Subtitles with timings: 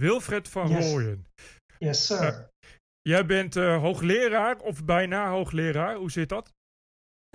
[0.00, 0.90] Wilfred van Yes.
[0.90, 1.26] Rooyen.
[1.78, 2.48] Yes, sir.
[3.00, 5.94] Jij bent eh, hoogleraar of bijna hoogleraar.
[5.96, 6.52] Hoe zit dat?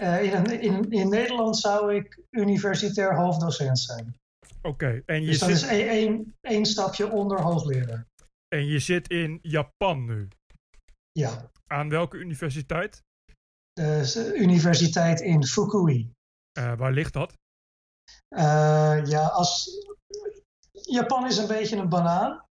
[0.02, 4.16] Eh, in, in, in Nederland zou ik universitair hoofddocent zijn.
[4.62, 8.06] Oké, en, je Dus dat zit- is één, één, stapje onder hoogleraar.
[8.56, 10.28] en je zit in Japan nu.
[11.12, 13.02] Ja, Aan welke universiteit?
[13.74, 16.12] de s- universiteit in Fukui.
[16.52, 17.34] Eh, waar ligt dat?
[18.28, 19.70] Eh, ja, als,
[20.72, 22.45] Japan is een beetje een banaan.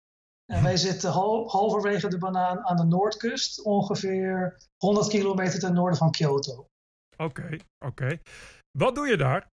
[0.52, 5.98] En wij zitten hal- halverwege de banaan aan de noordkust, ongeveer 100 kilometer ten noorden
[5.98, 6.66] van Kyoto.
[7.16, 8.19] Oké, oké.
[8.79, 9.46] Wat doe je daar?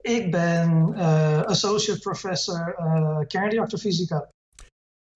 [0.00, 4.28] Ik ben eh, associate professor eh kernreactorfysica.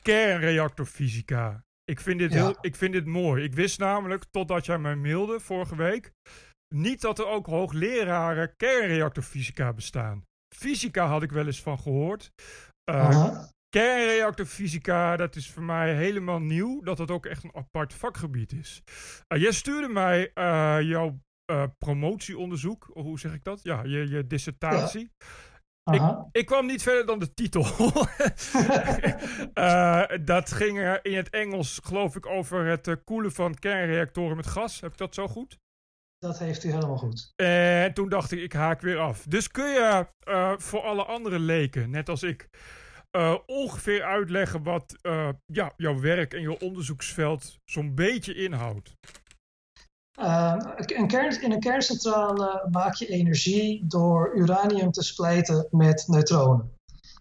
[0.03, 1.65] Kernreactorfysica.
[1.85, 2.39] Ik vind, dit Ja.
[2.45, 3.45] heel, ik vind dit mooi.
[3.45, 6.13] Ik wist namelijk, totdat jij mij mailde vorige week,
[6.75, 10.23] niet dat er ook hoogleraren kernreactorfysica bestaan.
[10.57, 12.31] Fysica had ik wel eens van gehoord.
[12.85, 13.49] Eh, Aha.
[13.77, 16.83] Kernreactorfysica, dat is voor mij helemaal nieuw.
[16.83, 18.83] Dat het ook echt een apart vakgebied is.
[19.27, 22.91] Eh, jij stuurde mij eh, jouw eh, promotieonderzoek.
[22.93, 23.63] Of Hoe zeg ik dat?
[23.63, 25.11] Ja, je, je dissertatie.
[25.83, 26.29] Aha.
[26.33, 27.63] Ik kwam niet verder dan de titel.
[30.25, 34.81] Dat ging in het Engels, geloof ik, over het koelen van kernreactoren met gas.
[34.81, 35.59] Heb ik dat zo goed?
[36.19, 37.33] Dat heeft u helemaal goed.
[37.37, 39.25] En toen dacht ik, ik haak weer af.
[39.29, 40.07] Dus kun je
[40.57, 42.49] voor alle andere leken, net als ik,
[43.17, 48.93] eh, ongeveer uitleggen wat eh, ja, jouw werk en jouw onderzoeksveld zo'n beetje inhoudt?
[50.19, 50.57] Eh,
[51.07, 56.73] kern, in een kerncentrale maak je energie door uranium te splijten met neutronen.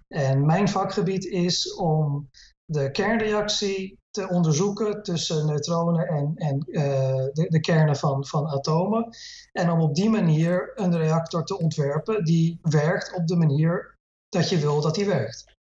[0.08, 2.30] En mijn vakgebied is om
[2.66, 9.10] de kernreactie te onderzoeken tussen neutronen en, en de, de kernen van, van atomen.
[9.52, 13.98] En om op die manier een reactor te ontwerpen die werkt op de manier
[14.30, 15.55] dat je wil dat die werkt.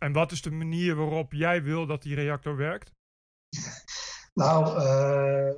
[0.00, 2.90] En wat is de manier waarop jij wil dat die reactor werkt?
[4.34, 5.54] Nou, eh,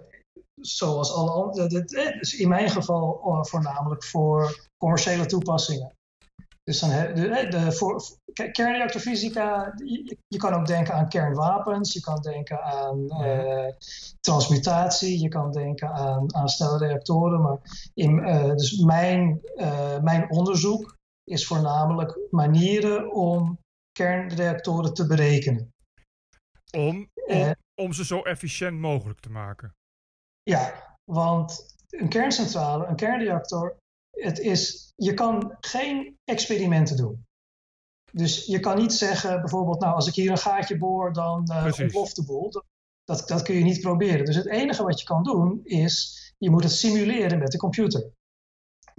[0.60, 5.92] zoals alle andere, dit- eh, dus in mijn geval eh, voornamelijk voor commerciële toepassingen.
[6.64, 8.02] Dus dan de, eh, de, voor,
[8.32, 13.74] ke- kernreactorfysica, je, je kan ook denken aan kernwapens, je kan denken aan eh,
[14.20, 17.40] transmutatie, je kan denken aan, aan snelle reactoren.
[17.42, 17.58] Maar
[17.94, 23.58] in, eh, dus mijn, eh, mijn onderzoek is voornamelijk manieren om
[23.92, 25.70] kernreactoren te berekenen.
[26.76, 27.50] Om, om, Eh.
[27.74, 29.74] om ze zo efficiënt mogelijk te maken.
[30.42, 33.76] Ja, want een kerncentrale, een kernreactor,
[34.10, 37.24] het is, je kan geen experimenten doen.
[38.12, 42.16] Dus je kan niet zeggen, bijvoorbeeld, nou, als ik hier een gaatje boor, dan ontploft
[42.16, 42.50] de boel.
[43.04, 44.24] Dat, dat kun je niet proberen.
[44.24, 48.12] Dus het enige wat je kan doen, is je moet het simuleren met de computer.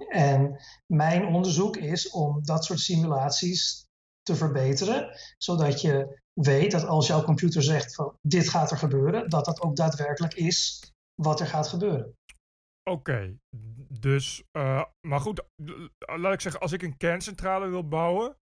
[0.09, 0.59] En
[0.93, 3.82] mijn onderzoek is om dat soort simulaties
[4.23, 9.29] te verbeteren, zodat je weet dat als jouw computer zegt van dit gaat er gebeuren,
[9.29, 10.91] dat dat ook daadwerkelijk is
[11.21, 12.15] wat er gaat gebeuren.
[12.89, 13.37] Oké,
[13.99, 15.43] dus, eh, maar goed,
[15.97, 18.37] laat ik zeggen, als ik een kerncentrale wil bouwen,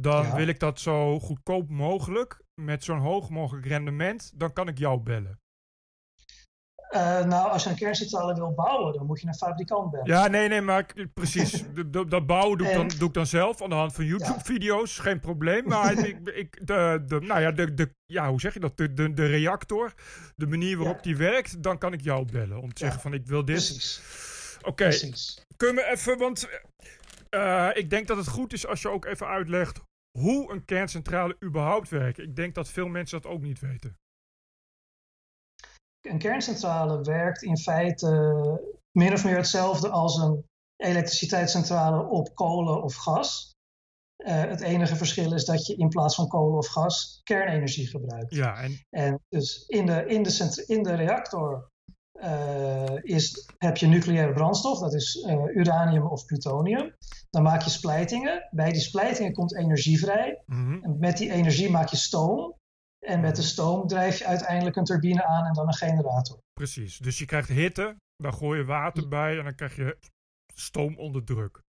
[0.00, 0.34] dan Ja.
[0.36, 5.00] wil ik dat zo goedkoop mogelijk, met zo'n hoog mogelijk rendement, dan kan ik jou
[5.00, 5.40] bellen.
[6.92, 10.06] Eh, nou, als je een kerncentrale wil bouwen, dan moet je een fabrikant bellen.
[10.06, 11.64] Ja, nee, nee, maar precies,
[12.08, 15.20] dat bouwen doe ik, dan, doe ik dan zelf aan de hand van YouTube-video's, geen
[15.20, 15.68] probleem.
[15.68, 18.76] Maar ik, ik, de, de, nou ja, de, de, ja, hoe zeg je dat?
[18.76, 19.94] De, de, de reactor,
[20.36, 21.02] de manier waarop Ja.
[21.02, 23.54] die werkt, dan kan ik jou bellen om te zeggen van ik wil dit.
[23.56, 24.00] Precies.
[24.62, 25.46] Oké, Precies.
[25.56, 26.48] Kun je even, want
[27.30, 29.80] eh, ik denk dat het goed is als je ook even uitlegt
[30.18, 32.18] hoe een kerncentrale überhaupt werkt.
[32.18, 33.96] Ik denk dat veel mensen dat ook niet weten.
[36.02, 38.10] Een kerncentrale werkt in feite
[38.92, 40.44] min of meer hetzelfde als een
[40.76, 43.50] elektriciteitscentrale op kolen of gas.
[44.16, 48.34] Eh, het enige verschil is dat je in plaats van kolen of gas kernenergie gebruikt.
[48.34, 51.70] Ja, en En dus in de, in de, in de reactor
[52.12, 56.94] eh, is, heb je nucleaire brandstof, dat is eh, uranium of plutonium.
[57.30, 58.48] Dan maak je splijtingen.
[58.50, 60.42] Bij die splijtingen komt energie vrij.
[60.46, 62.54] mhm, En met die energie maak je stoom.
[63.06, 66.38] En met de stoom drijf je uiteindelijk een turbine aan en dan een generator.
[66.52, 66.98] precies.
[66.98, 69.98] Dus je krijgt hitte, dan gooi je water bij en dan krijg je
[70.54, 71.60] stoom onder druk.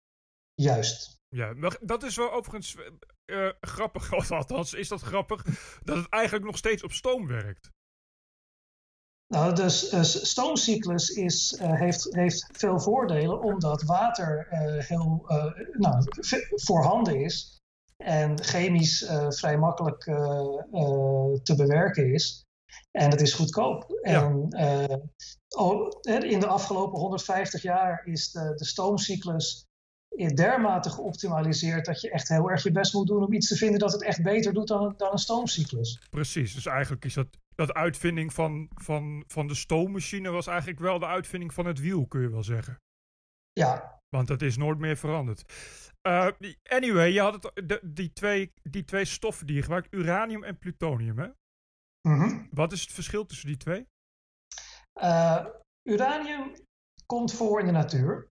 [0.54, 1.20] Juist.
[1.28, 2.76] Ja, dat is wel overigens
[3.24, 5.44] eh, grappig, of althans is dat grappig,
[5.82, 7.70] dat het eigenlijk nog steeds op stoom werkt.
[9.32, 15.44] Nou, dus eh, stoomcyclus is, eh, heeft, heeft veel voordelen omdat water eh, heel eh,
[15.72, 16.04] nou,
[16.54, 17.61] voorhanden is
[18.04, 20.16] en chemisch eh, vrij makkelijk eh,
[20.72, 22.46] eh, te bewerken is.
[22.90, 24.00] En het is goedkoop.
[24.02, 24.32] Ja.
[26.02, 29.66] En in de afgelopen 150 jaar is de, de stoomcyclus
[30.34, 33.80] dermate geoptimaliseerd dat je echt heel erg je best moet doen om iets te vinden
[33.80, 36.06] dat het echt beter doet dan, dan een stoomcyclus.
[36.10, 40.98] Precies, dus eigenlijk is dat, dat uitvinding van, van, van de stoommachine was eigenlijk wel
[40.98, 42.76] de uitvinding van het wiel, kun je wel zeggen.
[43.52, 44.00] Ja.
[44.16, 45.52] Want dat is nooit meer veranderd.
[46.06, 46.28] Uh,
[46.62, 50.58] anyway, je had het, de, die, twee, die twee stoffen die je gebruikt, uranium en
[50.58, 51.28] plutonium, hè?
[52.08, 52.46] Mhm.
[52.50, 53.86] Wat is het verschil tussen die twee?
[55.02, 55.46] Uh,
[55.82, 56.52] uranium
[57.06, 58.28] komt voor in de natuur.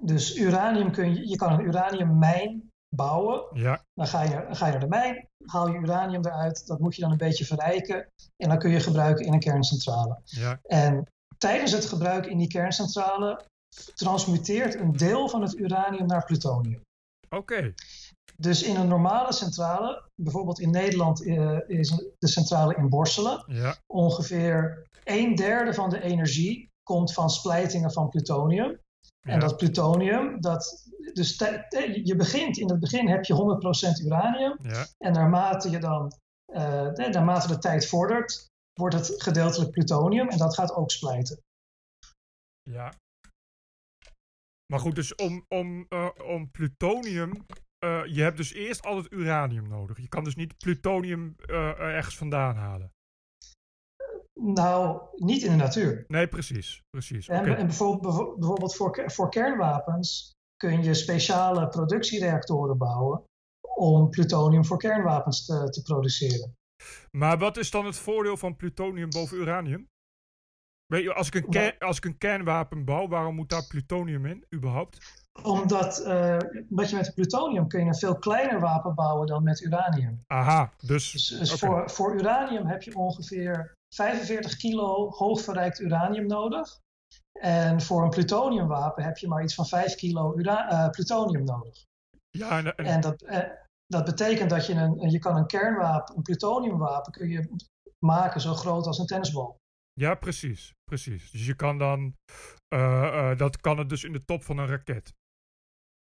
[0.00, 3.46] Dus uranium kun je, je kan een uraniummijn bouwen.
[3.52, 3.84] Ja.
[3.94, 6.66] Dan ga, je, ga je naar de mijn, haal je uranium eruit.
[6.66, 8.08] Dat moet je dan een beetje verrijken.
[8.36, 10.20] En dan kun je gebruiken in een kerncentrale.
[10.24, 10.58] Ja.
[10.62, 13.50] En tijdens het gebruik in die kerncentrale
[13.94, 16.82] transmuteert een deel van het uranium naar plutonium.
[17.30, 17.74] Oké.
[18.36, 21.88] Dus in een normale centrale, bijvoorbeeld in Nederland uh, is
[22.18, 23.76] de centrale in Borselen, ja.
[23.86, 28.80] ongeveer een derde van de energie komt van splijtingen van plutonium.
[29.20, 29.32] Ja.
[29.32, 31.38] En dat plutonium, dat, dus
[32.04, 33.34] je begint, in het begin heb je
[34.02, 34.56] 100% uranium.
[34.62, 34.86] Ja.
[34.98, 36.12] En naarmate, je dan,
[36.46, 41.40] uh, naarmate de tijd vordert, wordt het gedeeltelijk plutonium en dat gaat ook splijten.
[42.70, 42.92] Ja.
[44.72, 47.46] Maar goed, dus om, om, uh, om plutonium.
[47.84, 49.98] Uh, je hebt dus eerst altijd uranium nodig.
[49.98, 51.34] Je kan dus niet plutonium
[51.78, 52.92] ergens vandaan halen.
[54.40, 56.04] Nou, niet in de natuur.
[56.08, 56.82] Nee, precies.
[56.90, 57.28] precies.
[57.28, 57.54] En, okay.
[57.54, 63.24] en bijvoorbeeld, bijvoorbeeld voor, voor kernwapens kun je speciale productiereactoren bouwen
[63.74, 66.56] om plutonium voor kernwapens te, te produceren.
[67.10, 69.88] Maar wat is dan het voordeel van plutonium boven uranium?
[70.92, 74.26] Weet je, als ik, een kern, als ik een kernwapen bouw, waarom moet daar plutonium
[74.26, 75.24] in, überhaupt?
[75.42, 76.36] Omdat, uh,
[76.70, 80.24] omdat je met plutonium kun je een veel kleiner wapen bouwen dan met uranium.
[80.26, 81.10] Aha, dus...
[81.10, 81.68] Dus, dus okay.
[81.68, 86.78] voor, voor uranium heb je ongeveer 45 kilo hoogverrijkt uranium nodig.
[87.40, 91.84] En voor een plutoniumwapen heb je maar iets van 5 kilo uh, plutonium nodig.
[92.30, 92.84] Ja, en, en...
[92.84, 93.38] en dat, uh,
[93.86, 97.50] dat betekent dat je een, je kan een kernwapen, een plutoniumwapen, kun je
[97.98, 99.60] maken zo groot als een tennisbal.
[99.92, 100.72] Ja, precies.
[100.84, 101.30] precies.
[101.30, 102.16] Dus je kan dan,
[102.74, 105.12] uh, dat kan het dus in de top van een raket.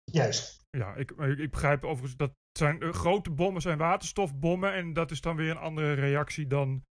[0.04, 0.60] Juist.
[0.78, 5.22] Ja, ik, ik begrijp overigens dat zijn uh, grote bommen zijn waterstofbommen en dat is
[5.22, 6.84] dan weer een andere reactie dan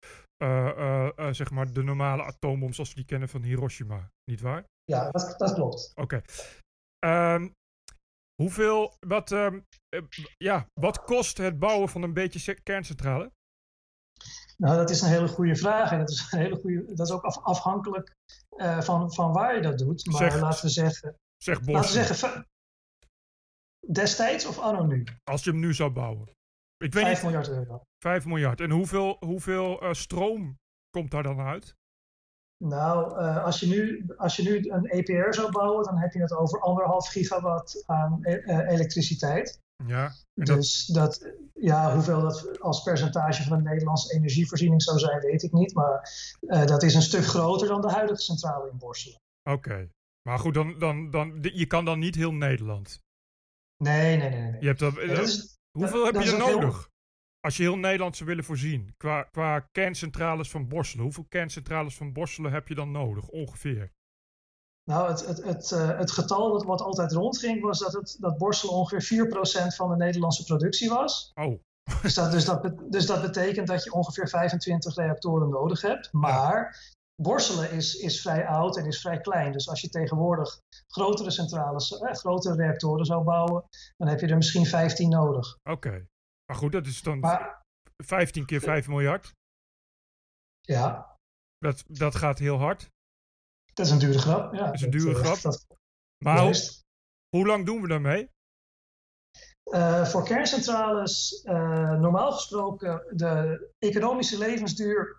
[1.32, 4.66] zeg maar de normale atoombom zoals we die kennen van Hiroshima, niet waar?
[4.84, 5.92] Ja, dat, dat klopt.
[5.96, 6.22] Oké.
[7.02, 7.36] Okay.
[7.36, 7.54] Um,
[8.42, 9.66] hoeveel, wat, um,
[10.38, 13.32] ja, wat kost het bouwen van een beetje kerncentrale?
[14.62, 17.14] Nou, dat is een hele goede vraag en dat is, een hele goede, dat is
[17.14, 18.16] ook af, afhankelijk
[18.80, 20.06] van, van waar je dat doet.
[20.06, 21.16] Maar zeg, laten we zeggen.
[21.38, 22.48] Zeg laten we zeggen,
[23.88, 25.04] destijds of anno nu?
[25.24, 26.28] Als je hem nu zou bouwen.
[26.78, 27.82] Ik weet 5 niet, miljard euro.
[28.00, 28.62] 5 miljard.
[28.62, 30.60] En hoeveel, hoeveel uh, stroom
[30.90, 31.76] komt daar dan uit?
[32.64, 36.22] Nou, uh, als, je nu, als je nu een EPR zou bouwen, dan heb je
[36.22, 39.60] het over anderhalf gigawatt aan e elektriciteit.
[39.86, 40.12] Ja.
[40.34, 45.52] Dus dat, ja, hoeveel dat als percentage van de Nederlandse energievoorziening zou zijn, weet ik
[45.52, 45.74] niet.
[45.74, 46.10] Maar
[46.42, 49.20] uh, dat is een stuk groter dan de huidige centrale in Borselen.
[49.44, 49.58] Oké.
[49.58, 49.90] Okay.
[50.22, 53.00] Maar goed, dan, dan, dan, je kan dan niet heel Nederland.
[53.84, 54.42] Nee, nee, nee.
[54.52, 54.62] nee.
[54.62, 56.76] Je hebt dat, Ja, dat is, hoeveel dat- heb je er nodig?
[56.78, 56.88] heel-
[57.40, 62.14] Als je heel Nederland zou willen voorzien, qua, qua kerncentrales van Borselen, hoeveel kerncentrales van
[62.14, 63.92] Borselen heb je dan nodig, ongeveer?
[64.90, 68.38] Nou, het, het, het, eh, het getal dat wat altijd rondging was dat, het, dat
[68.38, 69.28] Borselen ongeveer
[69.72, 71.32] 4% van de Nederlandse productie was.
[71.34, 71.60] Oh,
[72.02, 76.14] Dus dat, dus, dat, dus dat betekent dat je ongeveer 25 reactoren nodig hebt.
[76.14, 76.88] Maar
[77.22, 79.52] Borselen is, is vrij oud en is vrij klein.
[79.52, 83.64] Dus als je tegenwoordig grotere centrales, eh, grotere reactoren zou bouwen,
[83.98, 85.58] dan heb je er misschien 15 nodig.
[85.70, 86.06] oké.
[86.46, 87.62] Maar goed, dat is dan Maar
[88.04, 89.32] 15 keer 5 miljard.
[90.60, 91.16] ja,
[91.58, 92.90] Dat, dat gaat heel hard.
[93.80, 94.54] Dat is een dure grap.
[94.54, 95.42] Ja, is een dure eh, grap.
[95.42, 95.66] dat-
[96.24, 96.84] Maar hoe, juist.
[97.36, 98.30] hoe lang doen we daarmee?
[99.64, 105.18] Eh, voor kerncentrales, eh, normaal gesproken, de economische levensduur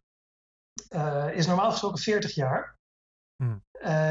[1.34, 2.78] is normaal gesproken 40 jaar.
[3.36, 3.62] Hmm.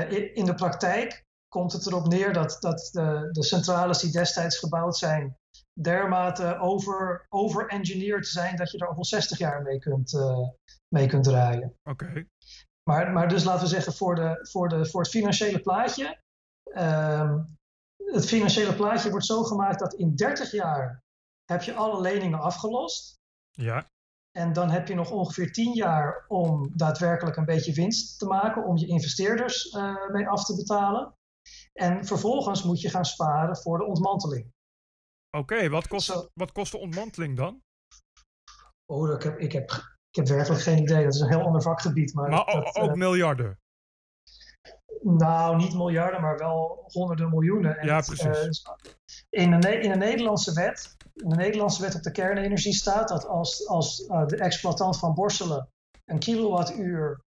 [0.09, 4.57] In, in de praktijk komt het erop neer dat, dat de, de centrales die destijds
[4.57, 5.35] gebouwd zijn,
[5.81, 10.13] dermate over, over-engineerd zijn dat je er al wel 60 jaar mee kunt,
[10.95, 11.75] mee kunt draaien.
[11.89, 12.25] Oké.
[12.89, 16.21] Maar, maar dus laten we zeggen, voor, de, voor, de, voor het financiële plaatje.
[16.63, 17.43] ehm,
[17.97, 21.03] het financiële plaatje wordt zo gemaakt dat in 30 jaar
[21.45, 23.17] heb je alle leningen afgelost.
[23.51, 23.89] Ja,
[24.31, 28.65] En dan heb je nog ongeveer 10 jaar om daadwerkelijk een beetje winst te maken,
[28.65, 31.13] om je investeerders eh, mee af te betalen.
[31.73, 34.51] En vervolgens moet je gaan sparen voor de ontmanteling.
[35.37, 35.69] oké.
[35.69, 37.61] Wat, kost, wat kost de ontmanteling dan?
[38.85, 41.03] Oh, ik heb, ik, heb, ik heb werkelijk geen idee.
[41.03, 42.13] Dat is een heel ander vakgebied.
[42.13, 43.59] Maar, dat, ook eh, miljarden.
[45.01, 47.77] Nou, niet miljarden, maar wel honderden miljoenen.
[47.77, 48.63] En ja, precies.
[49.29, 53.25] in, de, in de Nederlandse wet, in de Nederlandse wet op de kernenergie staat dat
[53.25, 55.69] als, als de exploitant van Borselen
[56.05, 57.21] een kilowattuur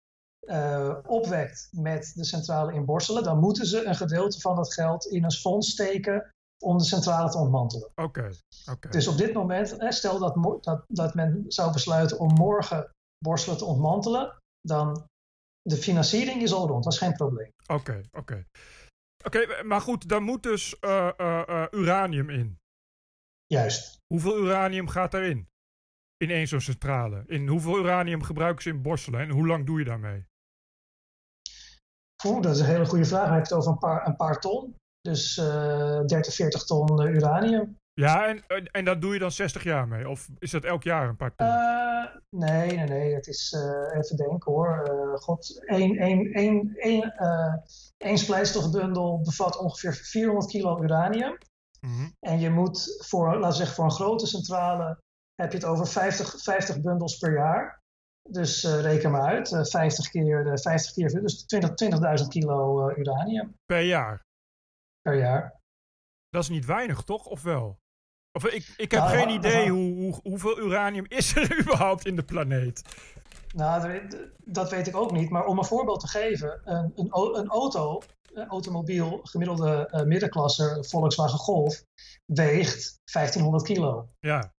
[0.40, 5.06] uh, opwekt met de centrale in Borselen, dan moeten ze een gedeelte van dat geld
[5.06, 7.90] in een fonds steken om de centrale te ontmantelen.
[7.94, 8.30] Oké.
[8.90, 12.90] Dus op dit moment, stel dat, dat, dat men zou besluiten om morgen
[13.24, 15.06] Borselen te ontmantelen, dan
[15.62, 17.52] de financiering is al rond, dat is geen probleem.
[17.66, 18.46] Oké, oké.
[19.24, 22.58] Oké, maar goed, dan moet dus uh, uh, uranium in.
[23.46, 23.96] Juist.
[24.06, 25.48] Hoeveel uranium gaat erin?
[26.16, 27.24] In één zo'n centrale.
[27.26, 30.26] In hoeveel uranium gebruiken ze in Borselen en hoe lang doe je daarmee?
[32.26, 33.28] Oeh, dat is een hele goede vraag.
[33.28, 34.76] Heb je het over een paar, een paar ton.
[35.00, 37.76] Dus uh, 30, 40 ton uranium.
[37.94, 40.08] Ja, en, en dat doe je dan 60 jaar mee?
[40.08, 41.46] Of is dat elk jaar een paar ton?
[41.46, 43.14] Uh, nee, nee, nee.
[43.14, 44.88] Het is uh, even denken hoor.
[44.90, 47.14] Uh, God, één, één, één, één,
[47.96, 51.38] één splijtstofbundel bevat ongeveer 400 kilo uranium.
[51.80, 52.14] Mm -hmm.
[52.20, 55.00] En je moet voor, laten we zeggen, voor een grote centrale
[55.34, 57.80] heb je het over 50, 50 bundels per jaar.
[58.30, 63.54] Dus reken maar uit, uh, 50 keer, uh, 50 keer, dus 20.000 20 kilo uranium.
[63.66, 64.26] Per jaar?
[65.08, 65.60] Per jaar.
[66.28, 67.26] Dat is niet weinig, toch?
[67.26, 67.80] Of wel?
[68.32, 72.16] Of ik, ik heb nou, geen idee hoe, hoe, hoeveel uranium is er überhaupt in
[72.16, 72.82] de planeet.
[73.54, 74.08] Nou,
[74.44, 75.30] dat weet ik ook niet.
[75.30, 81.38] Maar om een voorbeeld te geven, een, een, een auto, een automobiel, gemiddelde middenklasse Volkswagen
[81.38, 81.84] Golf,
[82.24, 84.08] weegt 1500 kilo.
[84.20, 84.52] Ja.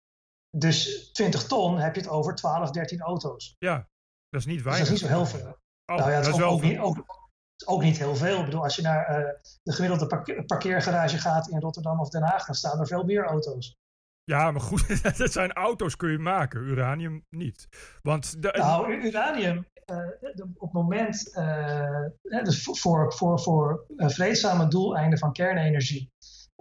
[0.58, 3.56] Dus 20 ton heb je het over 12, 13 auto's.
[3.60, 3.88] Ja,
[4.30, 4.90] dat is niet weinig.
[4.90, 5.58] Dus dat is niet zo heel veel.
[5.86, 7.19] Oh, nou ja, dat, dat is, ook, ook, niet, ook,
[7.66, 8.40] ook, niet heel veel.
[8.40, 9.30] Ik bedoel, als je naar uh,
[9.64, 13.26] de gemiddelde parkeer, parkeergarage gaat in Rotterdam of Den Haag, dan staan er veel meer
[13.26, 13.78] auto's.
[14.24, 17.68] Ja, maar goed, dat zijn auto's kun je maken, uranium niet.
[18.02, 20.08] Want de, nou, uranium, uh,
[20.56, 26.12] op het moment, uh, dus voor, voor, voor vreedzame doeleinden van kernenergie,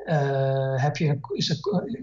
[0.04, 1.58] uh, heb je, is, het,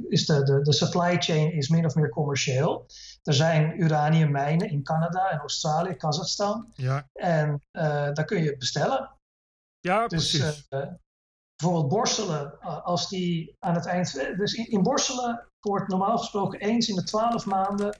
[0.09, 2.85] is de, de, de supply chain is min of meer commercieel.
[3.23, 6.71] Er zijn uraniummijnen in Canada en Australië, Kazachstan.
[6.73, 7.09] Ja.
[7.13, 7.81] En uh,
[8.13, 9.11] daar kun je bestellen.
[9.79, 10.65] Ja, dus, precies.
[10.69, 10.79] Uh,
[11.55, 14.13] bijvoorbeeld borstelen, als die aan het eind...
[14.37, 17.97] Dus in, in borstelen wordt normaal gesproken eens in de twaalf maanden...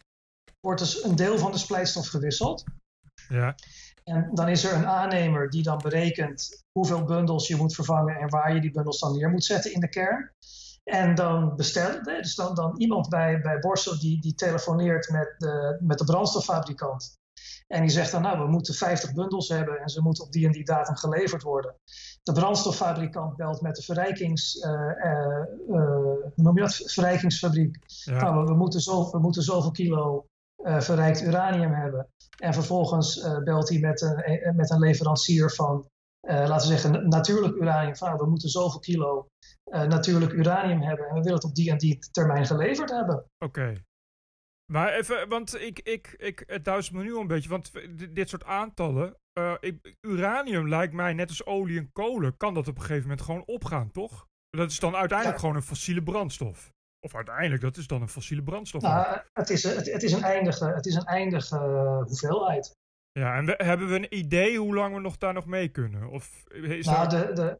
[0.60, 2.64] wordt dus een deel van de splijtstof gewisseld.
[3.30, 3.56] Ja.
[4.06, 8.30] En dan is er een aannemer die dan berekent hoeveel bundels je moet vervangen en
[8.30, 10.32] waar je die bundels dan neer moet zetten in de kern.
[10.84, 15.78] En dan bestellen, dus dan, dan iemand bij, bij Borstel die, die telefoneert met de,
[15.80, 17.18] met de brandstoffabrikant.
[17.68, 20.46] En die zegt dan, nou, we moeten 50 bundels hebben en ze moeten op die
[20.46, 21.76] en die datum geleverd worden.
[22.24, 26.76] De brandstoffabrikant belt met de verrijkings, uh, uh, uh, noem je dat?
[26.76, 27.78] verrijkingsfabriek.
[27.86, 28.22] Ja.
[28.22, 30.26] Nou, we, moeten zo, we moeten zoveel kilo
[30.66, 32.10] verrijkt uranium hebben.
[32.38, 35.90] En vervolgens belt hij met een, met een leverancier van,
[36.22, 37.96] laten we zeggen, natuurlijk uranium.
[37.96, 39.28] Van, nou, we moeten zoveel kilo
[39.72, 43.16] natuurlijk uranium hebben en we willen het op die en die termijn geleverd hebben.
[43.16, 43.46] Oké.
[43.46, 43.84] Okay.
[44.72, 47.72] Maar even, want ik, ik, ik, het duizelt me nu een beetje, want
[48.16, 52.68] dit soort aantallen, uh, ik, uranium lijkt mij net als olie en kolen, kan dat
[52.68, 54.28] op een gegeven moment gewoon opgaan, toch?
[54.50, 55.42] Dat is dan uiteindelijk ja.
[55.42, 56.74] gewoon een fossiele brandstof.
[57.06, 58.82] Of uiteindelijk, dat is dan een fossiele brandstof.
[58.82, 62.72] Nou, het, is, het, het, is een eindige, het is een eindige uh, hoeveelheid.
[63.12, 66.10] Ja, en we, hebben we een idee hoe lang we nog daar nog mee kunnen?
[66.10, 67.60] Of is nou, de, de,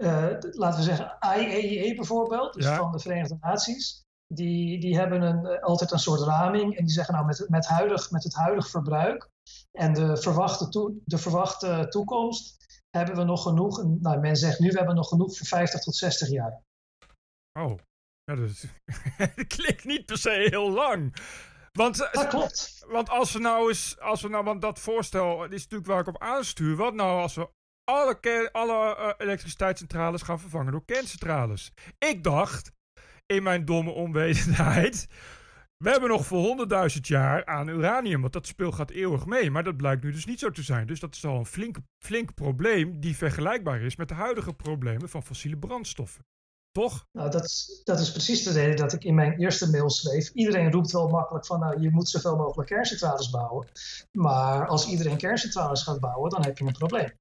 [0.00, 2.76] uh, de, laten we zeggen, IAEA bijvoorbeeld, dus ja.
[2.76, 4.02] van de Verenigde Naties,
[4.34, 6.76] die, die hebben een, altijd een soort raming.
[6.76, 9.28] En die zeggen nou met, met, huidig, met het huidige verbruik
[9.72, 12.56] en de verwachte, toe, de verwachte toekomst
[12.90, 13.84] hebben we nog genoeg.
[14.00, 16.62] Nou, men zegt nu we hebben nog genoeg voor 50 tot 60 jaar.
[17.58, 17.78] Oh,
[18.24, 18.64] ja, dat, is,
[19.36, 21.16] dat klinkt niet per se heel lang.
[21.72, 22.84] Want, dat klopt.
[22.88, 26.06] Want als we nou eens, als we nou, want dat voorstel is natuurlijk waar ik
[26.06, 26.76] op aanstuur.
[26.76, 27.48] Wat nou als we
[27.84, 31.72] alle, alle uh, elektriciteitscentrales gaan vervangen door kerncentrales?
[31.98, 32.72] Ik dacht,
[33.26, 35.08] in mijn domme onwetendheid.
[35.76, 39.50] We hebben nog voor 100.000 jaar aan uranium, want dat spul gaat eeuwig mee.
[39.50, 40.86] Maar dat blijkt nu dus niet zo te zijn.
[40.86, 45.08] Dus dat is al een flink, flink probleem die vergelijkbaar is met de huidige problemen
[45.08, 46.24] van fossiele brandstoffen.
[46.74, 47.06] Toch?
[47.12, 50.30] Nou, dat is, dat is precies de reden dat ik in mijn eerste mail schreef.
[50.30, 53.68] Iedereen roept wel makkelijk van, nou, je moet zoveel mogelijk kerncentrales bouwen.
[54.12, 57.12] Maar als iedereen kerncentrales gaat bouwen, dan heb je een probleem.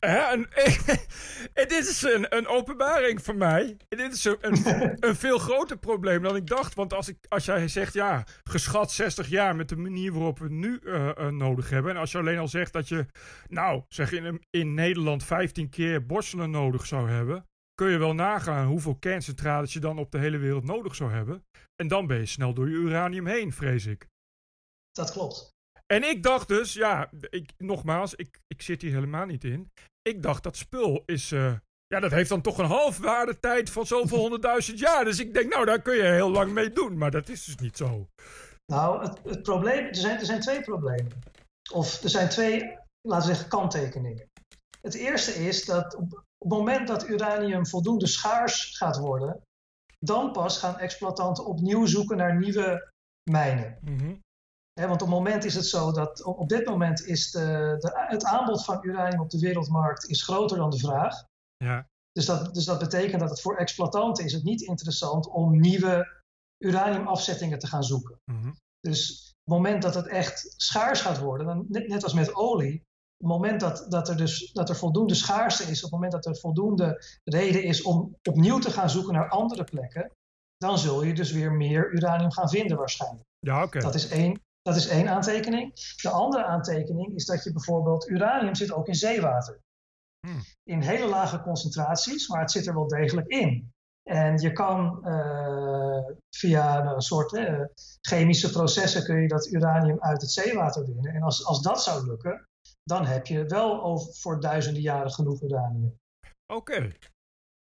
[0.00, 0.48] Ja, en,
[1.60, 3.76] en, dit is een, een openbaring voor mij.
[3.88, 6.74] Dit is een, een, een, veel groter probleem dan ik dacht.
[6.74, 10.44] Want als, ik, als jij zegt, ja, geschat 60 jaar met de manier waarop we
[10.44, 11.90] het nu uh, uh, nodig hebben.
[11.90, 13.06] En als je alleen al zegt dat je,
[13.48, 17.46] nou, zeg in, in Nederland 15 keer borstelen nodig zou hebben.
[17.82, 21.44] Kun je wel nagaan hoeveel kerncentrales je dan op de hele wereld nodig zou hebben.
[21.82, 24.08] En dan ben je snel door je uranium heen, vrees ik.
[24.90, 25.54] Dat klopt.
[25.86, 29.72] En ik dacht dus, ja, ik, nogmaals, ik, ik zit hier helemaal niet in.
[30.02, 31.54] Ik dacht dat spul is, uh,
[31.86, 35.04] ja, dat heeft dan toch een halfwaardetijd van zoveel honderdduizend jaar.
[35.04, 36.98] Dus ik denk, nou, daar kun je heel lang mee doen.
[36.98, 38.08] Maar dat is dus niet zo.
[38.72, 41.12] Nou, het, het probleem, er zijn, er zijn twee problemen.
[41.72, 44.28] Of er zijn twee, laten we zeggen, kanttekeningen.
[44.80, 49.42] Het eerste is dat op het moment dat uranium voldoende schaars gaat worden,
[49.98, 52.92] dan pas gaan exploitanten opnieuw zoeken naar nieuwe
[53.30, 53.78] mijnen.
[53.80, 54.24] Mm
[54.84, 58.24] want op het moment is het zo dat op dit moment is de, de, het
[58.24, 61.24] aanbod van uranium op de wereldmarkt is groter dan de vraag.
[61.56, 61.88] Ja.
[62.12, 66.22] Dus, dat, dus dat betekent dat het voor exploitanten is het niet interessant om nieuwe
[66.64, 68.18] uraniumafzettingen te gaan zoeken.
[68.24, 68.52] Mhm.
[68.80, 72.34] Dus op het moment dat het echt schaars gaat worden, dan, net, net als met
[72.34, 72.85] olie, op
[73.16, 76.26] het moment dat, dat, er dus, dat er voldoende schaarste is, op het moment dat
[76.26, 80.10] er voldoende reden is om opnieuw te gaan zoeken naar andere plekken,
[80.56, 83.24] dan zul je dus weer meer uranium gaan vinden waarschijnlijk.
[83.38, 83.78] Ja, oké.
[83.78, 84.40] Dat is één.
[84.62, 85.74] Dat is één aantekening.
[86.02, 89.60] De andere aantekening is dat je bijvoorbeeld uranium zit ook in zeewater.
[90.26, 90.40] Hmm.
[90.64, 93.72] In hele lage concentraties, maar het zit er wel degelijk in.
[94.02, 97.64] En je kan uh, via een soort uh,
[98.00, 101.14] chemische processen kun je dat uranium uit het zeewater winnen.
[101.14, 102.45] En als, als dat zou lukken,
[102.86, 105.98] dan heb je wel over, voor duizenden jaren genoeg uranium.
[106.52, 106.92] Oké.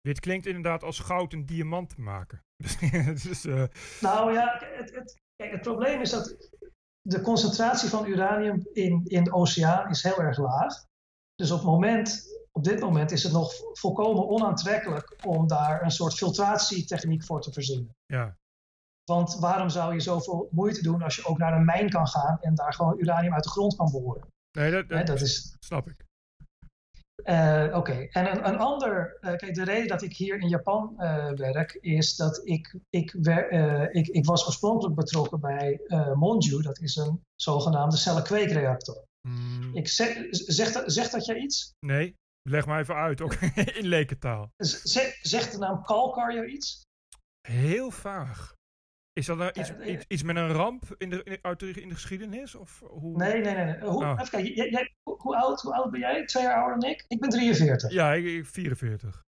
[0.01, 2.43] Dit klinkt inderdaad als goud en diamant te maken.
[3.23, 3.65] dus, uh...
[4.01, 6.37] Nou ja, het, het, kijk, het probleem is dat
[7.01, 10.85] de concentratie van uranium in, in de oceaan is heel erg laag.
[11.35, 16.15] Dus op, moment, op dit moment is het nog volkomen onaantrekkelijk om daar een soort
[16.15, 17.97] filtratietechniek voor te verzinnen.
[18.07, 18.37] Ja.
[19.05, 22.41] Want waarom zou je zoveel moeite doen als je ook naar een mijn kan gaan
[22.41, 24.33] en daar gewoon uranium uit de grond kan boren?
[24.59, 26.05] Nee, dat, dat, is, snap ik.
[27.25, 30.95] Uh, Oké, en een, een ander, uh, kijk, de reden dat ik hier in Japan
[30.99, 33.51] uh, werk is dat ik, ik, wer,
[33.93, 35.81] ik, ik was oorspronkelijk betrokken bij
[36.15, 39.05] Monju, dat is een zogenaamde cellenkweekreactor.
[39.29, 41.73] Mm, Ik zeg, zegt, zegt dat jij iets?
[41.87, 42.15] nee,
[42.49, 43.35] leg maar even uit, ook
[43.81, 44.51] in lekentaal.
[44.57, 46.83] Z- zegt de naam Kalkar jou iets?
[47.49, 48.54] Heel vaag.
[49.21, 51.71] Is dat nou iets, Ja, iets, iets met een ramp in de, in, uit de,
[51.71, 52.55] in de geschiedenis?
[52.55, 53.17] Of hoe?
[53.17, 53.65] Nee, nee, nee.
[53.65, 53.81] nee.
[53.81, 54.11] Hoe, Oh.
[54.11, 56.25] Even kijken, jij, jij- hoe, hoe oud, hoe oud ben jij?
[56.25, 57.05] Twee jaar ouder dan ik?
[57.09, 57.91] Ik ben 43.
[57.93, 59.23] Ja, ik, ik 44.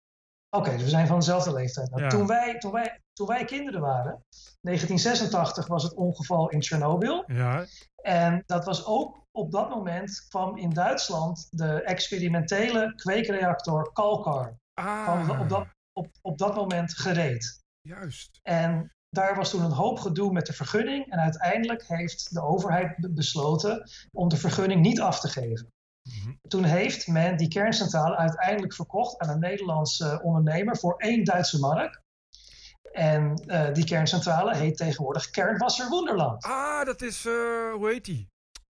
[0.57, 1.91] Oké, dus we zijn van dezelfde leeftijd.
[1.91, 2.09] Nou, Ja.
[2.09, 4.23] toen, wij, toen, wij, toen wij kinderen waren,
[4.61, 7.25] 1986 was het ongeval in Tsjernobyl.
[7.27, 7.65] Ja,
[8.03, 14.57] En dat was ook op dat moment kwam in Duitsland de experimentele kweekreactor Kalkar.
[14.75, 17.61] ah, op, dat, op, op dat moment gereed.
[17.81, 18.39] juist.
[18.43, 21.11] En daar was toen een hoop gedoe met de vergunning.
[21.13, 25.69] En uiteindelijk heeft de overheid be- besloten om de vergunning niet af te geven.
[26.03, 26.35] Mhm.
[26.49, 32.01] Toen heeft men die kerncentrale uiteindelijk verkocht aan een Nederlandse ondernemer voor één Duitse mark.
[32.93, 36.45] En eh, die kerncentrale heet tegenwoordig Kernwasser Wonderland.
[36.45, 37.33] Ah, dat is, eh,
[37.73, 38.29] hoe heet die?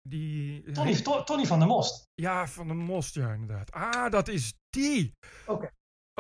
[0.10, 0.72] Die...
[0.72, 2.04] Tony, To- Tony van der Most.
[2.14, 3.72] Ja, van de Most, ja, inderdaad.
[3.72, 5.14] Ah, dat is die.
[5.48, 5.70] Oké.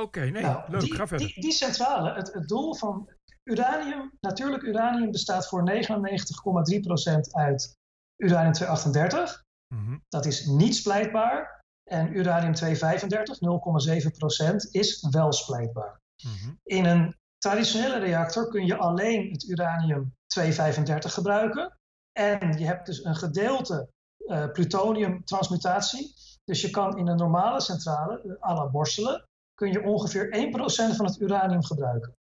[0.01, 1.27] Oké, nee, Nou, leuk, die, ga verder.
[1.27, 3.09] Die, die centrale, het, het doel van
[3.51, 7.77] uranium, natuurlijk uranium bestaat voor 99,3% uit
[8.17, 9.43] uranium-238.
[9.67, 9.97] Mhm.
[10.09, 11.59] Dat is niet splijtbaar.
[11.83, 15.99] En uranium-235, 0,7%, is wel splijtbaar.
[16.23, 16.53] Mhm.
[16.63, 21.77] In een traditionele reactor kun je alleen het uranium-235 gebruiken.
[22.11, 23.89] En je hebt dus een gedeelte
[24.27, 26.13] eh plutoniumtransmutatie.
[26.43, 30.95] Dus je kan in een normale centrale, eh, à la Borselen, kun je ongeveer 1%
[30.95, 32.15] van het uranium gebruiken.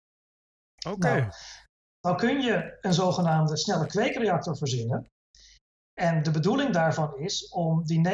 [0.88, 1.30] Oké,
[2.02, 5.08] Nou, kun je een zogenaamde snelle kweekreactor verzinnen.
[5.94, 8.12] En de bedoeling daarvan is om die 99%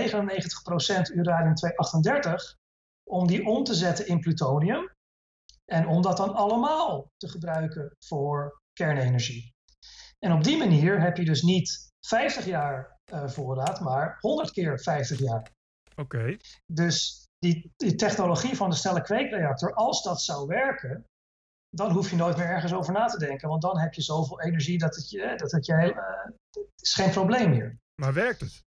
[1.13, 2.63] uranium-238
[3.09, 4.93] om die om te zetten in plutonium.
[5.65, 9.53] En om dat dan allemaal te gebruiken voor kernenergie.
[10.19, 14.79] En op die manier heb je dus niet 50 jaar eh, voorraad, maar 100 keer
[14.79, 15.51] 50 jaar.
[15.95, 16.37] oké.
[16.73, 21.05] Dus die, die technologie van de snelle kweekreactor, als dat zou werken,
[21.75, 23.49] dan hoef je nooit meer ergens over na te denken.
[23.49, 26.81] Want dan heb je zoveel energie dat het je, dat het je heel, eh, het
[26.81, 27.77] is geen probleem meer.
[27.95, 28.63] Maar werkt het?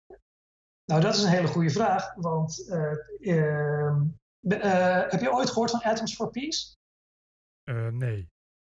[0.85, 2.14] Nou, dat is een hele goede vraag.
[2.14, 4.03] Want eh, ehm,
[4.40, 6.75] eh, heb je ooit gehoord van Atoms for Peace?
[7.90, 8.29] Nee.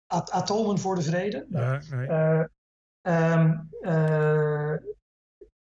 [0.07, 1.45] At- atomen voor de vrede?
[1.49, 2.07] Ja, nee.
[2.07, 2.43] Eh,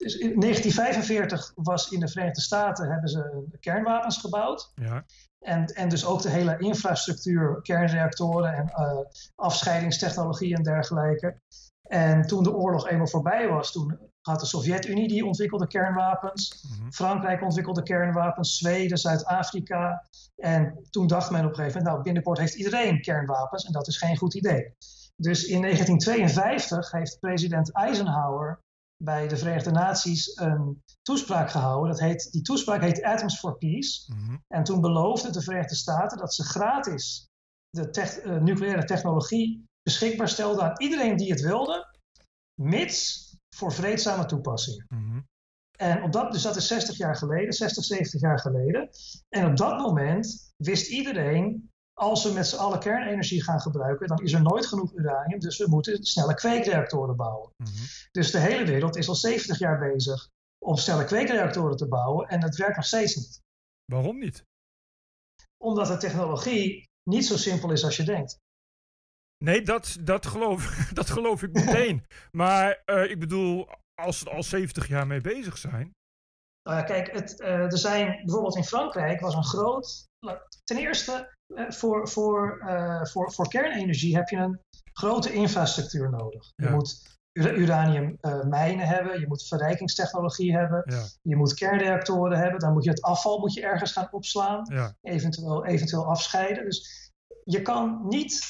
[0.00, 4.72] dus in 1945 was in de Verenigde Staten hebben ze kernwapens gebouwd.
[4.74, 5.04] Ja,
[5.38, 8.98] En, en dus ook de hele infrastructuur, kernreactoren en eh,
[9.34, 11.40] afscheidingstechnologie en dergelijke.
[11.82, 16.66] En toen de oorlog eenmaal voorbij was, toen had de Sovjet-Unie die ontwikkelde kernwapens.
[16.78, 16.90] mhm.
[16.90, 20.08] Frankrijk ontwikkelde kernwapens, Zweden, Zuid-Afrika.
[20.36, 23.88] En toen dacht men op een gegeven moment, nou binnenkort heeft iedereen kernwapens en dat
[23.88, 24.74] is geen goed idee.
[25.16, 28.60] Dus in 1952 heeft president Eisenhower
[29.02, 31.90] bij de Verenigde Naties een toespraak gehouden.
[31.90, 34.14] Dat heet, die toespraak heet Atoms for Peace.
[34.14, 34.36] Mhm.
[34.48, 37.28] En toen beloofden de Verenigde Staten dat ze gratis
[37.70, 41.98] de eh, nucleaire technologie beschikbaar stelden aan iedereen die het wilde,
[42.62, 44.86] mits voor vreedzame toepassingen.
[44.88, 45.20] Mhm.
[45.78, 48.88] En op dat, dus dat is 60 jaar geleden, 60, 70 jaar geleden.
[49.28, 51.69] En op dat moment wist iedereen,
[52.00, 55.58] als we met z'n allen kernenergie gaan gebruiken, dan is er nooit genoeg uranium, dus
[55.58, 57.52] we moeten snelle kweekreactoren bouwen.
[57.56, 57.70] Mhm.
[58.10, 60.28] Dus de hele wereld is al 70 jaar bezig
[60.64, 63.40] om snelle kweekreactoren te bouwen en het werkt nog steeds niet.
[63.84, 64.44] Waarom niet?
[65.64, 68.38] Omdat de technologie niet zo simpel is als je denkt.
[69.44, 70.66] Nee, dat, dat, geloof,
[71.00, 72.06] dat geloof ik meteen.
[72.42, 75.90] maar eh, ik bedoel, als ze er al 70 jaar mee bezig zijn.
[76.62, 80.08] Nou ja, kijk, het, eh, er zijn bijvoorbeeld in Frankrijk was een groot.
[80.64, 84.60] Ten eerste, voor, voor, eh, voor, voor kernenergie heb je een
[84.92, 86.52] grote infrastructuur nodig.
[86.56, 86.70] Je Ja.
[86.70, 92.60] moet ura- uranium eh, mijnen hebben, je moet verrijkingstechnologie hebben, Ja, je moet kernreactoren hebben,
[92.60, 96.64] dan moet je het afval moet je ergens gaan opslaan, ja, eventueel, eventueel afscheiden.
[96.64, 97.10] Dus
[97.44, 98.40] je kan niet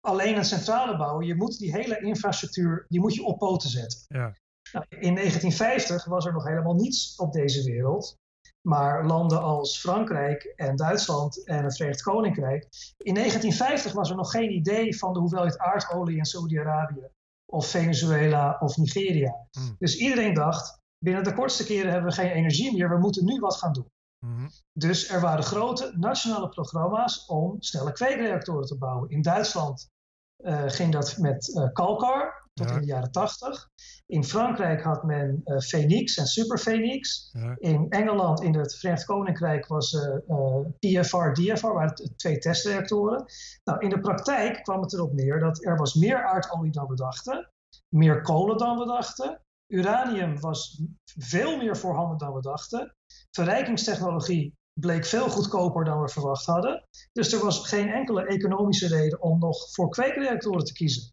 [0.00, 3.98] alleen een centrale bouwen, je moet die hele infrastructuur die moet je op poten zetten.
[4.08, 4.34] ja.
[4.72, 8.16] Nou, in 1950 was er nog helemaal niets op deze wereld.
[8.62, 12.68] Maar landen als Frankrijk en Duitsland en het Verenigd Koninkrijk.
[12.96, 17.08] In 1950 was er nog geen idee van de hoeveelheid aardolie in Saudi-Arabië.
[17.52, 19.46] Of Venezuela of Nigeria.
[19.50, 19.76] Hmm.
[19.78, 23.38] Dus iedereen dacht: binnen de kortste keren hebben we geen energie meer, we moeten nu
[23.40, 23.90] wat gaan doen.
[24.26, 24.48] Mhm.
[24.72, 29.10] Dus er waren grote nationale programma's om snelle kweekreactoren te bouwen.
[29.10, 29.90] In Duitsland
[30.36, 32.74] eh, ging dat met eh Kalkar tot Ja.
[32.74, 33.68] in de jaren 80.
[34.12, 37.30] In Frankrijk had men eh Phoenix en Super Phoenix.
[37.32, 37.56] ja.
[37.58, 43.24] In Engeland, in het Verenigd Koninkrijk, was eh, eh, PFR, DFR, waren twee testreactoren.
[43.64, 46.94] Nou, in de praktijk kwam het erop neer dat er was meer aardolie dan we
[46.94, 47.50] dachten,
[47.88, 49.40] meer kolen dan we dachten.
[49.66, 50.82] Uranium was
[51.18, 52.94] veel meer voorhanden dan we dachten.
[53.30, 56.88] Verrijkingstechnologie bleek veel goedkoper dan we verwacht hadden.
[57.12, 61.12] Dus er was geen enkele economische reden om nog voor kweekreactoren te kiezen.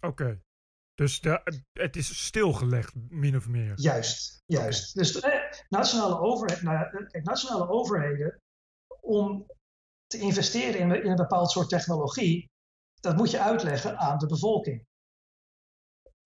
[0.00, 0.40] Oké.
[1.00, 3.72] Dus de, het is stilgelegd, min of meer.
[3.76, 4.94] Juist, juist.
[4.94, 8.40] Dus de, nationale, overheid, nou, eh, nationale overheden,
[9.00, 9.46] om
[10.06, 12.48] te investeren in, in een bepaald soort technologie,
[13.00, 14.84] dat moet je uitleggen aan de bevolking.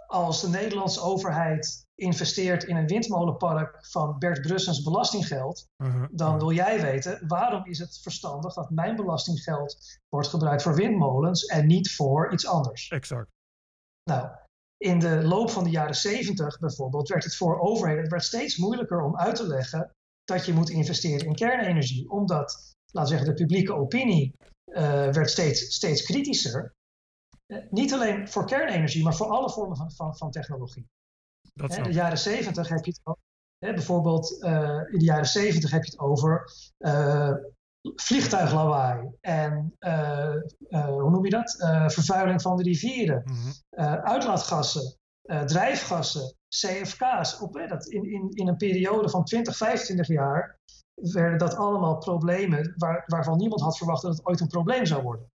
[0.06, 6.06] Als de Nederlandse overheid investeert in een windmolenpark van Bert Brussens belastinggeld, Mhm.
[6.10, 11.44] dan wil jij weten waarom is het verstandig dat mijn belastinggeld wordt gebruikt voor windmolens
[11.44, 12.88] en niet voor iets anders.
[12.88, 13.28] Exact.
[14.10, 14.42] Nou,
[14.84, 18.56] in de loop van de jaren 70 bijvoorbeeld werd het voor overheden het werd steeds
[18.56, 19.90] moeilijker om uit te leggen
[20.24, 24.32] dat je moet investeren in kernenergie, omdat, laten we zeggen, de publieke opinie
[24.64, 26.72] eh, werd steeds, steeds kritischer.
[27.46, 30.86] Eh, niet alleen voor kernenergie, maar voor alle vormen van, van, van technologie.
[31.54, 33.18] Dat in de jaren 70 heb je het o-
[33.58, 36.52] hè, bijvoorbeeld eh, in de jaren 70 heb je het over
[37.94, 40.34] vliegtuiglawaai en eh,
[40.68, 41.60] eh, hoe noem je dat?
[41.60, 43.24] Eh, vervuiling van de rivieren
[43.68, 44.98] eh, uitlaatgassen,
[45.46, 47.40] drijfgassen, CFK's.
[47.40, 50.58] Op, dat in, in, in een periode van 20, 25 jaar
[50.94, 55.02] werden dat allemaal problemen waar, waarvan niemand had verwacht dat het ooit een probleem zou
[55.02, 55.32] worden.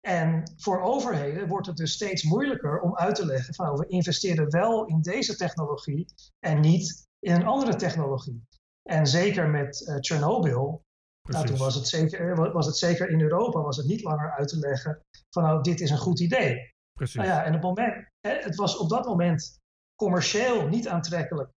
[0.00, 3.86] En voor overheden wordt het dus steeds moeilijker om uit te leggen van nou, we
[3.86, 6.06] investeren wel in deze technologie
[6.38, 8.42] en niet in een andere technologie.
[8.82, 10.84] En zeker met Chernobyl,
[11.32, 14.48] nou, toen was het, zeker, was het zeker in Europa was het niet langer uit
[14.48, 16.74] te leggen van nou dit is een goed idee.
[16.92, 17.14] Precies.
[17.16, 19.58] Nou ja, en op het moment, het was op dat moment
[19.94, 21.50] commercieel niet aantrekkelijk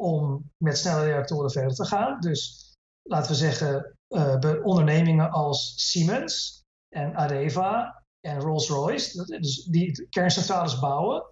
[0.00, 2.20] om met snelle reactoren verder te gaan.
[2.20, 9.64] Dus laten we zeggen, eh, be- ondernemingen als Siemens en Areva en Rolls-Royce, dat- dus
[9.64, 11.24] die kerncentrales bouwen,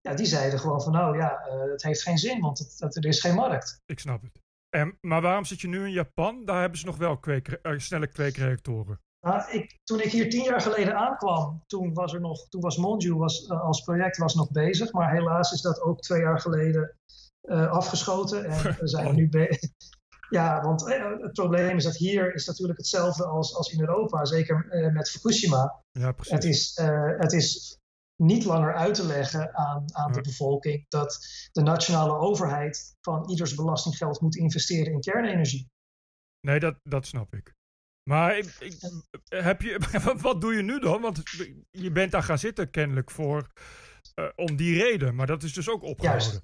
[0.00, 3.06] ja, die zeiden gewoon van nou ja, eh, het heeft geen zin, want het, er
[3.06, 3.80] is geen markt.
[3.86, 4.40] Ik snap het.
[4.76, 6.44] En, maar waarom zit je nu in Japan?
[6.44, 9.00] Daar hebben ze nog wel eh, snelle kweekreactoren.
[9.26, 12.76] Nou, ik, toen ik hier tien jaar geleden aankwam, toen was er nog, toen was
[12.76, 16.40] Monju was, eh, als project was nog bezig, maar helaas is dat ook twee jaar
[16.40, 16.96] geleden
[17.40, 19.14] eh, afgeschoten en we zijn Oh.
[19.14, 19.70] nu bezig.
[20.28, 20.84] Ja, want
[21.20, 25.82] het probleem is dat hier is natuurlijk hetzelfde als, als in Europa, zeker met Fukushima.
[25.90, 26.32] Ja, precies.
[26.32, 26.80] Het is,
[27.18, 27.78] het is
[28.16, 30.20] niet langer uit te leggen aan, aan de Ja.
[30.22, 31.18] bevolking dat
[31.52, 35.70] de nationale overheid van ieders belastinggeld moet investeren in kernenergie.
[36.46, 37.54] Nee, dat, dat snap ik.
[38.10, 38.80] Maar ik, ik-
[39.28, 39.80] heb je,
[40.20, 41.00] wat doe je nu dan?
[41.00, 41.22] Want
[41.70, 43.50] je bent daar gaan zitten kennelijk voor
[44.14, 45.14] eh, om die reden.
[45.14, 46.26] Maar dat is dus ook opgehouden.
[46.28, 46.42] Juist.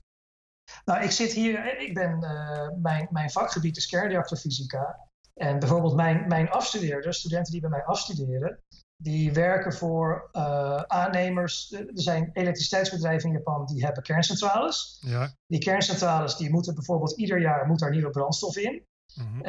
[0.84, 5.08] Nou, ik zit hier, ik ben, eh, mijn, mijn vakgebied is kernreactorfysica.
[5.34, 8.62] En bijvoorbeeld mijn, mijn afstudeerders, studenten die bij mij afstuderen,
[9.02, 11.72] Die werken voor uh, aannemers.
[11.72, 15.02] Er zijn elektriciteitsbedrijven in Japan die hebben kerncentrales.
[15.06, 15.34] Ja.
[15.46, 18.86] Die kerncentrales die moeten bijvoorbeeld ieder jaar moet daar nieuwe brandstof in.
[19.14, 19.42] Mm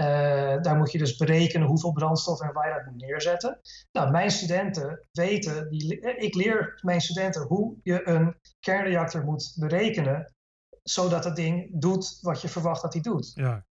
[0.62, 3.60] daar moet je dus berekenen hoeveel brandstof en waar je dat moet neerzetten.
[3.92, 10.34] Nou, mijn studenten weten, die, ik leer mijn studenten hoe je een kernreactor moet berekenen,
[10.84, 13.32] zodat het ding doet wat je verwacht dat hij doet.
[13.34, 13.66] Ja.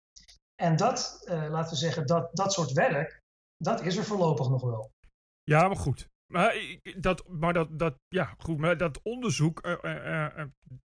[0.61, 3.21] En dat, uh, laten we zeggen, dat, dat soort werk,
[3.57, 4.91] dat is er voorlopig nog wel.
[5.51, 6.09] Ja, maar goed.
[6.33, 6.55] Maar,
[6.97, 10.43] dat, maar dat, dat, ja, goed, maar dat onderzoek uh, uh,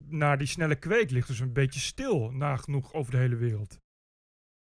[0.05, 3.77] naar die snelle kweek ligt dus een beetje stil, nagenoeg over de hele wereld.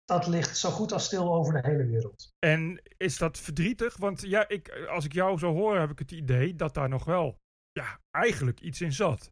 [0.04, 2.32] Dat ligt zo goed als stil over de hele wereld.
[2.38, 3.96] En is dat verdrietig?
[3.96, 7.04] Want ja, ik, als ik jou zo hoor, heb ik het idee dat daar nog
[7.04, 7.38] wel
[7.72, 9.30] ja, eigenlijk iets in zat.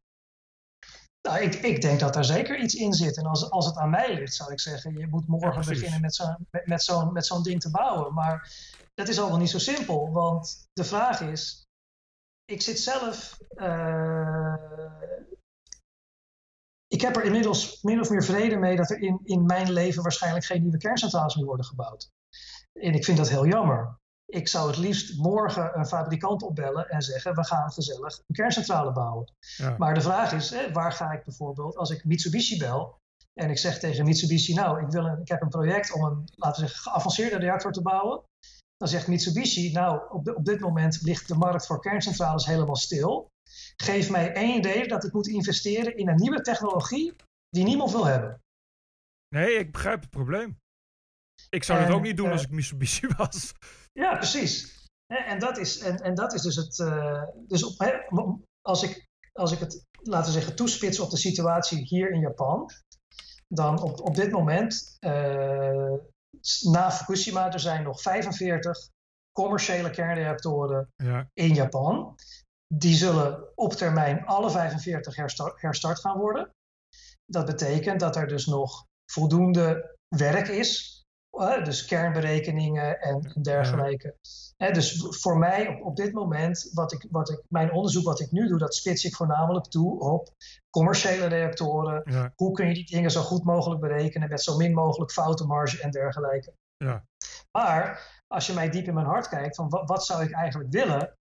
[1.29, 3.17] Nou, ik, ik denk dat daar zeker iets in zit.
[3.17, 6.01] En als, als het aan mij ligt, zou ik zeggen, je moet morgen ja, beginnen
[6.01, 8.15] met zo'n met, met zo'n met zo'n ding te bouwen.
[8.15, 8.53] Maar
[8.99, 11.67] dat is allemaal niet zo simpel, want de vraag is,
[12.45, 14.55] ik zit zelf, uh,
[16.87, 20.03] ik heb er inmiddels min of meer vrede mee dat er in, in mijn leven
[20.03, 22.11] waarschijnlijk geen nieuwe kerncentrales meer worden gebouwd.
[22.73, 23.99] En ik vind dat heel jammer.
[24.25, 28.93] Ik zou het liefst morgen een fabrikant opbellen en zeggen: we gaan gezellig een kerncentrale
[28.93, 29.33] bouwen.
[29.57, 29.75] Ja.
[29.79, 32.99] Maar de vraag is: hè, waar ga ik bijvoorbeeld als ik Mitsubishi bel
[33.35, 36.29] en ik zeg tegen Mitsubishi: Nou, ik, wil een, ik heb een project om een,
[36.35, 38.23] laten we zeggen, geavanceerde reactor te bouwen.
[38.79, 42.77] Dan zegt Mitsubishi: Nou, op, de, op dit moment ligt de markt voor kerncentrales helemaal
[42.77, 43.31] stil.
[43.77, 47.15] Geef mij één idee dat ik moet investeren in een nieuwe technologie
[47.51, 48.41] die niemand wil hebben.
[49.29, 50.59] Nee, ik begrijp het probleem.
[51.51, 53.53] Ik zou het ook niet doen uh, als ik Mitsubishi was.
[53.93, 54.87] Ja, precies.
[55.07, 56.79] En dat is, en, en dat is dus het.
[56.79, 58.03] Uh, dus op,
[58.61, 62.71] als, ik, als ik het, laten we zeggen, toespits op de situatie hier in Japan,
[63.49, 65.95] dan op, op dit moment, uh,
[66.63, 68.91] na Fukushima, er zijn nog 45
[69.33, 71.29] commerciële kernreactoren ja.
[71.33, 72.17] in Japan.
[72.75, 76.55] Die zullen op termijn alle 45 herstart, herstart gaan worden.
[77.27, 80.98] Dat betekent dat er dus nog voldoende werk is
[81.65, 84.15] dus kernberekeningen en, dergelijke.
[84.57, 88.31] Dus voor mij op, op dit moment, wat ik, wat ik, mijn onderzoek wat ik
[88.31, 90.29] nu doe, dat spits ik voornamelijk toe op
[90.71, 92.03] commerciële reactoren.
[92.05, 92.33] Ja.
[92.37, 95.91] Hoe kun je die dingen zo goed mogelijk berekenen met zo min mogelijk foutenmarge en
[95.91, 96.53] dergelijke.
[96.77, 97.05] Ja.
[97.59, 100.73] Maar als je mij diep in mijn hart kijkt, van wat, wat zou ik eigenlijk
[100.73, 101.17] willen?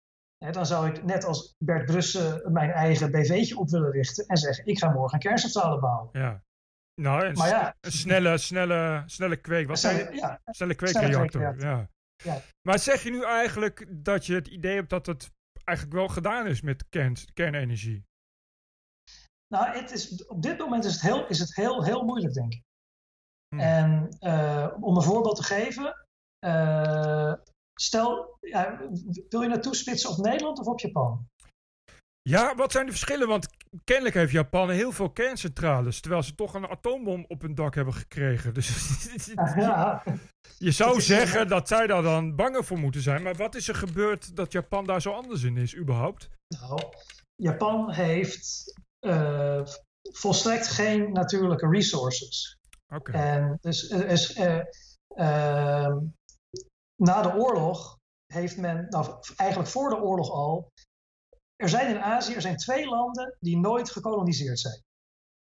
[0.46, 4.38] Hè, dan zou ik net als Bert Brussen mijn eigen BV'tje op willen richten en
[4.38, 6.10] zeggen: ik ga morgen een kerncentrale bouwen.
[6.12, 6.42] Ja.
[7.02, 9.68] Nou, een, maar ja, een snelle, snelle, snelle kweek.
[9.68, 10.16] Wat snelle, zei je?
[10.16, 11.60] ja, snelle kweekreactor.
[11.60, 11.90] Ja.
[12.24, 12.42] Ja.
[12.62, 15.32] Maar zeg je nu eigenlijk dat je het idee hebt dat het
[15.64, 18.06] eigenlijk wel gedaan is met kern, kernenergie?
[19.48, 22.54] Nou, het is, op dit moment is het heel, is het heel, heel moeilijk, denk
[22.54, 22.64] ik.
[23.48, 23.60] Hmm.
[23.60, 26.06] En uh, om een voorbeeld te geven,
[26.46, 27.34] uh,
[27.74, 28.78] stel, ja,
[29.30, 31.28] wil je naartoe spitsen op Nederland of op Japan?
[32.28, 33.28] Ja, wat zijn de verschillen?
[33.28, 33.48] Want
[33.84, 37.94] kennelijk heeft Japan heel veel kerncentrales, terwijl ze toch een atoombom op hun dak hebben
[37.94, 38.54] gekregen.
[38.54, 38.98] Dus
[39.56, 40.04] ja.
[40.68, 43.24] je zou zeggen dat zij daar dan banger voor moeten zijn.
[43.24, 46.30] Maar wat is er gebeurd dat Japan daar zo anders in is, überhaupt?
[46.48, 46.82] Nou,
[47.36, 48.74] Japan heeft
[49.06, 49.66] uh,
[50.02, 52.58] volstrekt geen natuurlijke resources.
[52.94, 53.12] Oké.
[53.12, 54.62] En dus is, uh,
[55.16, 55.98] uh,
[56.96, 57.98] na de oorlog
[58.34, 60.72] heeft men, nou eigenlijk voor de oorlog al,
[61.58, 64.82] er zijn in Azië er zijn twee landen die nooit gekoloniseerd zijn.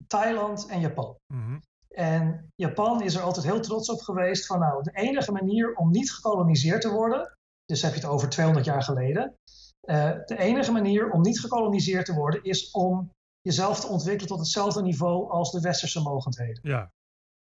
[0.07, 1.17] Thailand en Japan.
[1.33, 1.61] Mm -hmm.
[1.87, 5.91] En Japan is er altijd heel trots op geweest van nou, de enige manier om
[5.91, 9.35] niet gekoloniseerd te worden, dus heb je het over 200 jaar geleden,
[9.83, 14.39] uh, de enige manier om niet gekoloniseerd te worden is om jezelf te ontwikkelen tot
[14.39, 16.59] hetzelfde niveau als de westerse mogendheden.
[16.61, 16.91] Ja.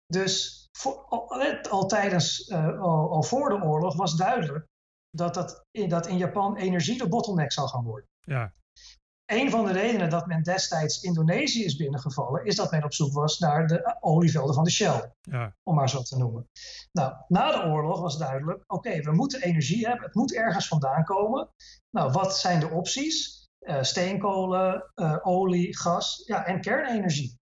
[0.07, 4.67] Dus voor, al, al, tijdens, uh, al, al voor de oorlog was duidelijk
[5.11, 8.09] dat, dat, in, dat in Japan energie de bottleneck zou gaan worden.
[8.23, 8.53] Ja.
[9.27, 13.13] Een van de redenen dat men destijds Indonesië is binnengevallen, is dat men op zoek
[13.13, 15.13] was naar de olievelden van de Shell.
[15.21, 15.57] Ja.
[15.63, 16.49] Om maar zo te noemen.
[16.93, 20.69] Nou, na de oorlog was duidelijk: oké, okay, we moeten energie hebben, het moet ergens
[20.69, 21.49] vandaan komen.
[21.91, 23.41] Nou, wat zijn de opties?
[23.61, 27.41] Uh, steenkolen, uh, olie, gas ja, en kernenergie.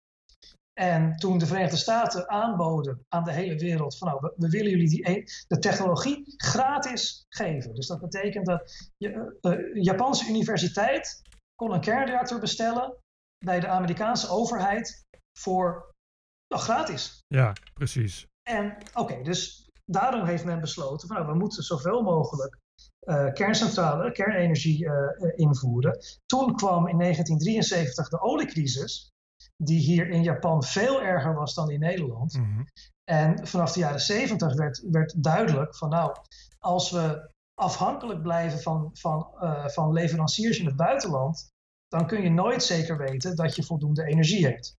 [0.74, 4.72] En toen de Verenigde Staten aanboden aan de hele wereld van nou, we, we willen
[4.72, 7.76] jullie die, de technologie gratis geven.
[7.76, 11.22] Dus dat betekent dat je, uh, Japanse universiteit
[11.56, 12.98] kon een kernreactor bestellen
[13.46, 15.06] bij de Amerikaanse overheid
[15.40, 15.92] voor
[16.48, 17.24] nou, gratis.
[17.28, 18.28] Ja, precies.
[18.50, 22.58] En oké, okay, dus daarom heeft men besloten van nou, we moeten zoveel mogelijk
[23.02, 24.94] uh, kerncentrale, kernenergie uh,
[25.36, 26.00] invoeren.
[26.26, 29.12] Toen kwam in 1973 de oliecrisis
[29.58, 32.34] die hier in Japan veel erger was dan in Nederland.
[32.38, 32.68] Mm -hmm.
[33.04, 36.16] En vanaf de jaren 70 werd, werd duidelijk van nou,
[36.60, 41.52] als we afhankelijk blijven van, van, uh, van leveranciers in het buitenland,
[41.88, 44.76] dan kun je nooit zeker weten dat je voldoende energie hebt.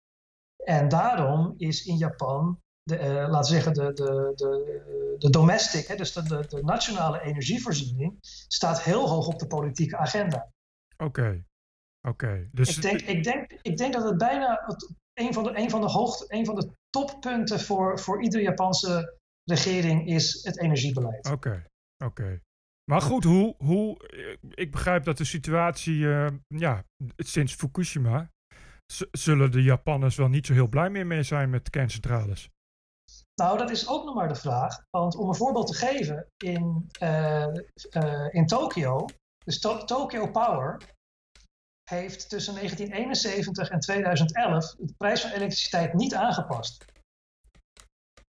[0.64, 5.86] En daarom is in Japan, de, uh, laten we zeggen, de, de, de, de domestic,
[5.86, 10.50] hè, dus de, de, de, nationale energievoorziening, staat heel hoog op de politieke agenda.
[10.96, 11.44] Oké,
[12.08, 12.48] oké.
[12.52, 12.76] Dus...
[12.76, 15.80] Ik, denk, ik, denk, ik denk dat het bijna het, een, van de, een, van
[15.80, 21.30] de hoogte, een van de toppunten voor, voor iedere Japanse regering is het energiebeleid.
[21.30, 21.66] Oké,
[22.04, 22.40] oké.
[22.90, 23.96] Maar goed, hoe, hoe,
[24.54, 26.84] ik begrijp dat de situatie, uh, ja,
[27.16, 28.30] sinds Fukushima,
[29.10, 32.48] zullen de Japanners wel niet zo heel blij meer mee zijn met kerncentrales.
[33.34, 34.84] Nou, dat is ook nog maar de vraag.
[34.90, 37.46] Want om een voorbeeld te geven, in, uh,
[37.90, 39.06] uh, in Tokio,
[39.44, 40.80] dus to Tokyo Power,
[41.84, 46.84] heeft tussen 1971 en 2011 de prijs van elektriciteit niet aangepast.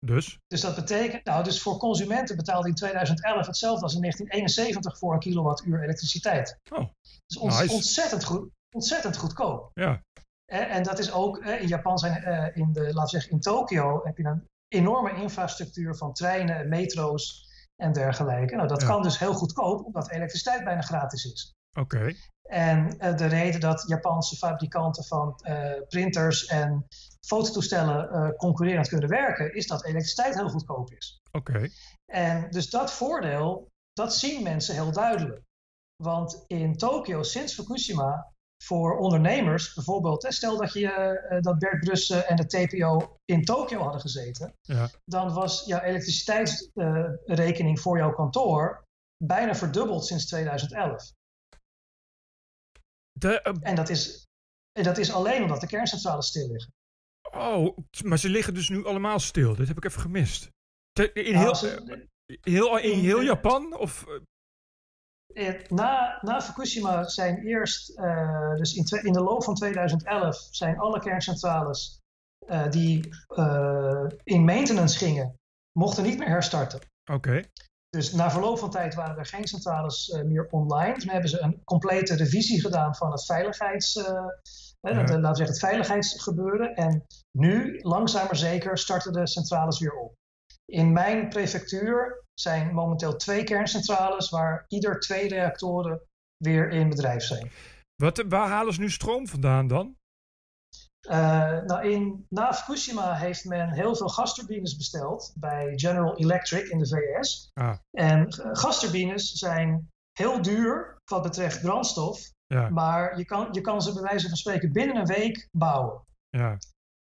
[0.06, 0.38] Dus?
[0.46, 5.12] Dus dat betekent, nou, dus voor consumenten betaalde in 2011 hetzelfde als in 1971 voor
[5.12, 6.58] een kilowattuur elektriciteit.
[6.72, 6.88] Oh,
[7.26, 7.74] dus nice.
[7.74, 9.70] ontzettend, goed, ontzettend goedkoop.
[9.74, 10.02] Ja.
[10.52, 14.00] En, en dat is ook, in Japan zijn, in de, laten we zeggen, in Tokio
[14.04, 17.46] heb je een enorme infrastructuur van treinen, metro's
[17.82, 18.54] en dergelijke.
[18.56, 18.86] Nou, dat ja.
[18.86, 21.52] kan dus heel goedkoop, omdat elektriciteit bijna gratis is.
[21.78, 21.96] Oké.
[21.96, 22.16] Okay.
[22.42, 26.86] En uh, de reden dat Japanse fabrikanten van uh, printers en
[27.26, 31.20] fototoestellen uh, concurrerend kunnen werken, is dat elektriciteit heel goedkoop is.
[31.32, 31.50] Oké.
[31.50, 31.70] Okay.
[32.12, 35.42] En dus dat voordeel, dat zien mensen heel duidelijk.
[36.02, 38.32] Want in Tokio, sinds Fukushima,
[38.64, 44.00] voor ondernemers, bijvoorbeeld, stel dat, je, dat Bert Brussen en de TPO in Tokio hadden
[44.00, 44.90] gezeten, ja.
[45.04, 48.84] dan was jouw elektriciteitsrekening voor jouw kantoor
[49.24, 51.12] bijna verdubbeld sinds 2011.
[53.18, 54.26] De, uh, en, dat is,
[54.72, 56.72] en dat is alleen omdat de kerncentrales stil liggen.
[57.32, 59.54] Oh, maar ze liggen dus nu allemaal stil.
[59.54, 60.48] Dit heb ik even gemist.
[60.92, 62.06] Te, in, nou, heel, ze,
[62.40, 63.76] heel, in heel Japan?
[63.76, 64.06] Of
[65.68, 71.00] na, na Fukushima zijn eerst, uh, dus in, in, de loop van 2011, zijn alle
[71.00, 72.00] kerncentrales
[72.48, 75.38] uh, die uh, in maintenance gingen,
[75.72, 76.80] mochten niet meer herstarten.
[77.10, 77.12] Oké.
[77.12, 77.44] Okay.
[77.90, 80.98] Dus na verloop van tijd waren er geen centrales meer online.
[80.98, 84.42] Toen hebben ze een complete revisie gedaan van het veiligheids, ja.
[84.80, 86.74] de, laten we zeggen, het veiligheidsgebeuren.
[86.74, 87.06] En
[87.38, 90.16] nu, langzaam maar zeker, starten de centrales weer op.
[90.64, 96.00] In mijn prefectuur zijn momenteel twee kerncentrales waar ieder twee reactoren
[96.36, 97.50] weer in bedrijf zijn.
[98.02, 99.96] Wat, waar halen ze nu stroom vandaan dan?
[101.10, 106.78] Uh, nou in, na Fukushima heeft men heel veel gasturbines besteld bij General Electric in
[106.78, 107.50] de VS.
[107.54, 107.76] Ah.
[107.90, 112.68] En uh, gasturbines zijn heel duur wat betreft brandstof, ja.
[112.68, 116.04] maar je kan, je kan ze bij wijze van spreken binnen een week bouwen.
[116.28, 116.58] Ja.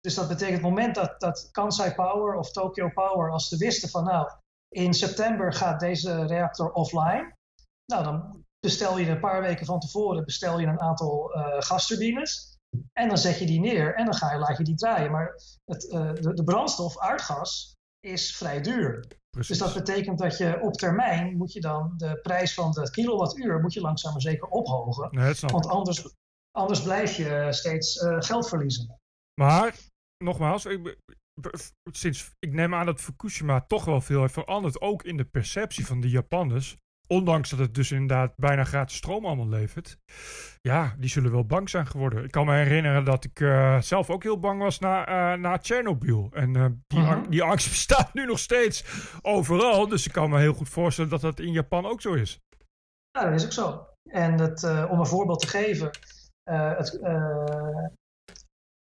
[0.01, 3.89] Dus dat betekent het moment dat, dat Kansai Power of Tokyo Power, als ze wisten
[3.89, 4.31] van nou,
[4.69, 7.35] in september gaat deze reactor offline.
[7.87, 12.59] Nou, dan bestel je een paar weken van tevoren bestel je een aantal uh, gasturbines.
[12.93, 15.11] En dan zet je die neer en dan ga je, laat je die draaien.
[15.11, 19.07] Maar het, uh, de, de, brandstof, aardgas, is vrij duur.
[19.31, 19.59] Precies.
[19.59, 23.61] Dus dat betekent dat je op termijn moet je dan de prijs van de kilowattuur
[23.61, 25.09] moet je langzaam maar zeker ophogen.
[25.11, 26.15] Nee, want anders,
[26.51, 29.01] anders blijf je steeds uh, geld verliezen.
[29.41, 29.77] Maar,
[30.25, 30.99] nogmaals, ik,
[31.91, 34.81] sinds, ik neem aan dat Fukushima toch wel veel heeft veranderd.
[34.81, 36.77] Ook in de perceptie van de Japanners.
[37.13, 39.99] Ondanks dat het dus inderdaad bijna gratis stroom allemaal levert.
[40.61, 42.25] Ja, die zullen wel bang zijn geworden.
[42.25, 45.59] Ik kan me herinneren dat ik uh, zelf ook heel bang was na, uh, na
[45.59, 46.29] Tsjernobyl.
[46.33, 47.11] En uh, die, Mhm.
[47.11, 48.85] ang die angst bestaat nu nog steeds
[49.23, 49.89] overal.
[49.89, 52.41] Dus ik kan me heel goed voorstellen dat dat in Japan ook zo is.
[53.11, 53.87] Ja, dat is ook zo.
[54.11, 55.91] En het, om een voorbeeld te geven.
[56.51, 57.01] het,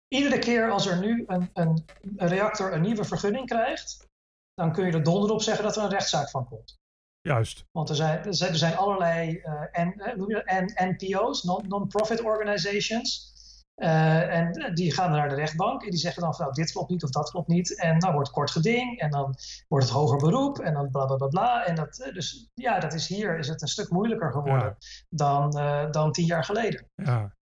[0.08, 1.84] iedere keer als er nu een, een,
[2.16, 4.06] een, reactor een nieuwe vergunning krijgt,
[4.54, 6.79] dan kun je er donder op zeggen dat er een rechtszaak van komt.
[7.20, 7.64] Juist.
[7.72, 13.28] Want er zijn, er zijn, er allerlei uh, N, NPO's, non-profit organizations.
[13.76, 16.90] Uh, en die gaan naar de rechtbank en die zeggen dan van nou, dit klopt
[16.90, 17.80] niet of dat klopt niet.
[17.80, 19.34] En dan wordt kort geding en dan
[19.68, 21.64] wordt het hoger beroep en dan bla bla bla bla.
[21.64, 25.06] En dat, dus ja, dat is hier is het een stuk moeilijker geworden ja.
[25.08, 26.86] dan, uh, dan tien jaar geleden.
[26.94, 27.34] Ja.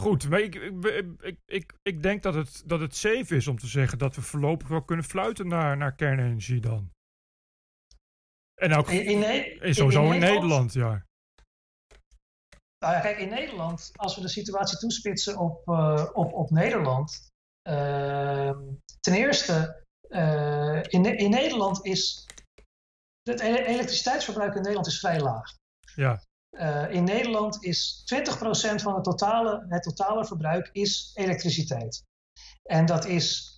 [0.00, 3.66] Goed, maar ik, ik, ik, ik denk dat het, dat het safe is om te
[3.66, 6.93] zeggen dat we voorlopig wel kunnen fluiten naar, naar kernenergie dan.
[8.54, 9.22] En ook in, in,
[9.62, 11.06] in, sowieso in, in Nederland, Nederland, ja.
[12.78, 17.32] Nou ja, kijk, in Nederland, als we de situatie toespitsen op, uh, op, op Nederland.
[17.68, 18.58] Uh,
[19.00, 22.26] ten eerste, uh, in, in Nederland is
[23.22, 25.56] het elektriciteitsverbruik in Nederland is vrij laag.
[25.94, 26.22] Ja.
[26.50, 28.36] Uh, in Nederland is 20%
[28.74, 32.04] van het totale, het totale verbruik is elektriciteit.
[32.62, 33.53] En dat is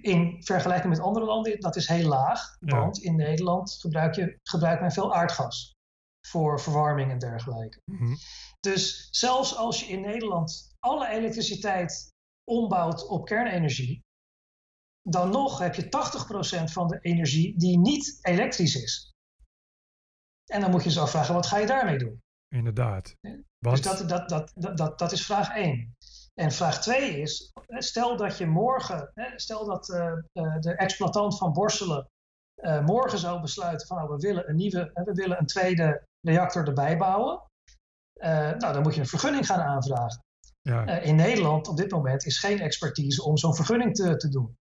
[0.00, 2.56] in vergelijking met andere landen, dat is heel laag.
[2.60, 2.78] Ja.
[2.78, 5.74] Want in Nederland gebruik je, gebruikt men veel aardgas.
[6.26, 7.80] voor verwarming en dergelijke.
[7.84, 8.14] Mhm.
[8.60, 12.12] Dus zelfs als je in Nederland alle elektriciteit
[12.50, 14.04] ombouwt op kernenergie,
[15.02, 19.12] dan nog heb je 80% van de energie die niet elektrisch is.
[20.50, 22.20] En dan moet je je afvragen, wat ga je daarmee doen?
[22.48, 23.16] Inderdaad.
[23.20, 23.30] Ja.
[23.58, 25.94] Want, Dus dat, dat, dat, dat, dat, dat is vraag 1.
[26.40, 31.38] En vraag 2 is, stel dat je morgen, hè, stel dat eh, eh, de exploitant
[31.38, 32.08] van Borselen
[32.54, 36.66] eh, morgen zou besluiten van nou, we willen een nieuwe, we willen een tweede reactor
[36.66, 37.42] erbij bouwen.
[38.20, 40.24] Nou, dan moet je een vergunning gaan aanvragen.
[40.62, 44.56] ja, in Nederland op dit moment is geen expertise om zo'n vergunning te, te doen.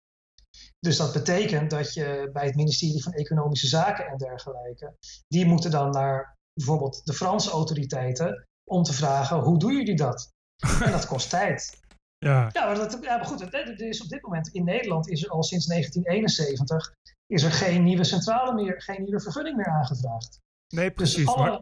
[0.79, 4.97] Dus dat betekent dat je bij het ministerie van Economische Zaken en dergelijke,
[5.29, 10.33] die moeten dan naar bijvoorbeeld de Franse autoriteiten om te vragen hoe doen jullie dat?
[10.85, 11.81] En dat kost tijd.
[12.19, 15.25] ja, Ja, maar, dat, ja, maar goed, er is op dit moment in Nederland is
[15.25, 16.95] er al sinds 1971
[17.27, 20.41] is er geen nieuwe centrale meer, geen nieuwe vergunning meer aangevraagd.
[20.75, 21.27] nee, Dus, precies.
[21.27, 21.61] alle, Maar,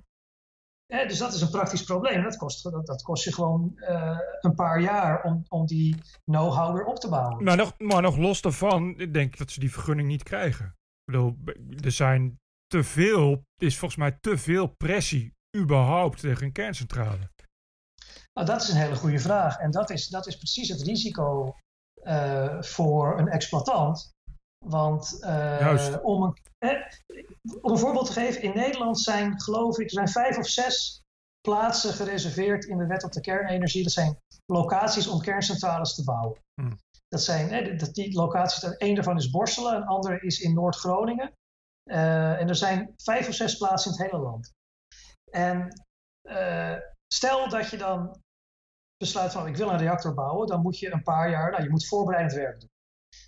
[0.86, 2.22] hè, dus dat is een praktisch probleem.
[2.22, 6.74] Dat kost, dat, dat kost je gewoon eh, een paar jaar om, om die know-how
[6.74, 7.44] weer op te bouwen.
[7.44, 10.66] maar, nog, maar nog los daarvan, ik denk dat ze die vergunning niet krijgen.
[10.66, 11.38] Ik bedoel,
[11.84, 17.30] er zijn te veel, er is volgens mij te veel pressie überhaupt tegen een kerncentrale.
[18.39, 19.59] Nou, dat is een hele goede vraag.
[19.59, 21.55] En dat is, dat is precies het risico
[22.03, 24.11] eh, voor een exploitant.
[24.66, 26.80] Want eh, om, een, eh,
[27.61, 31.03] om een voorbeeld te geven, in Nederland zijn geloof ik, er zijn vijf of zes
[31.41, 33.82] plaatsen gereserveerd in de wet op de kernenergie.
[33.82, 36.41] Dat zijn locaties om kerncentrales te bouwen.
[36.61, 36.78] Hmm.
[37.09, 41.32] Dat zijn, eh, dat, die locaties, één daarvan is Borselen, een andere is in Noord-Groningen.
[41.91, 44.53] Eh, en er zijn vijf of zes plaatsen in het hele land.
[45.30, 45.82] En
[47.14, 48.20] stel dat je dan
[48.99, 51.70] besluit van ik wil een reactor bouwen, dan moet je een paar jaar, nou je
[51.70, 52.68] moet voorbereidend werk doen.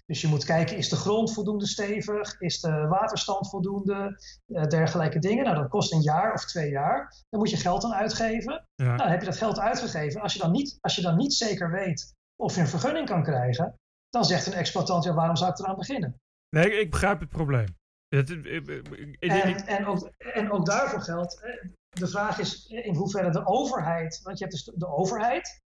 [0.07, 2.41] Dus je moet kijken, is de grond voldoende stevig?
[2.41, 4.21] Is de waterstand voldoende?
[4.47, 5.45] Eh, dergelijke dingen.
[5.45, 7.15] Nou, dat kost een jaar of twee jaar.
[7.29, 8.53] Dan moet je geld aan uitgeven.
[8.75, 10.21] Ja, Nou, dan heb je dat geld uitgegeven.
[10.21, 13.23] Als je dan niet, als je dan niet zeker weet of je een vergunning kan
[13.23, 13.75] krijgen,
[14.09, 16.21] dan zegt een exploitant, ja, waarom zou ik eraan beginnen?
[16.57, 17.67] nee, ik, ik begrijp het probleem.
[18.09, 22.39] Het, ik- ik- ik- ik- En, en, ook, en ook daarvoor geldt, eh, de vraag
[22.39, 25.61] is in hoeverre de overheid, want je hebt dus de overheid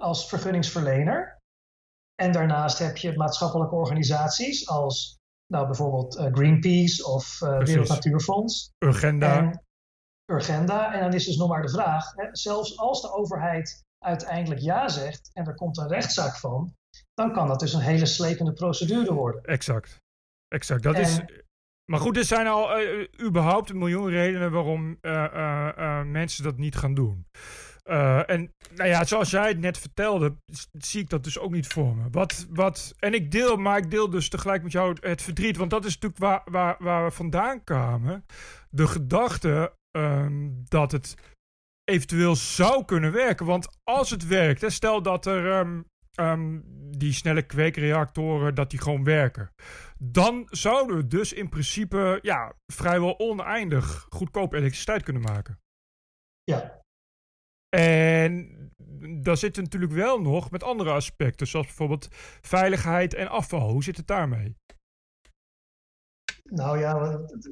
[0.00, 1.36] als vergunningsverlener.
[2.14, 5.16] En daarnaast heb je maatschappelijke organisaties als
[5.52, 7.66] nou, bijvoorbeeld eh, Greenpeace of eh Precies.
[7.68, 9.64] Wereld Natuurfonds Urgenda, en
[10.32, 10.94] Urgenda.
[10.94, 14.88] En dan is dus nog maar de vraag, hè, zelfs als de overheid uiteindelijk ja
[14.88, 16.74] zegt en er komt een rechtszaak van,
[17.14, 19.42] dan kan dat dus een hele slepende procedure worden.
[19.42, 19.96] exact.
[20.48, 21.20] Exact, dat En- is...
[21.90, 26.44] Maar goed, er zijn al eh, überhaupt een miljoen redenen waarom eh, eh, eh, mensen
[26.44, 27.26] dat niet gaan doen.
[27.88, 30.36] Eh, en nou ja, zoals jij het net vertelde,
[30.72, 32.10] zie ik dat dus ook niet voor me.
[32.10, 35.56] Wat, wat, en ik deel, maar ik deel dus tegelijk met jou het, verdriet.
[35.56, 38.24] Want dat is natuurlijk waar, waar, waar we vandaan kwamen.
[38.70, 41.14] De gedachte ehm, dat het
[41.84, 43.46] eventueel zou kunnen werken.
[43.46, 45.80] Want als het werkt, stel dat er ehm,
[46.18, 46.60] ehm,
[46.98, 49.50] die snelle kweekreactoren, dat die gewoon werken.
[49.98, 55.60] Dan zouden we dus in principe ja, vrijwel oneindig goedkoop elektriciteit kunnen maken.
[56.44, 56.82] Ja,
[57.76, 58.56] En
[59.22, 62.08] daar zit natuurlijk wel nog met andere aspecten, zoals bijvoorbeeld
[62.40, 63.70] veiligheid en afval.
[63.70, 64.56] Hoe zit het daarmee?
[66.44, 67.48] Nou ja, wat-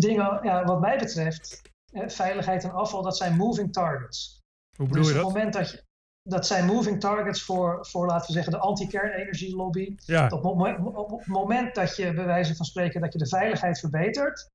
[0.00, 1.62] dingen, ja, wat mij betreft,
[2.06, 4.40] veiligheid en afval, dat zijn moving targets.
[4.76, 5.32] Hoe bedoel dus je op dat?
[5.34, 5.84] het moment dat je.
[6.28, 9.94] Dat zijn moving targets voor, voor laten we zeggen, de anti-kernenergielobby.
[9.96, 13.18] Ja, Op, het mo- op het moment dat je, bij wijze van spreken, dat je
[13.18, 14.48] de veiligheid verbetert.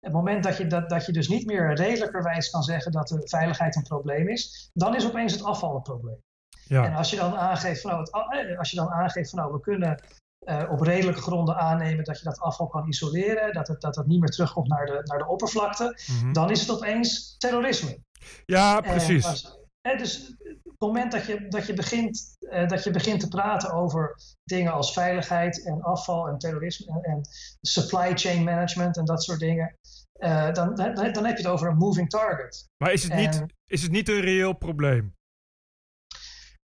[0.00, 3.28] Het moment dat je, dat, dat je dus niet meer redelijkerwijs kan zeggen dat de
[3.28, 6.20] veiligheid een probleem is, dan is opeens het afval een probleem.
[6.68, 9.38] En ja, als je dan aangeeft van nou, het, eh, als je dan aangeeft van
[9.38, 10.02] nou, we kunnen
[10.38, 14.06] eh, op redelijke gronden aannemen dat je dat afval kan isoleren, dat het, dat het
[14.06, 16.32] niet meer terugkomt naar de, naar de oppervlakte, mhm.
[16.32, 17.98] dan is het opeens terrorisme.
[18.46, 19.56] ja En precies.
[19.80, 20.36] hè, dus
[20.78, 24.72] het moment dat je, dat, je begint, eh, dat je begint te praten over dingen
[24.72, 27.20] als veiligheid en afval en terrorisme en, en
[27.60, 29.76] supply chain management en dat soort dingen,
[30.12, 32.68] eh, dan, dan, dan heb je het over een moving target.
[32.82, 35.16] Maar is het, niet, is het niet een reëel probleem?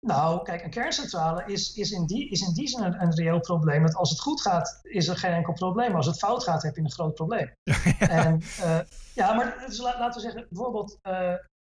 [0.06, 3.40] Nou, kijk, een kerncentrale is, is, in, die, is in die zin een, een reëel
[3.40, 3.82] probleem.
[3.82, 5.94] Want als het goed gaat, is er geen enkel probleem.
[5.94, 7.52] Als het fout gaat, heb je een groot probleem.
[7.98, 8.80] En, eh,
[9.14, 10.98] ja, maar dus la- laten we zeggen, bijvoorbeeld,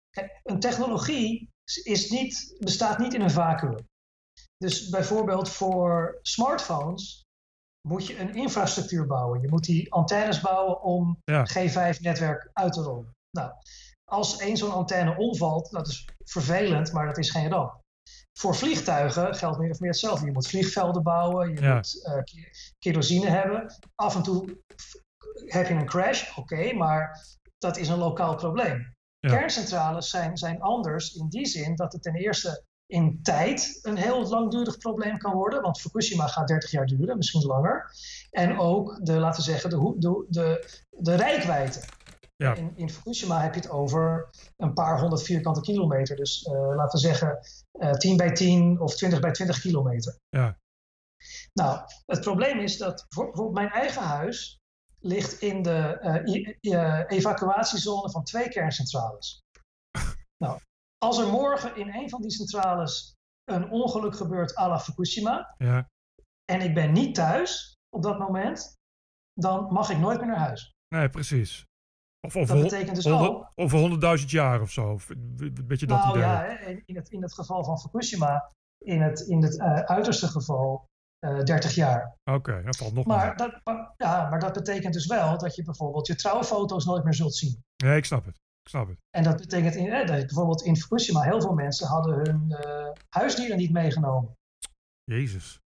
[0.10, 1.53] kijk, een technologie
[1.84, 3.76] is niet, bestaat niet in een vacuüm.
[4.58, 7.22] Dus bijvoorbeeld voor smartphones
[7.88, 9.42] moet je een infrastructuur bouwen.
[9.42, 11.46] Je moet die antennes bouwen om Ja.
[11.50, 13.12] G5-netwerk uit te rollen.
[13.38, 13.52] Nou,
[14.12, 17.82] als één zo'n antenne omvalt, dat is vervelend, maar dat is geen ramp.
[18.40, 20.26] Voor vliegtuigen geldt meer of meer hetzelfde.
[20.26, 21.76] Je moet vliegvelden bouwen, je Ja.
[21.76, 22.50] moet eh, ke-
[22.80, 23.76] kerosine hebben.
[23.96, 24.58] Af en toe
[25.46, 27.26] heb je een crash, oké, maar
[27.58, 28.93] dat is een lokaal probleem.
[29.30, 29.30] Ja.
[29.30, 34.28] Kerncentrales zijn, zijn anders in die zin dat het ten eerste in tijd een heel
[34.30, 35.62] langdurig probleem kan worden.
[35.62, 37.92] Want Fukushima gaat 30 jaar duren, misschien langer.
[38.32, 41.80] En ook de, laten we zeggen, de, de, de, de rijkwijde.
[42.36, 42.54] Ja.
[42.56, 46.16] In, in Fukushima heb je het over een paar honderd vierkante kilometer.
[46.16, 47.40] Dus eh, laten we zeggen
[47.72, 50.18] eh 10 bij 10 of 20 bij 20 kilometer.
[50.30, 50.58] Ja.
[51.54, 54.62] Nou, het probleem is dat voor- bijvoorbeeld mijn eigen huis
[55.06, 59.42] ligt in de eh, eh, evacuatiezone van twee kerncentrales.
[60.44, 60.60] nou,
[60.98, 63.14] als er morgen in een van die centrales
[63.52, 65.88] een ongeluk gebeurt à la Fukushima Ja.
[66.52, 68.76] en ik ben niet thuis op dat moment,
[69.34, 70.72] dan mag ik nooit meer naar huis.
[70.96, 71.66] Nee, precies.
[72.28, 74.98] Of, of, Dat betekent dus honderd- ook over honderdduizend jaar of zo.
[75.08, 76.22] Een beetje dat nou idee.
[76.22, 76.46] ja,
[76.86, 80.86] in- het, in het geval van Fukushima, in het, in het eh, uiterste geval,
[81.44, 82.18] 30 jaar.
[82.32, 83.38] Oké, dat valt nog Maar maar.
[83.38, 87.14] dat, maar- ja, maar dat betekent dus wel dat je bijvoorbeeld je trouwfoto's nooit meer
[87.14, 87.64] zult zien.
[87.84, 88.36] Nee, ik snap het.
[88.36, 88.98] Ik snap het.
[89.10, 92.90] En dat betekent in, eh, dat bijvoorbeeld in Fukushima heel veel mensen hadden hun eh,
[93.10, 94.34] huisdieren niet meegenomen.
[95.04, 95.60] Jezus.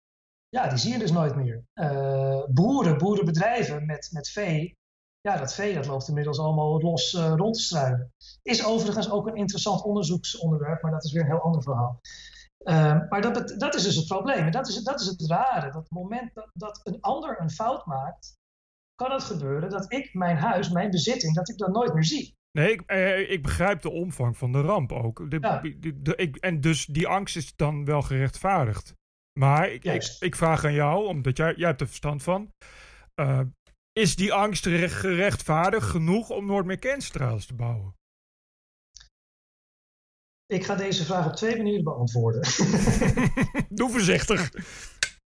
[0.49, 1.63] Ja, die zie je dus nooit meer.
[1.73, 4.73] Eh, boeren, boerenbedrijven met, met vee.
[5.21, 8.11] Ja, dat vee dat loopt inmiddels allemaal los eh, rond te struinen.
[8.41, 11.99] Is overigens ook een interessant onderzoeksonderwerp, maar dat is weer een heel ander verhaal.
[12.65, 14.45] Eh, maar dat, dat is dus het probleem.
[14.45, 15.65] En dat is, dat is het rare.
[15.71, 18.33] Dat het moment dat, dat een ander een fout maakt,
[18.95, 22.33] kan het gebeuren dat ik mijn huis, mijn bezitting, dat ik dat nooit meer zie.
[22.51, 25.31] Nee, ik, eh, ik begrijp de omvang van de ramp ook.
[25.31, 25.59] De, Ja.
[25.59, 28.93] de- de- ik, en dus die angst is dan wel gerechtvaardigd.
[29.39, 29.83] Maar ik,
[30.19, 32.51] ik, vraag aan jou, omdat jij, jij hebt er verstand van.
[33.21, 33.39] eh,
[33.91, 36.49] is die angst gere- gerechtvaardigd genoeg om
[36.79, 37.95] kerncentrales te bouwen?
[40.45, 42.41] Ik ga deze vraag op twee manieren beantwoorden.
[43.79, 44.49] Doe voorzichtig.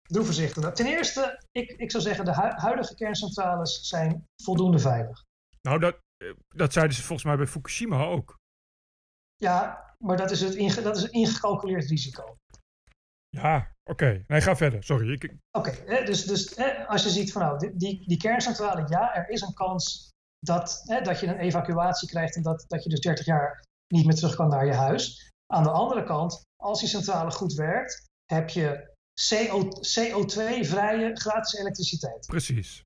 [0.02, 0.62] Doe voorzichtig.
[0.62, 5.22] Nou, Ten eerste, ik, ik zou zeggen, de hu- huidige kerncentrales zijn voldoende veilig.
[5.62, 8.36] Nou, dat, eh, dat zeiden ze volgens mij bij Fukushima ook.
[9.36, 12.36] Ja, maar dat is, het inge- dat is een ingecalculeerd risico.
[13.28, 14.24] Ja, oké.
[14.26, 14.84] Nee, ga verder.
[14.84, 15.12] Sorry.
[15.12, 19.14] Ik, Oké, dus, dus hè, als je ziet van nou, die- die, die kerncentrale, ja,
[19.14, 22.90] er is een kans dat, hè, dat je een evacuatie krijgt en dat, dat je
[22.90, 23.62] dus 30 jaar
[23.94, 25.30] niet meer terug kan naar je huis.
[25.52, 28.92] Aan de andere kant, als die centrale goed werkt, heb je
[29.28, 32.26] CO, CO2-vrije gratis elektriciteit.
[32.26, 32.82] precies.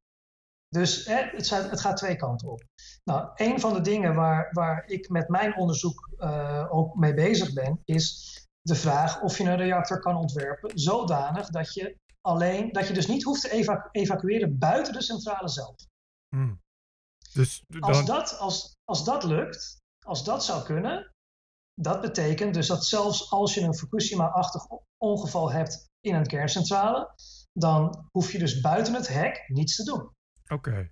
[0.69, 2.65] Dus hè, het, het gaat twee kanten op.
[3.05, 7.53] Nou, een van de dingen waar, waar ik met mijn onderzoek eh, ook mee bezig
[7.53, 12.87] ben, is de vraag of je een reactor kan ontwerpen zodanig dat je alleen, dat
[12.89, 15.77] je dus niet hoeft te evacu- evacueren buiten de centrale zelf.
[16.37, 16.55] Hm.
[17.33, 19.77] Dus Als dat, als, als dat lukt,
[20.07, 21.13] als dat zou kunnen,
[21.75, 27.15] dat betekent dus dat zelfs als je een Fukushima-achtig ongeval hebt in een kerncentrale,
[27.53, 30.11] dan hoef je dus buiten het hek niets te doen.
[30.49, 30.91] oké.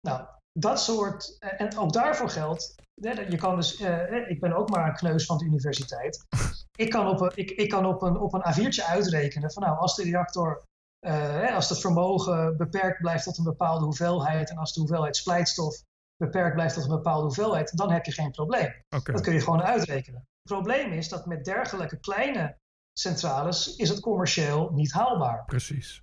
[0.00, 4.70] Nou, dat soort, eh, en ook daarvoor geldt, je kan dus, eh, ik ben ook
[4.70, 6.26] maar een kneus van de universiteit.
[6.78, 9.78] Ik kan op een, ik, ik kan op een, op een A4'tje uitrekenen van nou,
[9.78, 10.64] als de reactor,
[10.98, 15.82] eh, als het vermogen beperkt blijft tot een bepaalde hoeveelheid en als de hoeveelheid splijtstof
[16.18, 18.82] beperkt blijft tot een bepaalde hoeveelheid, dan heb je geen probleem.
[18.88, 20.20] Dat kun je gewoon uitrekenen.
[20.20, 22.58] Het probleem is dat met dergelijke kleine
[22.92, 25.44] centrales is het commercieel niet haalbaar.
[25.44, 26.02] Precies.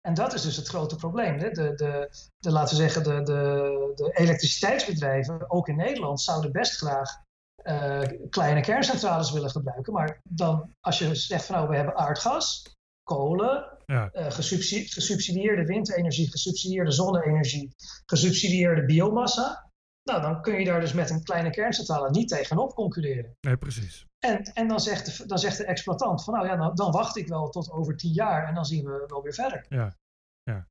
[0.00, 1.38] En dat is dus het grote probleem.
[1.38, 1.50] Hè?
[1.50, 6.76] De, de, de, laten we zeggen, de, de, de elektriciteitsbedrijven, ook in Nederland, zouden best
[6.76, 7.10] graag
[7.56, 9.92] eh, kleine kerncentrales willen gebruiken.
[9.92, 12.77] Maar dan, als je zegt van nou, we hebben aardgas,
[13.08, 14.10] kolen, Ja.
[14.12, 17.74] eh, gesubsidie- gesubsidieerde windenergie, gesubsidieerde zonne-energie,
[18.06, 19.70] gesubsidieerde biomassa.
[20.02, 23.36] Nou, dan kun je daar dus met een kleine kerncentrale niet tegenop concurreren.
[23.40, 24.06] Nee, precies.
[24.18, 27.16] En, en dan, zegt de, dan zegt de exploitant van nou ja, dan, dan wacht
[27.16, 29.66] ik wel tot over tien jaar en dan zien we wel weer verder.
[29.68, 29.96] Ja.
[30.42, 30.66] ja.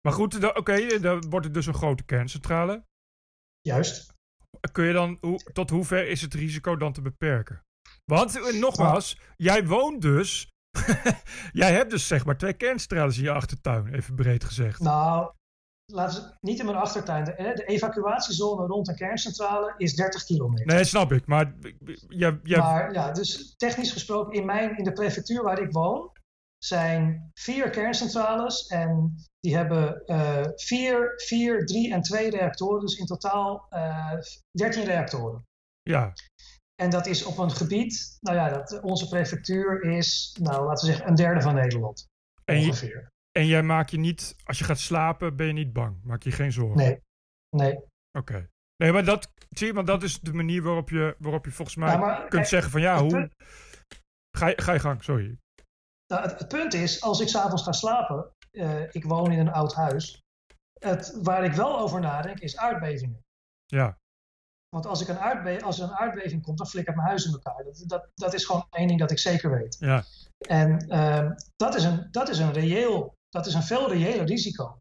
[0.00, 2.84] Maar goed, oké, dan wordt het dus een grote kerncentrale.
[3.60, 4.12] Juist.
[4.72, 7.62] Kun je dan, hoe, tot hoever is het risico dan te beperken?
[8.04, 10.48] Want, eh, nogmaals, jij woont dus...
[11.52, 14.80] jij hebt dus zeg maar twee kerncentrales in je achtertuin, even breed gezegd.
[14.80, 15.32] Nou,
[15.92, 17.24] laten we, niet in mijn achtertuin.
[17.24, 20.66] De, de evacuatiezone rond een kerncentrale is 30 kilometer.
[20.66, 21.26] Nee, snap ik.
[21.26, 21.54] Maar
[22.08, 26.10] jij, jij, Maar ja, dus technisch gesproken, in, mijn, in de prefectuur waar ik woon,
[26.58, 28.66] zijn vier kerncentrales.
[28.66, 32.80] En die hebben eh, vier, vier, drie en twee reactoren.
[32.80, 34.18] Dus in totaal eh
[34.50, 35.44] 13 reactoren.
[35.82, 36.12] ja,
[36.80, 40.92] En dat is op een gebied, nou ja, dat, onze prefectuur is, nou laten we
[40.92, 42.06] zeggen, een derde van Nederland.
[42.44, 43.08] En je- ongeveer.
[43.38, 46.00] en jij maakt je niet, als je gaat slapen, ben je niet bang.
[46.04, 46.76] Maak je geen zorgen.
[46.76, 47.00] Nee,
[47.56, 47.78] nee.
[48.18, 48.48] Oké.
[48.76, 51.76] Nee, maar dat, zie je, want dat is de manier waarop je, waarop je volgens
[51.76, 53.10] mij maar kunt kijk, zeggen van ja, hoe...
[53.10, 53.34] punt-
[54.38, 55.38] Ga je, ga je gang, sorry.
[56.06, 59.52] Nou, het, het punt is, als ik s'avonds ga slapen, eh, ik woon in een
[59.52, 60.20] oud huis.
[60.80, 63.20] Het, waar ik wel over nadenk is aardbevingen.
[63.66, 63.98] Ja.
[64.70, 67.32] Want als, ik een aardbe als er een aardbeving komt, dan flikkert mijn huis in
[67.32, 67.64] elkaar.
[67.64, 69.76] Dat, dat, dat is gewoon één ding dat ik zeker weet.
[69.78, 70.04] Ja.
[70.38, 74.78] En ehm, dat, is een, dat is een reëel, dat is een veel reëler risico.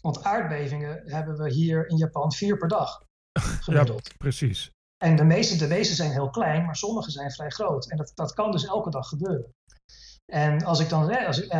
[0.00, 3.02] Want aardbevingen hebben we hier in Japan vier per dag
[3.66, 4.06] gemiddeld.
[4.06, 4.70] Ja, precies.
[5.04, 7.90] En de meeste, de meeste zijn heel klein, maar sommige zijn vrij groot.
[7.90, 9.54] En dat, dat kan dus elke dag gebeuren.
[10.32, 11.50] En als ik dan, als, uh,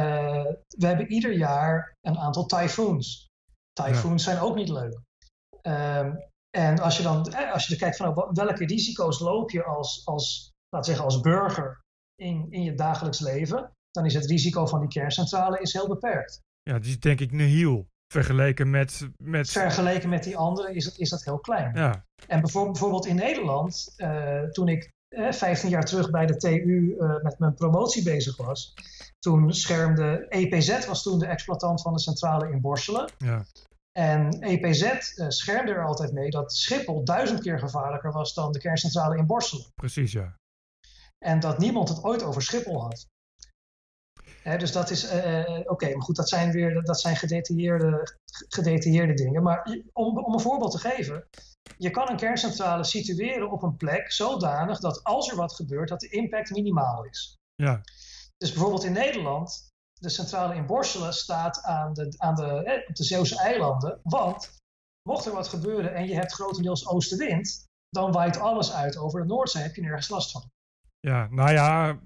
[0.68, 3.28] we hebben ieder jaar een aantal typhoons.
[3.72, 5.00] Typhoons zijn ook niet leuk.
[5.62, 6.18] Um,
[6.56, 10.52] en als je dan als je kijkt van oh, welke risico's loop je als, als,
[10.68, 11.80] laat zeggen, als burger
[12.14, 16.40] in, in je dagelijks leven, dan is het risico van die kerncentrale is heel beperkt.
[16.62, 17.86] Ja, die is denk ik nihil.
[18.12, 19.50] Vergeleken met, met...
[19.50, 21.74] Vergeleken met die andere is, het, is dat heel klein.
[21.74, 22.04] Ja.
[22.26, 27.22] En bijvoorbeeld in Nederland, uh, toen ik uh, 15 jaar terug bij de TU uh,
[27.22, 28.74] met mijn promotie bezig was,
[29.18, 33.10] toen schermde EPZ, was toen de exploitant van de centrale in Borselen.
[33.18, 33.44] Ja.
[33.96, 38.58] En EPZ uh, schermde er altijd mee dat Schiphol duizend keer gevaarlijker was dan de
[38.58, 39.66] kerncentrale in Borselen.
[39.74, 40.36] Precies, ja.
[41.18, 43.06] En dat niemand het ooit over Schiphol had.
[44.42, 48.16] Hè, dus dat is, uh, oké, maar goed, dat zijn weer dat zijn gedetailleerde,
[48.48, 49.42] gedetailleerde dingen.
[49.42, 51.28] Maar om, om een voorbeeld te geven,
[51.78, 56.00] je kan een kerncentrale situeren op een plek zodanig dat als er wat gebeurt, dat
[56.00, 57.36] de impact minimaal is.
[57.54, 57.80] Ja.
[58.36, 59.68] Dus bijvoorbeeld in Nederland,
[60.00, 64.00] de centrale in Borselen staat aan de, aan de, op de Zeeuwse eilanden.
[64.02, 64.50] Want
[65.02, 69.26] mocht er wat gebeuren en je hebt grotendeels oostenwind, dan waait alles uit over de
[69.26, 69.62] Noordzee.
[69.62, 70.50] Heb je nergens last van.
[71.00, 71.98] Ja, nou ja,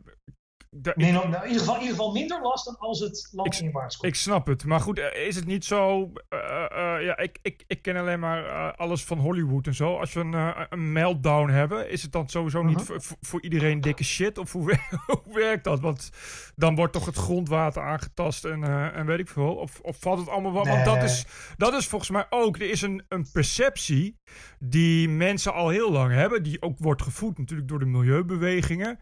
[0.73, 3.97] de, nee, nou, in, ieder geval, in ieder geval minder last dan als het landinwaarts
[3.97, 4.13] komt.
[4.13, 4.65] Ik snap het.
[4.65, 6.13] Maar goed, is het niet zo...
[6.31, 6.39] Uh,
[6.73, 9.97] uh, ja, ik, ik, ik ken alleen maar uh, alles van Hollywood en zo.
[9.97, 14.05] Als we een, een meltdown hebben, is het dan sowieso niet voor, voor iedereen dikke
[14.05, 14.39] shit?
[14.39, 15.81] Of hoe, hoe, werkt dat?
[15.81, 16.11] Want
[16.55, 18.65] dan wordt toch het grondwater aangetast en,
[18.95, 19.55] en weet ik veel.
[19.55, 20.65] Of, of valt het allemaal wel...
[20.65, 20.73] Nee.
[20.73, 22.57] Want dat is, dat is volgens mij ook...
[22.57, 24.19] Er is een, een perceptie
[24.59, 26.43] die mensen al heel lang hebben.
[26.43, 29.01] Die ook wordt gevoed natuurlijk door de milieubewegingen.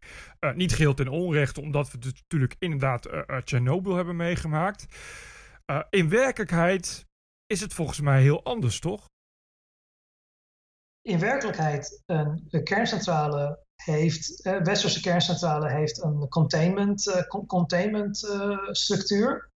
[0.54, 4.86] Niet geheel ten onrechte omdat we natuurlijk inderdaad uh, uh, Chernobyl hebben meegemaakt.
[5.90, 7.06] In werkelijkheid
[7.46, 9.04] is het volgens mij heel anders, toch?
[11.00, 18.16] In werkelijkheid, een, een kerncentrale heeft, uh, westerse kerncentrale heeft een containment, containment
[18.70, 19.50] structuur.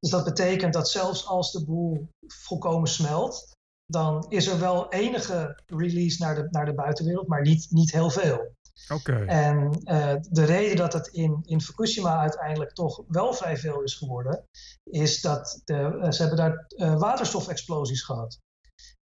[0.00, 3.52] Dus dat betekent dat zelfs als de boel volkomen smelt,
[3.86, 8.10] dan is er wel enige release naar de, naar de buitenwereld, maar niet, niet heel
[8.10, 8.54] veel.
[8.88, 9.26] Okay.
[9.26, 13.94] En uh, de reden dat het in, in Fukushima uiteindelijk toch wel vrij veel is
[13.94, 14.48] geworden,
[14.84, 18.38] is dat de, uh, ze hebben daar uh, waterstofexplosies gehad.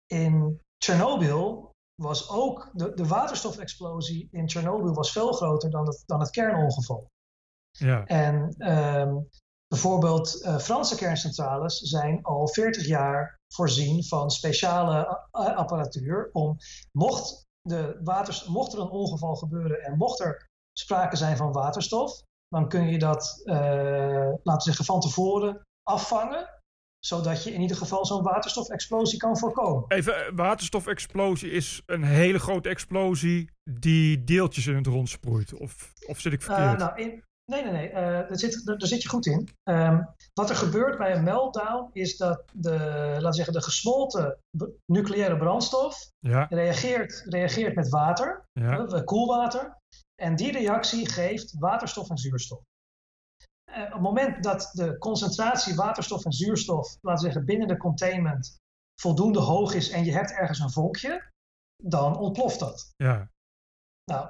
[0.06, 6.20] In Tsjernobyl was ook de, de waterstofexplosie in Tsjernobyl was veel groter dan het, dan
[6.20, 7.08] het kernongeval.
[7.72, 8.06] Ja.
[8.06, 9.30] En um,
[9.68, 16.58] bijvoorbeeld Franse kerncentrales zijn al 40 jaar voorzien van speciale apparatuur om,
[16.92, 22.22] mocht de waters, mocht er een ongeval gebeuren en mocht er sprake zijn van waterstof,
[22.48, 23.56] dan kun je dat, uh,
[24.44, 26.56] laten we zeggen, van tevoren afvangen
[27.00, 29.86] zodat je in ieder geval zo'n waterstofexplosie kan voorkomen.
[29.88, 35.54] Even, waterstofexplosie is een hele grote explosie die deeltjes in het rond sproeit.
[35.54, 36.82] Of, of zit ik verkeerd?
[36.82, 37.90] Uh, nou, in, nee, nee, nee.
[37.90, 39.50] Uh, daar, zit, daar, daar, zit je goed in.
[39.64, 42.78] Um, wat er gebeurt bij een meltdown is dat de,
[43.10, 44.40] laten we zeggen, de gesmolten
[44.86, 46.46] nucleaire brandstof ja.
[46.50, 48.80] reageert, reageert met water, ja.
[48.80, 49.78] uh, koelwater.
[50.22, 52.62] En die reactie geeft waterstof en zuurstof.
[53.70, 57.78] Uh, op het moment dat de concentratie waterstof en zuurstof, laten we zeggen, binnen de
[57.78, 58.58] containment
[59.02, 61.32] voldoende hoog is en je hebt ergens een vonkje,
[61.84, 62.94] dan ontploft dat.
[62.96, 63.30] Ja.
[64.12, 64.30] Nou,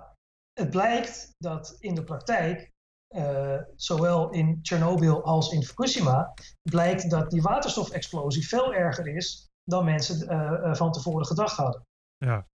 [0.54, 2.72] het blijkt dat in de praktijk
[3.10, 9.86] uh, zowel in Tsjernobyl als in Fukushima, blijkt dat die waterstofexplosie veel erger is dan
[9.86, 11.86] mensen uh, van tevoren gedacht hadden.
[12.18, 12.48] Ja.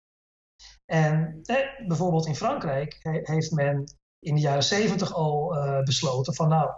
[0.86, 3.84] En eh, bijvoorbeeld in Frankrijk he heeft men
[4.20, 6.72] in de jaren zeventig al uh, besloten van nou,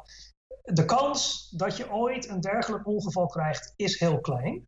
[0.62, 4.68] de kans dat je ooit een dergelijk ongeval krijgt is heel klein.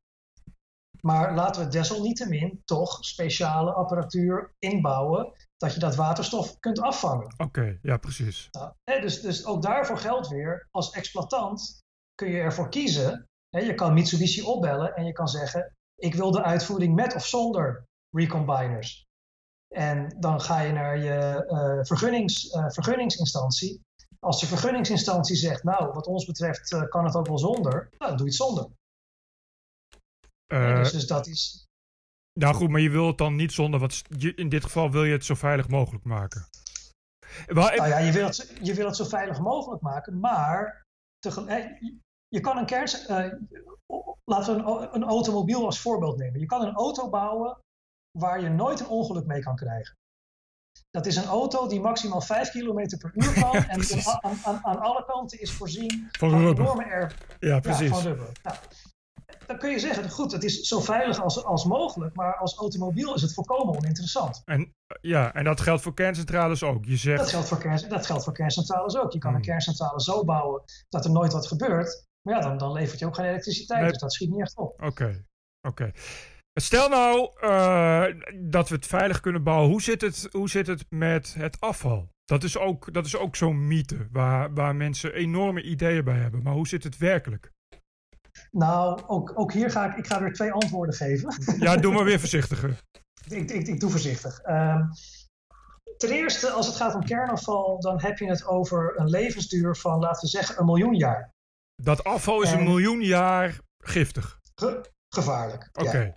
[1.01, 7.25] Maar laten we desalniettemin toch speciale apparatuur inbouwen dat je dat waterstof kunt afvangen.
[7.25, 8.47] Oké, okay, ja, precies.
[8.51, 11.83] Nou, hè, dus, dus ook daarvoor geldt weer, als exploitant
[12.15, 13.27] kun je ervoor kiezen.
[13.49, 17.25] Hè, je kan Mitsubishi opbellen en je kan zeggen, ik wil de uitvoering met of
[17.25, 19.03] zonder recombiners.
[19.67, 23.81] En dan ga je naar je uh, vergunnings, uh, vergunningsinstantie.
[24.19, 28.09] Als de vergunningsinstantie zegt, nou, wat ons betreft uh, kan het ook wel zonder, nou,
[28.09, 28.69] dan doe je het zonder.
[30.47, 31.67] dus, dus dat is,
[32.39, 34.01] nou goed, maar je wil het dan niet zonder, wat
[34.35, 36.47] in dit geval wil je het zo veilig mogelijk maken.
[37.47, 40.83] Maar, nou ja, je wil, het, je wil het zo veilig mogelijk maken, maar
[42.27, 43.33] je kan een kern, uh,
[44.23, 46.39] laten we een, een, automobiel als voorbeeld nemen.
[46.39, 47.57] Je kan een auto bouwen
[48.19, 49.95] waar je nooit een ongeluk mee kan krijgen.
[50.89, 53.81] Dat is een auto die maximaal 5 km per uur kan en
[54.21, 57.15] aan, aan, aan, alle kanten is voorzien van, van enorme air.
[57.39, 57.89] Ja, precies.
[57.89, 58.29] Ja, van rubber.
[58.43, 58.57] Nou,
[59.47, 63.15] dan kun je zeggen, goed, het is zo veilig als, als mogelijk, maar als automobiel
[63.15, 64.41] is het volkomen oninteressant.
[64.45, 66.85] En, ja, en dat geldt voor kerncentrales ook.
[66.85, 67.19] Je zegt...
[67.19, 69.11] dat, geldt voor kern, dat geldt voor kerncentrales ook.
[69.11, 69.45] Je kan een hmm.
[69.45, 73.15] kerncentrale zo bouwen dat er nooit wat gebeurt, maar ja, dan, dan levert je ook
[73.15, 74.81] geen elektriciteit, dus dat schiet niet echt op.
[74.81, 75.25] Oké,
[75.67, 75.91] oké.
[76.61, 79.69] Stel nou uh, dat we het veilig kunnen bouwen.
[79.69, 82.09] Hoe zit het, hoe zit het met het afval?
[82.25, 86.43] Dat is ook, dat is ook zo'n mythe waar, waar mensen enorme ideeën bij hebben.
[86.43, 87.51] Maar hoe zit het werkelijk?
[88.57, 91.33] Nou, ook, ook hier ga ik, ik ga weer twee antwoorden geven.
[91.59, 92.81] Ja, doe maar weer voorzichtiger.
[93.29, 94.45] ik, ik, ik doe voorzichtig.
[94.47, 94.89] Um,
[95.97, 99.99] ten eerste, als het gaat om kernafval, dan heb je het over een levensduur van,
[99.99, 101.33] laten we zeggen, een miljoen jaar.
[101.83, 104.39] Dat afval is een miljoen jaar giftig?
[105.15, 105.69] gevaarlijk.
[105.73, 106.13] Oké.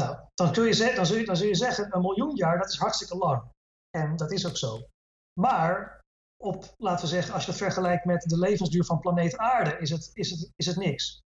[0.00, 2.68] Nou, dan, kun je dan, zul je, dan zul je zeggen, een miljoen jaar, dat
[2.68, 3.42] is hartstikke lang.
[3.90, 4.88] En dat is ook zo.
[5.40, 6.00] Maar
[6.42, 9.90] op, laten we zeggen, als je het vergelijkt met de levensduur van planeet Aarde, is
[9.90, 11.24] het, is het, is het niks.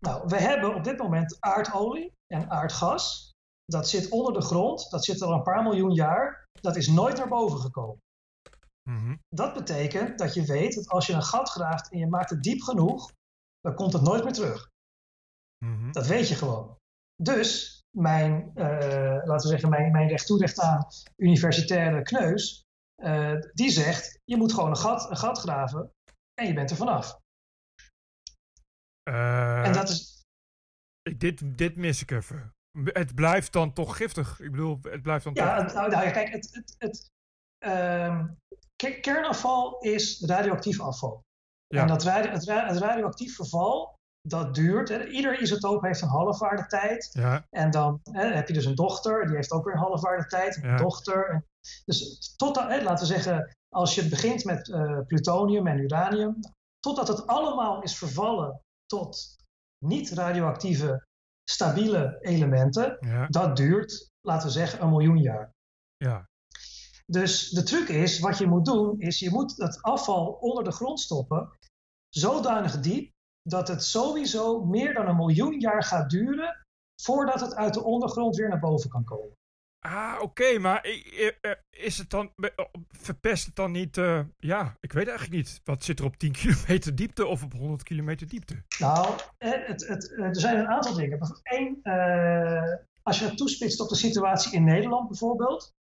[0.00, 3.32] Nou, we hebben op dit moment aardolie en aardgas.
[3.64, 6.46] Dat zit onder de grond, dat zit al een paar miljoen jaar.
[6.60, 7.98] Dat is nooit naar boven gekomen.
[8.90, 9.16] Mhm.
[9.28, 12.42] Dat betekent dat je weet dat als je een gat graaft en je maakt het
[12.42, 13.12] diep genoeg,
[13.60, 14.70] dan komt het nooit meer terug.
[15.64, 15.92] Mhm.
[15.92, 16.76] Dat weet je gewoon.
[17.22, 18.64] Dus mijn, uh,
[19.24, 20.86] laten we zeggen, mijn, mijn recht aan
[21.16, 22.64] universitaire kneus,
[23.02, 25.92] uh, die zegt, je moet gewoon een gat, een gat graven
[26.34, 27.18] en je bent er vanaf.
[29.08, 30.24] Uh, en dat is...
[31.16, 32.54] Dit, dit mis ik even.
[32.84, 34.40] Het blijft dan toch giftig?
[34.40, 35.74] Ik bedoel, het blijft dan ja, toch...
[35.74, 37.10] Nou, nou, kijk, het, het, het
[37.66, 38.24] uh,
[39.00, 41.22] kernafval is radioactief afval.
[41.66, 41.80] Ja.
[41.80, 43.94] En dat, het, het radioactief verval,
[44.28, 44.88] dat duurt.
[44.88, 45.06] Hè.
[45.06, 47.08] Ieder isotoop heeft een halfwaardetijd.
[47.12, 47.46] Ja.
[47.50, 50.56] En dan hè, heb je dus een dochter, die heeft ook weer een halfwaardetijd.
[50.56, 50.76] Een ja.
[50.76, 51.44] dochter.
[51.84, 56.40] dus tot, hè, laten we zeggen, als je begint met uh, plutonium en uranium,
[56.78, 59.36] totdat het allemaal is vervallen tot
[59.84, 61.06] niet-radioactieve,
[61.50, 63.26] stabiele elementen, ja.
[63.26, 65.52] dat duurt, laten we zeggen, een miljoen jaar.
[65.96, 66.28] Ja.
[67.06, 70.72] Dus de truc is, wat je moet doen, is je moet het afval onder de
[70.72, 71.50] grond stoppen,
[72.08, 73.12] zodanig diep
[73.42, 76.66] dat het sowieso meer dan een miljoen jaar gaat duren
[77.02, 79.37] voordat het uit de ondergrond weer naar boven kan komen.
[79.80, 80.86] Ah, oké, maar
[81.70, 82.32] is het dan,
[82.88, 85.60] verpest het dan niet, uh, ja, ik weet eigenlijk niet.
[85.64, 88.62] Wat zit er op 10 kilometer diepte of op 100 kilometer diepte?
[88.78, 91.40] Nou, het, het, er zijn een aantal dingen.
[91.42, 95.72] Eén, uh, als je het toespitst op de situatie in Nederland bijvoorbeeld.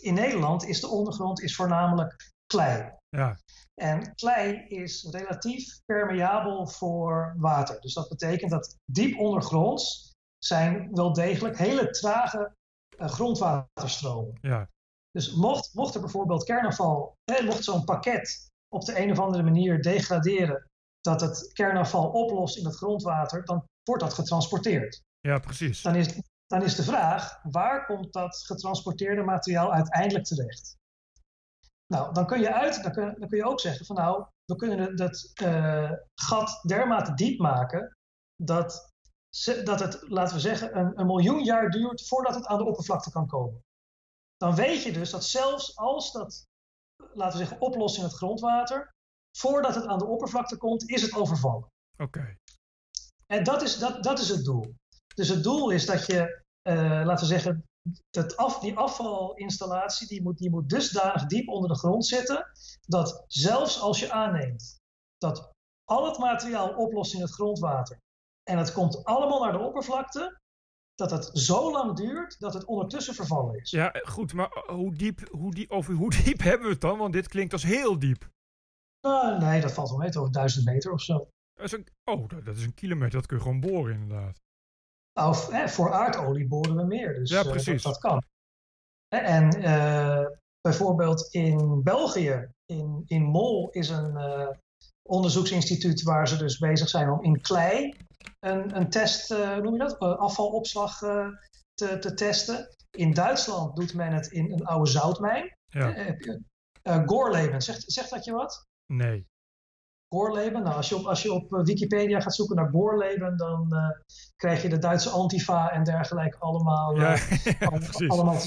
[0.00, 2.92] In Nederland is de ondergrond is voornamelijk klei.
[3.08, 3.38] Ja.
[3.74, 7.80] En klei is relatief permeabel voor water.
[7.80, 12.54] Dus dat betekent dat diep ondergronds zijn wel degelijk hele trage
[12.96, 14.38] grondwaterstromen.
[14.40, 14.68] Ja.
[15.10, 19.42] Dus mocht, mocht er bijvoorbeeld kernafval, hè, mocht zo'n pakket op de een of andere
[19.42, 20.68] manier degraderen,
[21.00, 25.02] dat het kernafval oplost in het grondwater, dan wordt dat getransporteerd.
[25.20, 25.82] Ja, precies.
[25.82, 30.76] Dan is, dan is de vraag, waar komt dat getransporteerde materiaal uiteindelijk terecht?
[31.86, 34.56] Nou, dan kun je, uit, dan kun, dan kun je ook zeggen van nou, we
[34.56, 37.96] kunnen dat uh, gat dermate diep maken
[38.42, 38.93] dat,
[39.64, 43.10] dat het, laten we zeggen, een, een miljoen jaar duurt voordat het aan de oppervlakte
[43.10, 43.64] kan komen.
[44.36, 46.46] Dan weet je dus dat zelfs als dat,
[46.96, 48.94] laten we zeggen, oplost in het grondwater,
[49.36, 51.68] voordat het aan de oppervlakte komt, is het overvallen.
[51.96, 52.36] Oké.
[53.26, 54.74] En dat is, dat, dat is het doel.
[55.14, 57.64] Dus het doel is dat je, uh, laten we zeggen,
[58.10, 62.46] dat af, die afvalinstallatie die moet, die moet dusdanig diep onder de grond zitten,
[62.80, 64.78] dat zelfs als je aanneemt
[65.18, 65.52] dat
[65.84, 68.02] al het materiaal oplost in het grondwater
[68.44, 70.40] en het komt allemaal naar de oppervlakte,
[70.94, 73.70] dat het zo lang duurt dat het ondertussen vervallen is.
[73.70, 76.98] Ja, goed, maar hoe diep, hoe diep, over hoe diep hebben we het dan?
[76.98, 78.28] Want dit klinkt als heel diep.
[79.06, 81.28] Uh, nee, dat valt wel mee, over duizend meter of zo.
[81.54, 84.42] Dat is een, oh, dat is een kilometer, dat kun je gewoon boren inderdaad.
[85.12, 88.22] Nou, hè, voor aardolie boren we meer, dus ja, uh, dat, dat, kan.
[89.08, 90.26] En uh,
[90.60, 94.48] bijvoorbeeld in België, in, in Mol, is een uh,
[95.08, 97.96] onderzoeksinstituut waar ze dus bezig zijn om in klei
[98.40, 100.98] een, een test, hoe noem je dat, afvalopslag
[101.74, 102.68] te, te testen.
[102.90, 105.56] In Duitsland doet men het in een oude zoutmijn.
[105.64, 106.16] Ja.
[107.06, 108.66] Gorleben, zegt, zegt dat je wat?
[108.86, 109.26] Nee.
[110.14, 110.62] Gorleben.
[110.62, 113.88] Nou, als je op, als je op Wikipedia gaat zoeken naar Gorleben, dan uh,
[114.36, 116.96] krijg je de Duitse Antifa en dergelijke allemaal.
[116.96, 117.16] Ja,
[117.98, 118.40] uh, allemaal.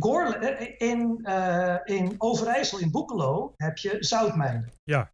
[0.00, 4.72] Gorle in, uh, in Overijssel, in Boekelo, heb je zoutmijnen.
[4.84, 5.12] Ja.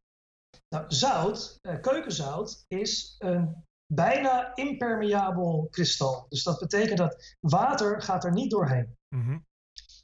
[0.74, 3.64] Nou, zout, uh, keukenzout, is een
[3.94, 6.26] bijna impermeabel kristal.
[6.28, 8.96] Dus dat betekent dat water gaat er niet doorheen.
[9.14, 9.44] Mm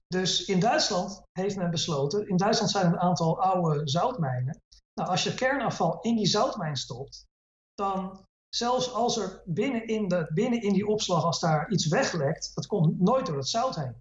[0.07, 4.61] Dus in Duitsland heeft men besloten, in Duitsland zijn er een aantal oude zoutmijnen.
[4.95, 7.27] Nou, als je kernafval in die zoutmijn stopt,
[7.75, 12.55] dan zelfs als er binnen in, de, binnen in die opslag, als daar iets weglekt,
[12.55, 13.97] dat komt nooit door het zout heen.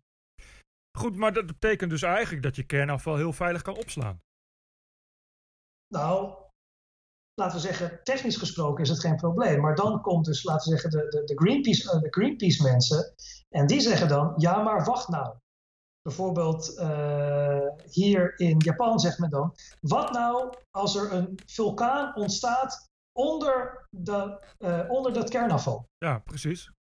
[0.97, 4.21] Goed, maar dat betekent dus eigenlijk dat je kernafval heel veilig kan opslaan.
[5.87, 6.48] Nou,
[7.39, 9.61] laten we zeggen, technisch gesproken is het geen probleem.
[9.61, 13.13] Maar dan komt dus, laten we zeggen, de, de, de Greenpeace, uh, de Greenpeace mensen.
[13.49, 15.35] En die zeggen dan, ja, maar wacht nou.
[16.01, 22.87] Bijvoorbeeld uh, hier in Japan zegt men dan, wat nou als er een vulkaan ontstaat
[23.19, 25.85] onder, de, uh, onder dat kernafval?
[25.97, 26.71] Ja, precies.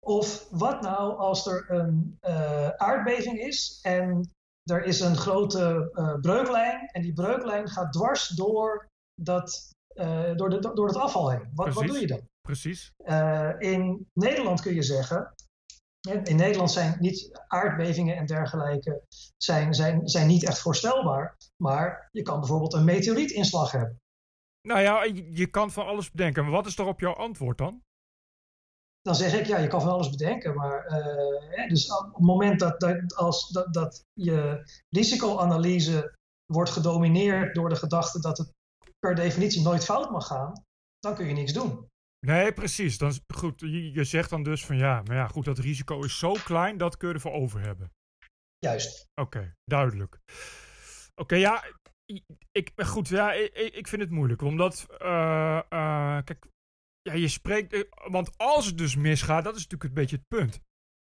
[0.00, 4.30] Of wat nou als er een uh, aardbeving is en
[4.70, 5.90] er is een grote
[6.20, 8.88] breuklijn en die breuklijn gaat dwars door
[9.22, 11.50] dat, uh, door, de, door het afval heen.
[11.54, 12.28] Wat, wat doe je dan?
[12.40, 12.92] Precies.
[13.58, 15.34] in Nederland kun je zeggen,
[16.22, 19.02] in Nederland zijn niet aardbevingen en dergelijke
[19.36, 24.00] zijn, zijn, zijn niet echt voorstelbaar, maar je kan bijvoorbeeld een meteorietinslag hebben.
[24.68, 26.42] Nou ja, je kan van alles bedenken.
[26.42, 27.82] Maar wat is op jouw antwoord dan?
[29.02, 30.54] dan zeg ik, ja, je kan van alles bedenken.
[30.54, 36.14] Maar uh, dus op het moment dat, dat, als, dat, dat je risicoanalyse
[36.46, 38.52] wordt gedomineerd door de gedachte dat het
[39.06, 40.64] per definitie nooit fout mag gaan,
[40.98, 41.88] dan kun je niks doen.
[42.26, 42.98] Nee, precies.
[42.98, 46.18] Dan, goed, je, je zegt dan dus van ja, maar ja, goed, dat risico is
[46.18, 47.92] zo klein, dat kun je ervoor over hebben.
[48.58, 49.06] Juist.
[49.20, 50.18] Oké, duidelijk.
[51.14, 51.64] Oké, ja,
[52.52, 56.46] ik, goed, ja, ik, ik vind het moeilijk, omdat, uh, uh, kijk,
[57.02, 57.72] ja, je spreekt.
[57.72, 60.60] Eh, want als het dus misgaat, dat is natuurlijk een beetje het punt.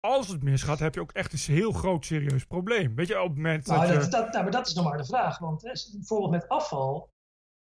[0.01, 2.95] Als het misgaat, heb je ook echt een heel groot serieus probleem.
[2.95, 4.11] Weet je, op het moment nou, dat, je...
[4.11, 5.39] dat, nou, maar dat is nog maar de vraag.
[5.39, 7.12] Want hè, bijvoorbeeld met afval,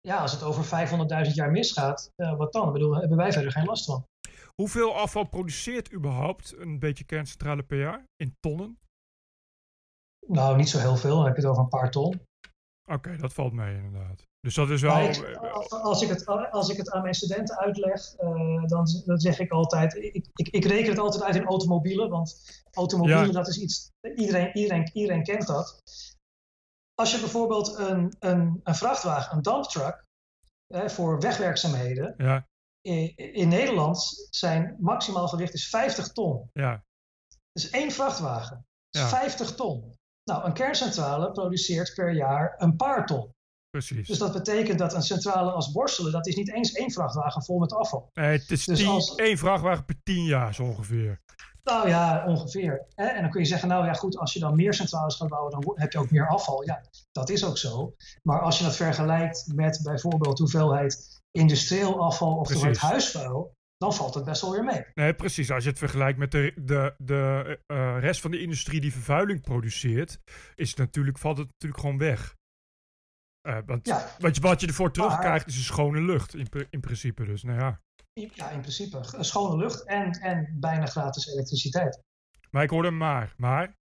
[0.01, 0.63] ja, als het over
[1.27, 2.67] 500.000 jaar misgaat, uh, wat dan?
[2.67, 4.05] Ik bedoel, hebben wij verder geen last van.
[4.55, 8.03] Hoeveel afval produceert überhaupt een beetje kerncentrale per jaar?
[8.15, 8.79] In tonnen?
[10.27, 11.15] Nou, niet zo heel veel.
[11.15, 12.21] Dan heb je het over een paar ton.
[12.91, 14.27] Oké, dat valt mee inderdaad.
[14.39, 14.97] Dus dat is wel.
[14.97, 15.37] Ik,
[15.69, 19.51] als, ik het, als ik het aan mijn studenten uitleg, uh, dan, dan zeg ik
[19.51, 23.31] altijd: ik, ik, ik, reken het altijd uit in automobielen, want automobielen, ja.
[23.31, 23.89] dat is iets.
[24.15, 25.81] Iedereen, iedereen, iedereen kent dat.
[27.01, 30.05] Als je bijvoorbeeld een, een, een vrachtwagen, een dumptruck,
[30.67, 32.13] eh, voor wegwerkzaamheden.
[32.17, 32.47] Ja.
[32.81, 36.49] In, in, Nederland zijn maximaal gewicht is 50 ton.
[36.53, 36.83] Ja.
[37.51, 38.65] Dus één vrachtwagen.
[38.89, 39.95] is 50 ton.
[40.23, 43.31] Nou, een kerncentrale produceert per jaar een paar ton.
[43.69, 44.07] Precies.
[44.07, 47.59] Dus dat betekent dat een centrale als Borselen, dat is niet eens één vrachtwagen vol
[47.59, 48.09] met afval.
[48.13, 51.21] Nee, het is Dus tien, als- één vrachtwagen per tien jaar zo ongeveer.
[51.63, 52.85] Nou ja, ongeveer.
[52.95, 55.51] En dan kun je zeggen, nou ja goed, als je dan meer centrales gaat bouwen,
[55.51, 56.65] dan heb je ook meer afval.
[56.65, 56.81] Ja,
[57.11, 57.95] dat is ook zo.
[58.23, 64.23] Maar als je dat vergelijkt met bijvoorbeeld hoeveelheid industrieel afval of huisvuil, dan valt het
[64.23, 64.85] best wel weer mee.
[64.93, 65.51] Nee, precies.
[65.51, 69.41] Als je het vergelijkt met de, de, de eh, rest van de industrie die vervuiling
[69.41, 70.19] produceert,
[70.55, 72.35] is het natuurlijk, valt het natuurlijk gewoon weg.
[73.41, 76.79] Eh, want Ja, wat, je, wat je ervoor terugkrijgt is een schone lucht in, in
[76.79, 77.25] principe.
[77.25, 77.81] Dus nou ja.
[78.13, 78.97] Ja, in principe.
[79.17, 82.01] Een schone lucht en, en bijna gratis elektriciteit.
[82.51, 83.33] Maar ik hoorde maar.
[83.37, 83.79] Maar,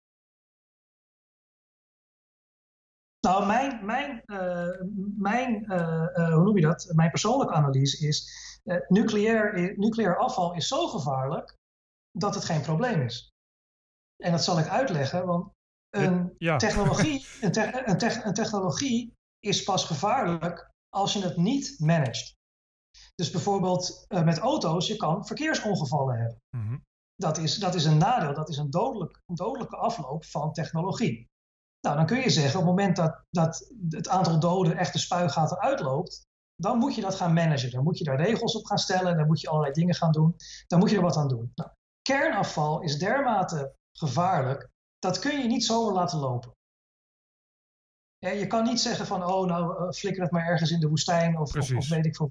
[3.27, 4.81] Nou, mijn, mijn, eh,
[5.17, 6.93] mijn eh, eh, hoe noem je dat?
[6.95, 8.31] Mijn persoonlijke analyse is:
[8.65, 11.57] eh, nucleair, nucleair afval is zo gevaarlijk
[12.11, 13.33] dat het geen probleem is.
[14.23, 15.53] En dat zal ik uitleggen, want
[15.91, 16.57] een ja.
[16.57, 22.38] technologie, een, te- een, te- een technologie is pas gevaarlijk als je het niet managt.
[23.19, 26.43] Dus bijvoorbeeld eh, met auto's, je kan verkeersongevallen hebben.
[26.57, 26.77] Mhm.
[27.15, 31.29] Dat is, dat is een nadeel, dat is een, dodelijk, een dodelijke afloop van technologie.
[31.81, 34.99] Nou, dan kun je zeggen, op het moment dat, dat het aantal doden echt de
[34.99, 37.71] spuigaten uitloopt, dan moet je dat gaan managen.
[37.71, 40.37] Dan moet je daar regels op gaan stellen, dan moet je allerlei dingen gaan doen.
[40.67, 41.53] Dan moet je er wat aan doen.
[41.55, 41.71] Nou,
[42.03, 46.53] kernafval is dermate gevaarlijk, dat kun je niet zomaar laten lopen.
[48.19, 50.89] Ja, je kan niet zeggen van, oh nou, eh, flikker het maar ergens in de
[50.89, 52.31] woestijn of, of, of weet ik veel.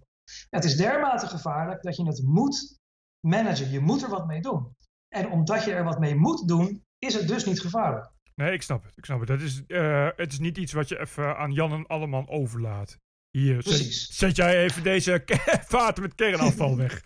[0.49, 2.79] Het is dermate gevaarlijk dat je het moet
[3.27, 3.69] managen.
[3.71, 4.75] Je moet er wat mee doen.
[5.15, 8.11] En omdat je er wat mee moet doen, is het dus niet gevaarlijk.
[8.35, 8.97] Nee, ik snap het.
[8.97, 9.27] Ik snap het.
[9.27, 12.97] Dat is, eh, het is niet iets wat je even aan Jan en Alleman overlaat.
[13.29, 14.07] Hier, zet, Precies.
[14.17, 15.23] zet jij even deze
[15.75, 17.01] vaten met kernafval weg.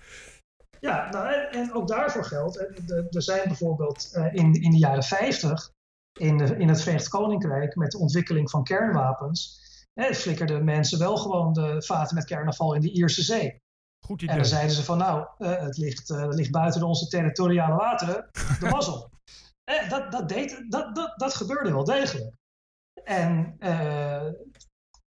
[0.79, 2.57] Ja, nou, en, en ook daarvoor geldt.
[2.57, 5.71] eh, Er zijn bijvoorbeeld eh, in, in de jaren 50
[6.19, 9.59] in, de, in het Verenigd Koninkrijk met de ontwikkeling van kernwapens.
[10.01, 13.61] Eh, flikkerden mensen wel gewoon de vaten met kernafval in de Ierse Zee.
[14.05, 17.07] Goed En dan zeiden ze van nou, eh, het, ligt, eh, het ligt buiten onze
[17.07, 18.29] territoriale wateren,
[18.59, 19.09] de mazzel.
[19.63, 22.35] Eh, dat, dat, deed, dat, dat, dat gebeurde wel degelijk.
[23.03, 23.55] En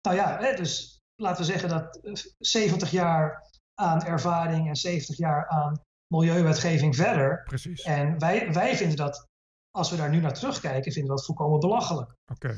[0.02, 2.00] nou ja, eh, dus laten we zeggen dat
[2.40, 7.44] 70 jaar aan ervaring en 70 jaar aan milieuwetgeving verder.
[7.44, 7.82] Precies.
[7.82, 9.28] En wij, wij vinden dat,
[9.72, 12.16] als we daar nu naar terugkijken, vinden we dat volkomen belachelijk.
[12.32, 12.58] Oké.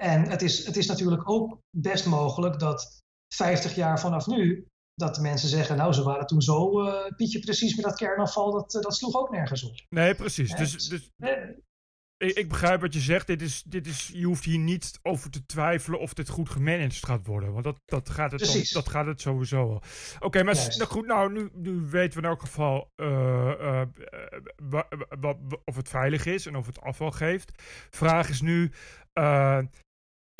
[0.00, 3.02] En het is, het is natuurlijk ook best mogelijk dat
[3.34, 7.38] 50 jaar vanaf nu, dat de mensen zeggen, nou ze waren toen zo, uh, Pietje,
[7.38, 9.74] precies met dat kernafval, dat, dat sloeg ook nergens op.
[9.88, 10.54] Nee, precies.
[10.54, 11.10] Dus, dus,
[12.16, 13.26] ik, ik, begrijp wat je zegt.
[13.26, 17.04] Dit is, dit is, je hoeft hier niet over te twijfelen of dit goed gemanaged
[17.04, 17.52] gaat worden.
[17.52, 19.82] Want dat, dat, gaat, het dan, dat gaat het sowieso wel.
[20.20, 23.86] Oké, maar nou goed, nou, nu, nu weten we in elk geval uh,
[24.70, 25.32] uh,
[25.64, 27.62] of het veilig is en of het afval geeft.
[27.90, 28.72] Vraag is nu,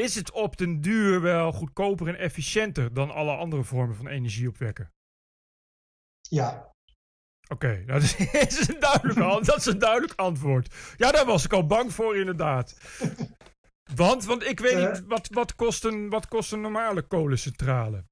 [0.00, 4.48] is het op den duur wel goedkoper en efficiënter dan alle andere vormen van energie
[4.48, 4.92] opwekken?
[6.20, 6.70] Ja,
[7.52, 10.74] Oké, dat, is een duidelijk, dat is een duidelijk antwoord.
[10.96, 12.76] Ja, daar was ik al bang voor, inderdaad.
[13.94, 18.04] Want, want ik weet niet, wat, wat, kost een, wat kost een normale kolencentrale?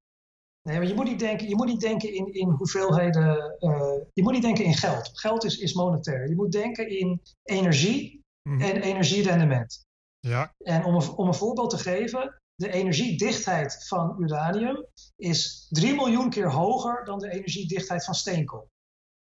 [0.62, 3.56] Nee, maar je moet niet denken, je moet niet denken in, in hoeveelheden.
[3.60, 5.10] Uh, je moet niet denken in geld.
[5.12, 6.28] Geld is, is monetair.
[6.28, 8.60] Je moet denken in energie mm.
[8.60, 9.86] en energierendement.
[10.20, 10.54] Ja.
[10.58, 16.30] En om een, om een voorbeeld te geven, de energiedichtheid van uranium is 3 miljoen
[16.30, 18.68] keer hoger dan de energiedichtheid van steenkool.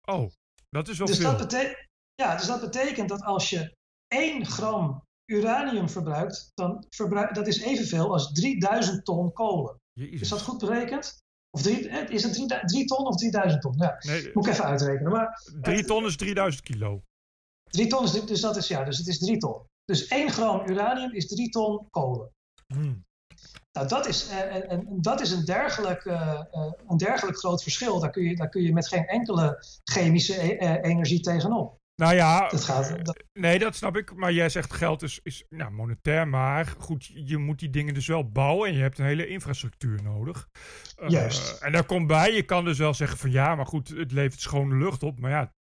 [0.09, 0.31] Oh,
[0.69, 1.37] dat is wel dus veel.
[1.37, 1.77] Dat
[2.15, 3.75] ja, dus dat betekent dat als je
[4.09, 9.81] 1 gram uranium verbruikt, dan verbruik, dat is evenveel als 3000 ton kolen.
[9.93, 10.21] Jezus.
[10.21, 11.25] Is dat goed berekend?
[11.51, 13.75] Of drie, is het 3 ton of 3000 ton?
[13.77, 15.13] Ja, nee, moet ik even uitrekenen.
[15.13, 17.03] Maar, 3 ton is 3000 kilo.
[17.71, 19.67] 3 ton is, dus dat is, ja, dus het is 3 ton.
[19.87, 22.31] Dus 1 gram uranium is 3 ton kolen.
[22.67, 23.05] Hmm.
[23.73, 26.43] Nou, dat is, en, eh, en, dat is een, dergelijk, uh,
[26.87, 28.01] een dergelijk groot verschil.
[28.01, 31.79] Daar kun, je, daar kun je met geen enkele chemische e energie tegenop.
[31.97, 33.25] Nou ja, dat gaat, dat...
[33.33, 34.15] nee, dat snap ik.
[34.15, 36.29] Maar jij zegt geld is, is nou, monetair.
[36.29, 38.69] Maar goed, je moet die dingen dus wel bouwen.
[38.69, 40.49] En je hebt een hele infrastructuur nodig.
[41.07, 41.61] Juist.
[41.61, 44.41] en daar komt bij, je kan dus wel zeggen van ja, maar goed, het levert
[44.41, 45.21] schone lucht op.
[45.21, 45.53] Maar ja,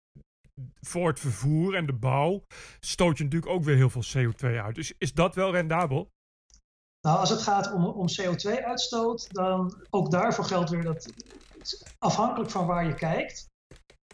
[0.80, 2.46] voor het vervoer en de bouw
[2.80, 4.74] stoot je natuurlijk ook weer heel veel CO2 uit.
[4.74, 6.10] Dus is dat wel rendabel?
[7.00, 11.12] Nou, als het gaat om, om CO2-uitstoot, dan ook daarvoor geldt weer dat
[11.98, 13.48] afhankelijk van waar je kijkt.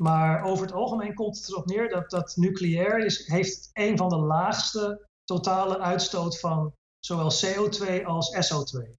[0.00, 4.08] Maar over het algemeen komt het erop neer dat, dat nucleair is, heeft een van
[4.08, 8.92] de laagste totale uitstoot van zowel CO2 als SO2.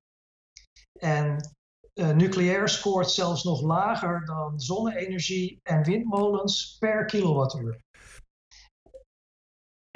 [0.99, 1.52] En
[1.93, 7.81] uh, nucleair scoort zelfs nog lager dan zonne-energie en windmolens per kilowattuur.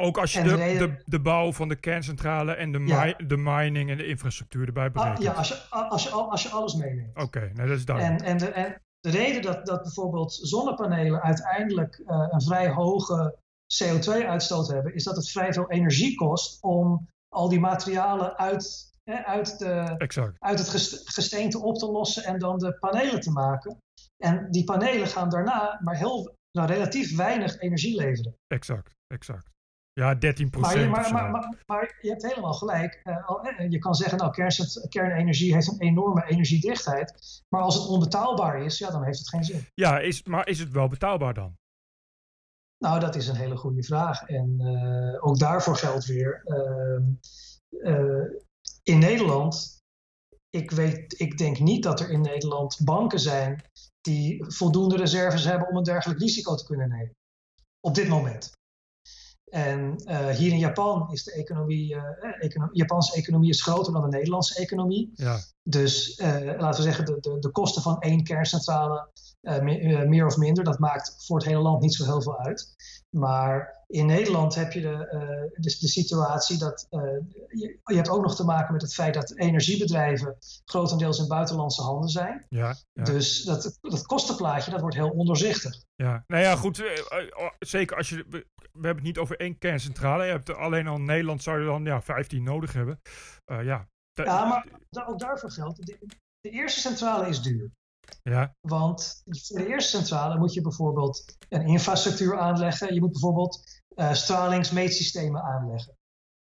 [0.01, 3.97] Ook als je de, de, de, bouw van de kerncentrale en de, de mining en
[3.97, 5.23] de infrastructuur erbij ah, berekent.
[5.23, 7.09] ja, als je, als, je, als je alles meeneemt.
[7.09, 8.21] Oké, okay, nou, dat is duidelijk.
[8.21, 13.37] En, en, de, en de reden dat, dat bijvoorbeeld zonnepanelen uiteindelijk uh, een vrij hoge
[13.83, 19.25] CO2-uitstoot hebben, is dat het vrij veel energie kost om al die materialen uit, hè,
[19.25, 19.95] uit, de,
[20.39, 20.69] uit het
[21.05, 23.77] gesteente op te lossen en dan de panelen te maken.
[24.17, 28.35] En die panelen gaan daarna maar heel, nou, relatief weinig energie leveren.
[28.47, 29.55] Exact, exact.
[29.93, 30.89] Ja, 13 procent.
[30.89, 33.01] Maar, maar, maar, maar, je hebt helemaal gelijk.
[33.03, 34.31] Uh, je kan zeggen, nou,
[34.89, 37.13] kernenergie heeft een enorme energiedichtheid.
[37.49, 39.67] Maar als het onbetaalbaar is, ja, dan heeft het geen zin.
[39.73, 41.57] Ja, is, maar is het wel betaalbaar dan?
[42.77, 44.23] Nou, dat is een hele goede vraag.
[44.23, 46.41] En uh, ook daarvoor geldt weer.
[46.45, 48.21] Uh,
[48.87, 49.81] in Nederland,
[50.49, 53.63] ik, weet, ik denk niet dat er in Nederland banken zijn
[54.01, 57.15] die voldoende reserves hebben om een dergelijk risico te kunnen nemen.
[57.79, 58.51] Op dit moment.
[59.51, 64.17] En uh, hier in Japan is de economie, uh, Japanse economie is groter dan de
[64.17, 65.11] Nederlandse economie.
[65.13, 65.39] Ja.
[65.63, 69.11] Dus uh, laten we zeggen, de, de, de kosten van één kerncentrale
[70.07, 72.75] meer of minder, dat maakt voor het hele land niet zo heel veel uit.
[73.09, 75.07] Maar in Nederland heb je de,
[75.53, 79.37] de, de situatie dat je, je, hebt ook nog te maken met het feit dat
[79.37, 82.45] energiebedrijven grotendeels in buitenlandse handen zijn.
[82.49, 83.03] Ja, ja.
[83.03, 85.83] Dus dat, dat kostenplaatje dat wordt heel ondoorzichtig.
[85.95, 86.83] Ja, nou ja, goed.
[87.59, 88.45] Zeker als je
[88.77, 90.25] we hebben het niet over één kerncentrale.
[90.25, 93.01] Je hebt alleen al Nederland zou je dan ja, 15 nodig hebben.
[93.45, 93.87] Uh, ja.
[94.13, 94.67] ja, maar
[95.07, 95.85] ook daarvoor geldt.
[95.85, 95.97] De,
[96.41, 97.71] de, eerste centrale is duur.
[98.23, 98.55] Ja.
[98.61, 102.93] Want voor de eerste centrale moet je bijvoorbeeld een infrastructuur aanleggen.
[102.93, 105.97] Je moet bijvoorbeeld uh, stralingsmeetsystemen aanleggen.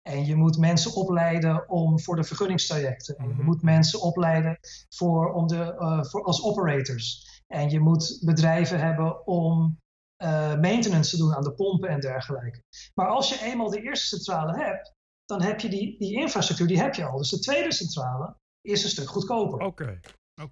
[0.01, 3.17] En je moet mensen opleiden om voor de vergunningstrajecten.
[3.17, 3.45] En je mhm.
[3.45, 7.27] moet mensen opleiden voor, om de, uh, voor, als operators.
[7.47, 9.77] En je moet bedrijven hebben om
[10.23, 12.63] uh, maintenance te doen aan de pompen en dergelijke.
[12.93, 14.93] Maar als je eenmaal de eerste centrale hebt,
[15.25, 17.17] dan heb je die, die infrastructuur, die heb je al.
[17.17, 19.59] Dus de tweede centrale is een stuk goedkoper.
[19.59, 19.83] Oké.
[19.83, 19.99] Okay.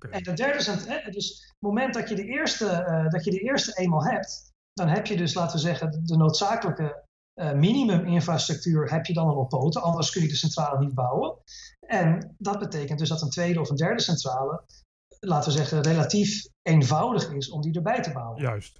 [0.09, 3.39] En de derde centrale, dus het moment dat je, de eerste, uh, dat je de
[3.39, 9.05] eerste eenmaal hebt, dan heb je dus, laten we zeggen, de, noodzakelijke uh, minimuminfrastructuur heb
[9.05, 11.37] je dan al op poten, anders kun je de centrale niet bouwen.
[11.79, 14.63] En dat betekent dus dat een tweede of een derde centrale,
[15.19, 18.41] laten we zeggen, relatief eenvoudig is om die erbij te bouwen.
[18.41, 18.79] Juist.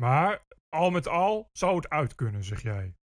[0.00, 2.94] Maar al met al zou het uit kunnen, zeg jij.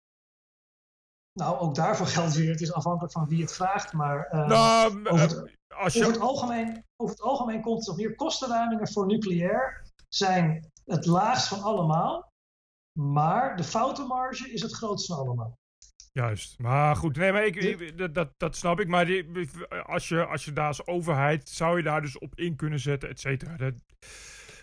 [1.40, 5.08] Nou, ook daarvoor geldt weer, het is afhankelijk van wie het vraagt, maar uh, nou,
[5.08, 6.00] over, het, als je...
[6.00, 11.06] over, het algemeen, over het algemeen komt het op neer, kostenramingen voor nucleair zijn het
[11.06, 12.32] laagst van allemaal,
[13.00, 15.58] maar de foutenmarge is het grootst van allemaal.
[16.12, 18.88] Juist, maar goed, nee, maar ik, dat, dat, dat snap ik.
[18.88, 19.50] Maar die,
[19.86, 23.10] als, je, als je daar als overheid, zou je daar dus op in kunnen zetten,
[23.10, 23.72] et cetera.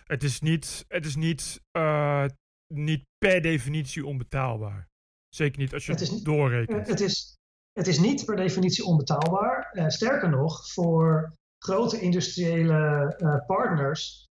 [0.05, 2.25] Het is niet, het is niet, uh,
[2.73, 4.87] niet per definitie onbetaalbaar.
[5.29, 6.87] Zeker niet als je het, is, doorrekent.
[6.87, 7.37] Het is,
[7.71, 9.69] het is niet per definitie onbetaalbaar.
[9.73, 11.33] Uh, sterker nog, voor
[11.65, 14.25] grote industriële uh, partners.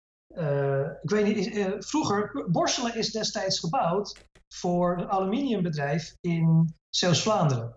[1.01, 7.75] ik weet niet, vroeger, Borselen is destijds gebouwd voor een aluminiumbedrijf in Zeeuws-Vlaanderen.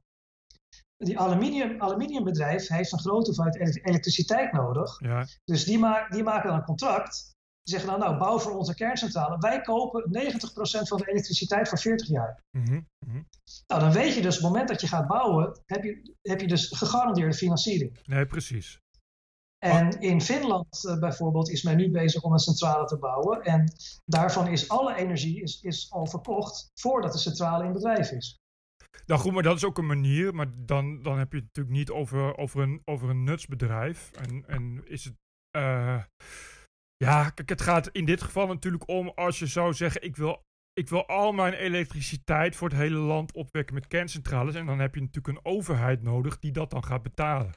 [0.97, 5.01] Die aluminium, aluminiumbedrijf heeft een grote hoeveelheid elektriciteit nodig.
[5.01, 5.27] Ja.
[5.45, 7.35] Dus die, maak, die maken dan een contract.
[7.67, 9.39] Die zeggen dan, nou, bouw voor onze kerncentrale.
[9.39, 12.43] Wij kopen 90% van de elektriciteit voor 40 jaar.
[12.51, 13.29] Mm -hmm.
[13.67, 16.41] Nou, dan weet je dus, op het moment dat je gaat bouwen, heb je, heb
[16.41, 17.99] je dus gegarandeerde financiering.
[18.05, 18.81] Nee, precies.
[19.59, 23.43] En in Finland uh, bijvoorbeeld is men nu bezig om een centrale te bouwen.
[23.43, 23.73] En
[24.05, 28.39] daarvan is alle energie is, is al verkocht voordat de centrale in bedrijf is.
[29.07, 30.35] Nou goed, maar dat is ook een manier.
[30.35, 34.11] Maar dan, dan heb je het natuurlijk niet over, over, een, over een nutsbedrijf.
[34.13, 35.15] En, en is het.
[35.57, 36.03] Uh,
[36.97, 40.43] ja, kijk, het gaat in dit geval natuurlijk om als je zou zeggen: ik wil,
[40.73, 44.55] ik wil al mijn elektriciteit voor het hele land opwekken met kerncentrales.
[44.55, 47.53] En dan heb je natuurlijk een overheid nodig die dat dan gaat betalen.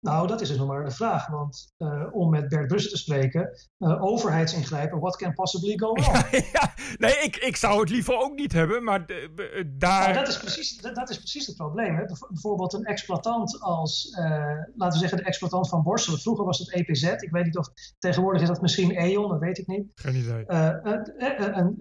[0.00, 1.26] Nou, dat is dus nog maar de vraag.
[1.26, 6.30] Want uh, om met Bert Brussen te spreken, uh, overheidsingrijpen, what can possibly go wrong?
[6.52, 9.06] Ja, nee, ik, ik zou het liever ook niet hebben, maar
[9.66, 10.02] daar...
[10.02, 11.96] Nou, dat, is precies, dat, dat, is precies het probleem.
[11.96, 12.04] Hè?
[12.28, 14.24] Bijvoorbeeld een exploitant als, uh,
[14.74, 16.20] laten we zeggen de exploitant van Borselen.
[16.20, 17.68] Vroeger was het EPZ, ik weet niet of,
[17.98, 19.90] tegenwoordig is dat misschien E.ON, dat weet ik niet.
[19.94, 20.44] Geen idee.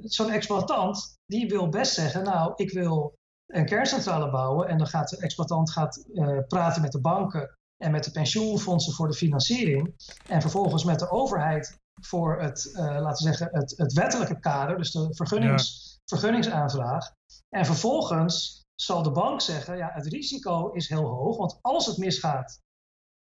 [0.01, 3.15] Zo'n exploitant, die wil best zeggen, nou, ik wil
[3.47, 6.05] een kerncentrale bouwen en dan gaat de exploitant gaat,
[6.47, 9.95] praten met de banken en met de pensioenfondsen voor de financiering.
[10.28, 14.78] En vervolgens met de overheid voor het, uh, laten we zeggen, het, het wettelijke kader,
[14.78, 17.11] dus de vergunnings, vergunningsaanvraag.
[17.49, 21.97] En vervolgens zal de bank zeggen, ja, het risico is heel hoog, want als het
[21.97, 22.59] misgaat,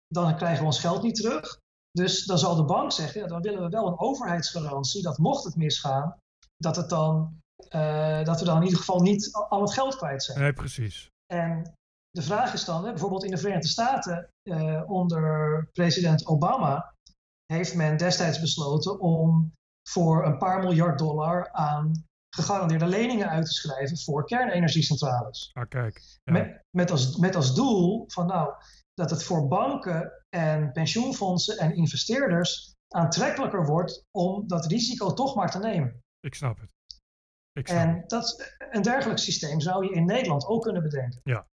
[0.08, 1.62] dan krijgen we ons geld niet terug.
[1.92, 5.44] Dus dan zal de bank zeggen, ja, dan willen we wel een overheidsgarantie dat mocht
[5.44, 6.18] het misgaan,
[6.58, 7.40] dat, het dan,
[7.76, 10.40] uh, dat we dan in ieder geval niet al het geld kwijt zijn.
[10.40, 11.10] Nee, precies.
[11.26, 11.74] En
[12.14, 16.96] de vraag is dan, hè, bijvoorbeeld in de Verenigde Staten uh, onder president Obama
[17.46, 19.54] heeft men destijds besloten om
[19.90, 22.06] voor een paar miljard dollar aan
[22.36, 25.50] gegarandeerde leningen uit te schrijven voor kernenergiecentrales.
[25.54, 26.20] Ah, kijk.
[26.24, 28.54] Met, met, als, met als doel van nou,
[28.94, 35.52] dat het voor banken en pensioenfondsen en investeerders aantrekkelijker wordt om dat risico toch maar
[35.52, 36.02] te nemen.
[36.20, 36.70] Ik snap het.
[37.52, 41.22] Ik snap en dat, een dergelijk systeem zou je in Nederland ook kunnen bedenken.
[41.24, 41.48] Ja,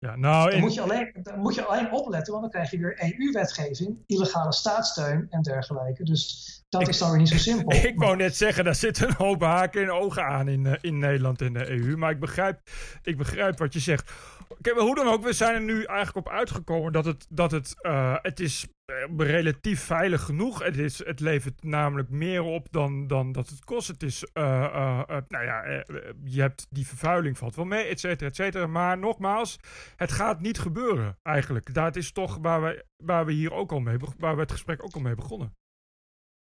[0.00, 2.78] ja, nou, dan, moet je alleen, dan moet je alleen opletten, want dan krijg je
[2.78, 6.04] weer EU-wetgeving, illegale staatssteun en dergelijke.
[6.04, 7.72] Dus dat is dan weer niet zo simpel.
[7.88, 10.98] Ik wou net zeggen, daar zitten een hoop haken en ogen aan in, uh, in
[10.98, 11.96] Nederland en de EU.
[11.96, 12.60] Maar ik begrijp,
[13.02, 14.12] ik begrijp wat je zegt.
[14.60, 17.76] Kijk, hoe dan ook, we zijn er nu eigenlijk op uitgekomen dat het, dat het,
[17.82, 20.62] uh, het is uh, relatief veilig genoeg.
[20.62, 23.88] Het, is, het levert namelijk meer op dan, dan dat het kost.
[23.88, 25.84] Het is, uh, nou ja,
[26.24, 28.66] je hebt die vervuiling valt wel mee, et cetera, et cetera.
[28.66, 29.58] Maar nogmaals,
[29.96, 31.74] het gaat niet gebeuren eigenlijk.
[31.74, 34.84] Dat is toch waar we, waar we hier ook al mee, waar we het gesprek
[34.84, 35.54] ook al mee begonnen.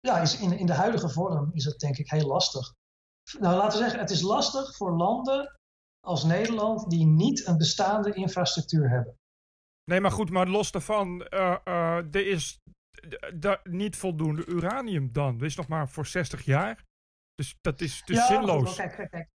[0.00, 2.72] Ja, in, in de huidige vorm is het denk ik heel lastig.
[3.38, 5.58] Nou, laten we zeggen, het is lastig voor landen
[6.00, 9.18] als Nederland die niet een bestaande infrastructuur hebben.
[9.84, 12.60] Nee, maar goed, maar los daarvan, uh, uh, er is
[13.62, 15.38] niet voldoende uranium dan.
[15.38, 16.84] Er is nog maar voor 60 jaar.
[17.34, 18.76] Dus dat is dus ja, zinloos.
[18.76, 19.28] kijk, kijk, kijk.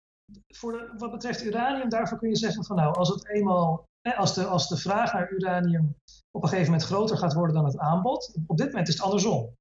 [0.54, 3.84] Voor de, wat betreft uranium, daarvoor kun je zeggen van nou, als het eenmaal,
[4.16, 5.96] als de, als de vraag naar uranium
[6.30, 9.02] op een gegeven moment groter gaat worden dan het aanbod, op dit moment is het
[9.02, 9.54] andersom.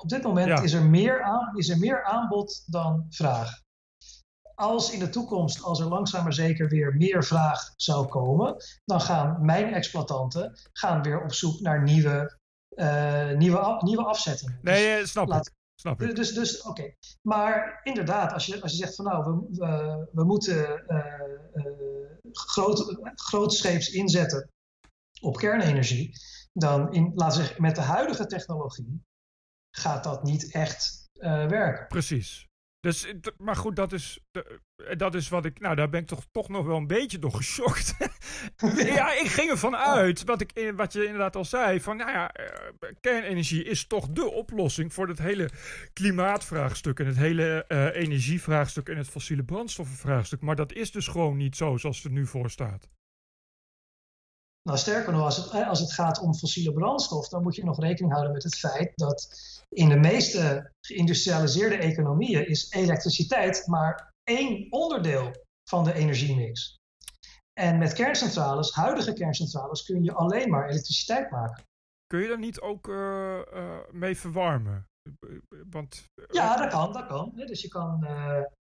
[0.00, 3.64] Op dit moment is, er meer aan, is er meer aanbod dan vraag
[4.56, 9.00] als in de toekomst, als er langzaam maar zeker weer meer vraag zou komen, dan
[9.00, 12.38] gaan mijn exploitanten gaan weer op zoek naar nieuwe,
[12.74, 14.58] uh, nieuwe, nieuwe afzetten.
[14.62, 15.52] Nee, dus, snap ik.
[15.74, 16.16] Snap ik.
[16.16, 16.94] Dus, dus oké.
[17.22, 21.04] Maar inderdaad, als je, als je zegt van nou, we, we, we moeten uh,
[21.54, 21.64] uh,
[22.32, 24.50] groot, grootscheeps inzetten
[25.20, 26.12] op kernenergie,
[26.52, 29.04] dan in, laten we zeggen, met de huidige technologie
[29.70, 31.08] gaat dat niet echt
[31.48, 31.86] werken.
[31.86, 32.45] Precies.
[32.86, 34.20] Dus, maar goed, dat is,
[34.96, 35.60] dat is wat ik.
[35.60, 37.96] Nou, daar ben ik toch, toch nog wel een beetje door geschokt.
[38.96, 42.32] ja, ik ging ervan uit, wat, ik, wat je inderdaad al zei, van nou ja,
[43.00, 45.50] kernenergie is toch de oplossing voor het hele
[45.92, 50.40] klimaatvraagstuk en het hele uh, energievraagstuk en het fossiele brandstoffenvraagstuk.
[50.40, 52.88] Maar dat is dus gewoon niet zo zoals het er nu voor staat.
[54.66, 57.80] Nou, sterker nog, als het, als het gaat om fossiele brandstof, dan moet je nog
[57.80, 59.28] rekening houden met het feit dat
[59.68, 65.30] in de meeste geïndustrialiseerde economieën is elektriciteit maar één onderdeel
[65.70, 66.76] van de energiemix.
[67.60, 71.64] En met kerncentrales, huidige kerncentrales, kun je alleen maar elektriciteit maken.
[72.06, 74.86] Kun je daar niet ook uh, uh, mee verwarmen?
[75.70, 77.32] Want, ja, dat kan, dat kan.
[77.34, 78.06] Dus je kan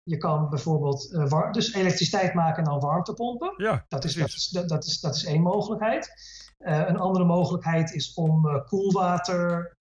[0.03, 3.53] je kan bijvoorbeeld uh, dus elektriciteit maken en dan warmte pompen.
[3.57, 6.11] Ja, dat, is, dat, is, dat, is, dat is één mogelijkheid.
[6.59, 9.77] Uh, een andere mogelijkheid is om uh, koelwater,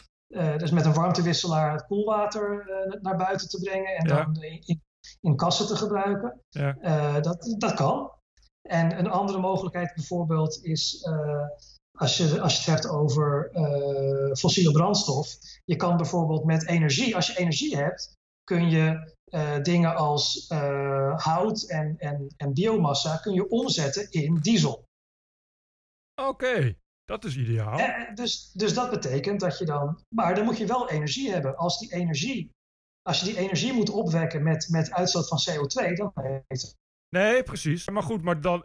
[0.57, 2.67] dus met een warmtewisselaar het koelwater
[3.03, 4.25] naar buiten te brengen en ja.
[4.25, 4.83] dan in,
[5.21, 6.41] in, kassen te gebruiken.
[6.49, 7.21] Ja.
[7.21, 8.11] dat, dat kan.
[8.63, 11.09] En een andere mogelijkheid bijvoorbeeld is
[11.99, 13.51] als je, als je het hebt over
[14.33, 15.37] fossiele brandstof.
[15.65, 18.18] Je kan bijvoorbeeld met energie, als je energie hebt,
[18.49, 24.35] kun je uh, dingen als uh, hout en, en, en biomassa kun je omzetten in
[24.35, 24.85] diesel.
[26.15, 27.79] Oké, okay, dat is ideaal.
[27.79, 30.03] Eh, dus, dus dat betekent dat je dan.
[30.15, 31.57] Maar dan moet je wel energie hebben.
[31.57, 32.51] Als die energie.
[33.03, 36.13] Als je die energie moet opwekken met, met uitstoot van CO2, dan
[36.49, 36.77] heet
[37.09, 37.89] Nee, precies.
[37.89, 38.65] Maar goed, maar dan,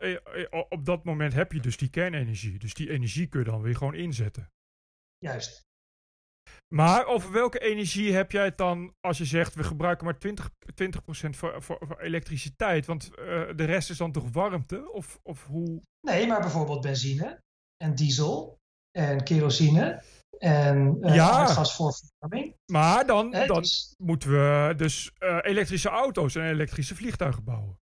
[0.70, 2.60] op dat moment heb je dus die kernenergie.
[2.60, 4.52] Dus die energie kun je dan weer gewoon inzetten.
[5.18, 5.62] Juist.
[6.74, 10.74] Maar over welke energie heb jij het dan als je zegt we gebruiken maar 20%,
[10.76, 12.86] 20 voor, voor, voor, elektriciteit?
[12.86, 13.16] Want uh,
[13.56, 14.92] de rest is dan toch warmte?
[14.92, 15.82] Of, of hoe?
[16.08, 17.40] Nee, maar bijvoorbeeld benzine
[17.78, 18.58] en diesel
[18.92, 20.04] en kerosine
[20.38, 22.56] en uh, ja, gas voor verwarming.
[22.72, 27.80] Maar dan, dan dus, moeten we dus uh, elektrische auto's en elektrische vliegtuigen bouwen.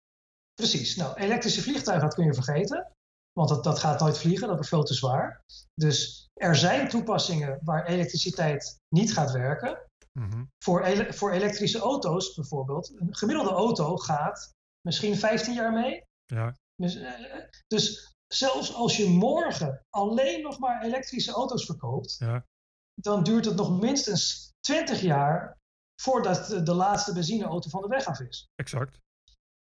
[0.54, 0.96] Precies.
[0.96, 2.92] Nou, elektrische vliegtuigen, dat kun je vergeten.
[3.32, 5.44] Want dat, dat gaat nooit vliegen, dat is veel te zwaar.
[5.74, 9.78] Dus er zijn toepassingen waar elektriciteit niet gaat werken.
[10.12, 10.50] Mm-hmm.
[10.64, 12.92] Voor, ele voor elektrische auto's bijvoorbeeld.
[12.96, 16.04] Een gemiddelde auto gaat misschien 15 jaar mee.
[16.26, 16.54] Ja.
[16.74, 17.10] Dus, uh,
[17.66, 22.46] dus zelfs als je morgen alleen nog maar elektrische auto's verkoopt, ja.
[22.94, 25.58] dan duurt het nog minstens 20 jaar
[26.00, 28.48] voordat de, de laatste benzineauto van de weg af is.
[28.54, 28.98] Exact.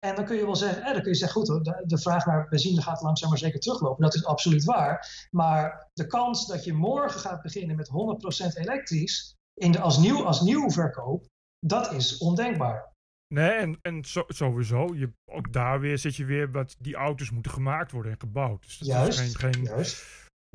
[0.04, 2.26] En dan kun je wel zeggen, eh, dan kun je zeggen, goed, de, de vraag
[2.26, 4.04] naar benzine gaat langzaam maar zeker teruglopen.
[4.04, 5.28] Dat is absoluut waar.
[5.32, 10.24] Maar de kans dat je morgen gaat beginnen met 100% elektrisch in de, als, nieuw,
[10.24, 11.26] als nieuw verkoop,
[11.60, 12.92] dat is ondenkbaar.
[13.28, 17.52] Nee, en, en sowieso, je, ook daar weer zit je weer, wat die auto's moeten
[17.52, 18.64] gemaakt worden en gebouwd.
[18.64, 20.06] Dus dat juist, is geen, geen, juist.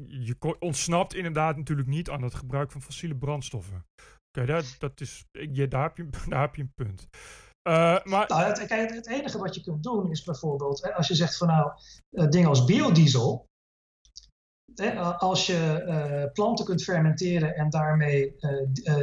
[0.06, 3.84] Je ontsnapt inderdaad natuurlijk niet aan het gebruik van fossiele brandstoffen.
[4.28, 7.08] Oké, dat, dat is, je, daar, heb je, daar heb je een punt.
[7.68, 8.28] Uh, maar...
[8.28, 11.36] nou, het, kijk, het enige wat je kunt doen is bijvoorbeeld, hè, als je zegt
[11.36, 11.72] van nou,
[12.10, 13.46] uh, dingen als biodiesel.
[14.74, 18.36] Hè, als je uh, planten kunt fermenteren en daarmee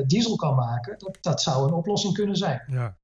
[0.06, 2.64] diesel kan maken, dat, dat zou een oplossing kunnen zijn.
[2.68, 2.98] Ja.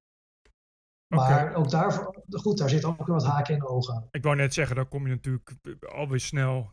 [1.07, 4.07] Maar ook daarvoor, goed, daar zit ook weer wat haken in de ogen aan.
[4.11, 5.55] Ik wou net zeggen, dan kom je natuurlijk
[5.89, 6.71] alweer snel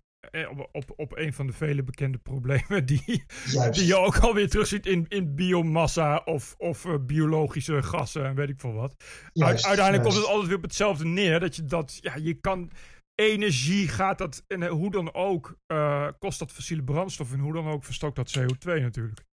[0.51, 3.25] op, op, op een van de vele bekende problemen die,
[3.71, 8.49] die je ook alweer terugziet in, in biomassa of, of uh, biologische gassen en weet
[8.49, 8.95] ik veel wat.
[9.33, 10.03] Juist, uiteindelijk juist.
[10.03, 11.41] komt het altijd weer op hetzelfde neer.
[11.41, 12.71] Dat je dat, ja, je kan
[13.15, 17.69] energie gaat dat, en hoe dan ook, uh, kost dat fossiele brandstof en hoe dan
[17.69, 19.25] ook verstookt dat CO2 natuurlijk.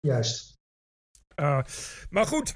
[0.00, 0.58] Juist.
[1.40, 1.62] Uh,
[2.10, 2.54] maar goed,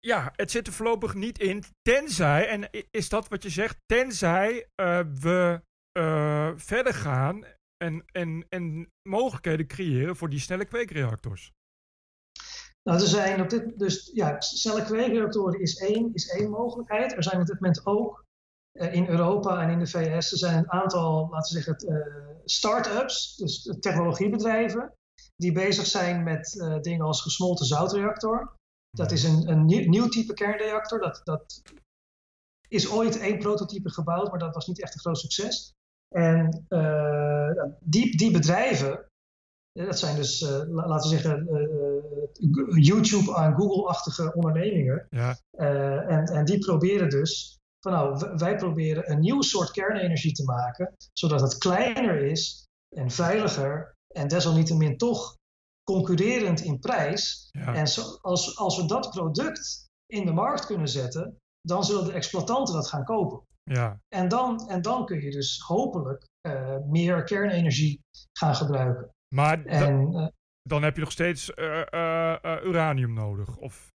[0.00, 1.64] ja, het zit er voorlopig niet in.
[1.82, 4.68] Tenzij, en is dat wat je zegt, tenzij
[5.20, 5.60] we
[5.96, 7.44] uh, verder gaan
[7.76, 11.52] en, en, en mogelijkheden creëren voor die snelle kweekreactors?
[12.82, 17.12] Nou, er zijn op dit, dus ja, snelle kweekreactoren is één, is één mogelijkheid.
[17.12, 18.24] Er zijn op dit moment ook
[18.72, 22.36] uh, in Europa en in de VS, er zijn een aantal, laten we zeggen, uh,
[22.44, 24.92] start-ups, dus technologiebedrijven,
[25.36, 28.54] die bezig zijn met dingen als gesmolten zoutreactor.
[28.90, 31.00] Dat is een, een nieuw, nieuw type kernreactor.
[31.00, 31.62] Dat, dat
[32.68, 35.74] is ooit één prototype gebouwd, maar dat was niet echt een groot succes.
[36.08, 37.50] En uh,
[37.80, 39.10] die, die bedrijven,
[39.72, 41.46] dat zijn dus, uh, laten we zeggen,
[42.80, 45.06] YouTube- en Google-achtige ondernemingen.
[45.10, 45.36] Ja.
[46.08, 50.94] en, en die proberen dus, van nou, wij proberen een nieuw soort kernenergie te maken,
[51.12, 52.66] zodat het kleiner is
[52.96, 55.36] en veiliger en desalniettemin toch
[55.90, 57.48] concurrerend in prijs.
[57.50, 57.74] Ja.
[57.74, 62.12] En zo, als, als we dat product in de markt kunnen zetten, dan zullen de
[62.12, 63.42] exploitanten dat gaan kopen.
[63.70, 64.00] Ja.
[64.08, 68.00] En, dan, en dan kun je dus hopelijk uh, meer kernenergie
[68.38, 69.10] gaan gebruiken.
[69.34, 70.26] Maar en, uh,
[70.62, 73.56] dan heb je nog steeds uh, uranium nodig?
[73.56, 73.92] Of...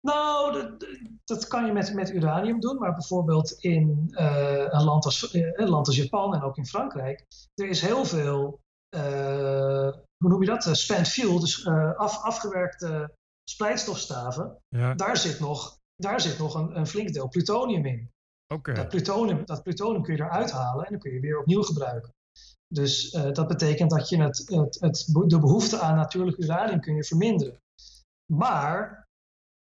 [0.00, 0.86] Nou, dat,
[1.24, 5.50] dat kan je met, met uranium doen, maar bijvoorbeeld in uh, een, land als, uh,
[5.52, 8.60] een land als Japan en ook in Frankrijk, er is heel veel,
[8.96, 11.66] uh, hoe noem je dat, spent fuel, dus
[11.96, 13.14] af, afgewerkte
[13.50, 14.58] splijtstofstaven.
[14.68, 14.94] Ja.
[14.94, 18.10] Daar zit nog, daar zit nog een, een flink deel plutonium in.
[18.62, 22.12] Dat, plutonium, dat plutonium kun je eruit halen en dan kun je weer opnieuw gebruiken.
[22.68, 27.04] Dus dat betekent dat je het, het, het, de behoefte aan natuurlijk uranium kun je
[27.04, 27.58] verminderen.
[28.32, 29.08] Maar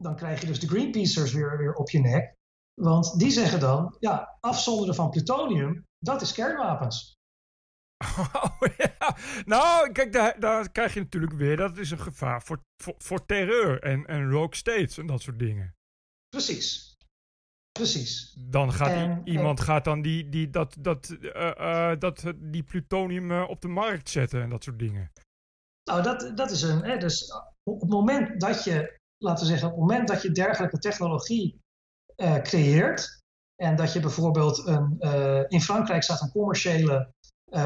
[0.03, 2.35] dan krijg je dus de Greenpeacers weer, weer op je nek.
[2.81, 7.15] Want die zeggen dan, ja, afzonderen van plutonium, dat is kernwapens.
[8.34, 9.18] Oh, ja.
[9.45, 13.26] Nou, kijk, daar, daar krijg je natuurlijk weer, dat is een gevaar voor, voor, voor
[13.26, 15.76] terreur en, en rogue states en dat soort dingen.
[16.30, 16.86] Precies.
[17.78, 18.36] Precies.
[18.40, 23.32] Dan gaat en, iemand gaat dan die, die, dat, dat, uh, uh, dat, die plutonium
[23.32, 25.12] uh, op de markt zetten en dat soort dingen.
[25.84, 26.84] Nou, dat, dat is een.
[26.84, 27.34] Hè, dus
[27.64, 31.60] op het moment dat je laten we zeggen, op het moment dat je dergelijke technologie
[32.16, 33.22] uh, creëert,
[33.56, 34.99] en dat je bijvoorbeeld een,
[35.48, 37.14] in Frankrijk staat een commerciële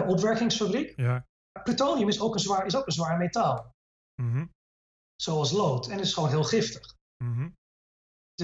[0.07, 0.93] opwerkingsfabriek.
[0.95, 1.25] Ja.
[1.63, 3.73] Plutonium is ook een zwaar, is ook een zwaar metaal.
[4.21, 4.51] Mm -hmm.
[5.15, 5.87] Zoals lood.
[5.87, 6.95] En is gewoon heel giftig.
[7.23, 7.55] Mm -hmm.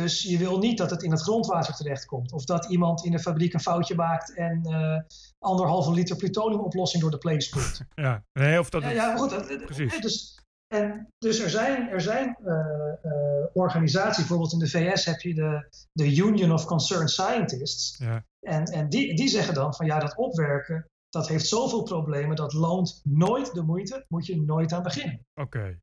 [0.01, 2.31] Dus je wil niet dat het in het grondwater terechtkomt.
[2.31, 4.99] Of dat iemand in de fabriek een foutje maakt en uh,
[5.39, 7.79] anderhalve liter plutoniumoplossing door de pleeg spoelt.
[7.95, 8.81] Ja, nee, of dat.
[8.81, 9.65] Ja, ja goed.
[9.65, 9.99] Precies.
[9.99, 12.55] Dus, en dus er zijn, er zijn uh,
[13.03, 17.97] uh, organisaties, bijvoorbeeld in de VS heb je de, de Union of Concerned Scientists.
[17.97, 18.25] Ja.
[18.39, 22.53] En, en die, die zeggen dan van ja, dat opwerken, dat heeft zoveel problemen, dat
[22.53, 25.25] loont nooit de moeite, moet je nooit aan beginnen.
[25.33, 25.57] Oké.
[25.57, 25.79] Okay.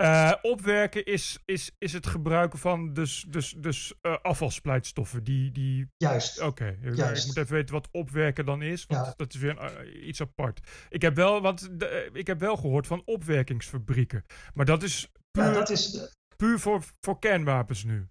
[0.00, 5.24] Uh, opwerken is, is, is het gebruiken van dus, dus, dus uh, afvalsplijtstoffen.
[5.24, 5.90] Die, die...
[5.96, 6.40] Juist.
[6.40, 7.12] Oké, okay.
[7.12, 9.14] Ik moet even weten wat opwerken dan is, want Ja.
[9.16, 10.60] dat is weer uh, iets apart.
[10.88, 11.70] Ik heb, wel, want
[12.12, 14.24] ik heb wel gehoord van opwerkingsfabrieken,
[14.54, 18.08] maar dat is puur, Ja, dat is puur voor, voor kernwapens nu.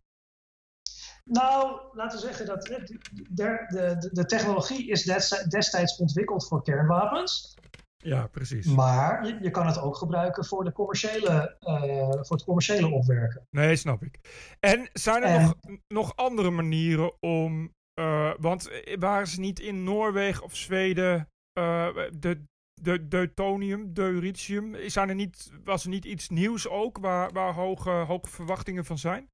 [1.23, 2.99] Nou, laten we zeggen dat de,
[3.29, 5.03] de, de, de technologie is
[5.49, 7.57] destijds ontwikkeld voor kernwapens.
[8.03, 8.65] Ja, precies.
[8.65, 13.47] Maar je, je kan het ook gebruiken voor, de commerciële, eh, voor het commerciële opwerken.
[13.49, 14.19] Nee, snap ik.
[14.59, 15.55] En zijn er En- nog,
[15.88, 17.73] nog andere manieren om.
[17.93, 18.69] eh, want
[18.99, 21.88] waren ze niet in Noorwegen of Zweden eh,
[22.19, 22.43] de,
[22.81, 24.89] de deutonium, deuterium?
[24.89, 28.97] Zijn er niet, was er niet iets nieuws ook waar, waar hoge, hoge verwachtingen van
[28.97, 29.30] zijn?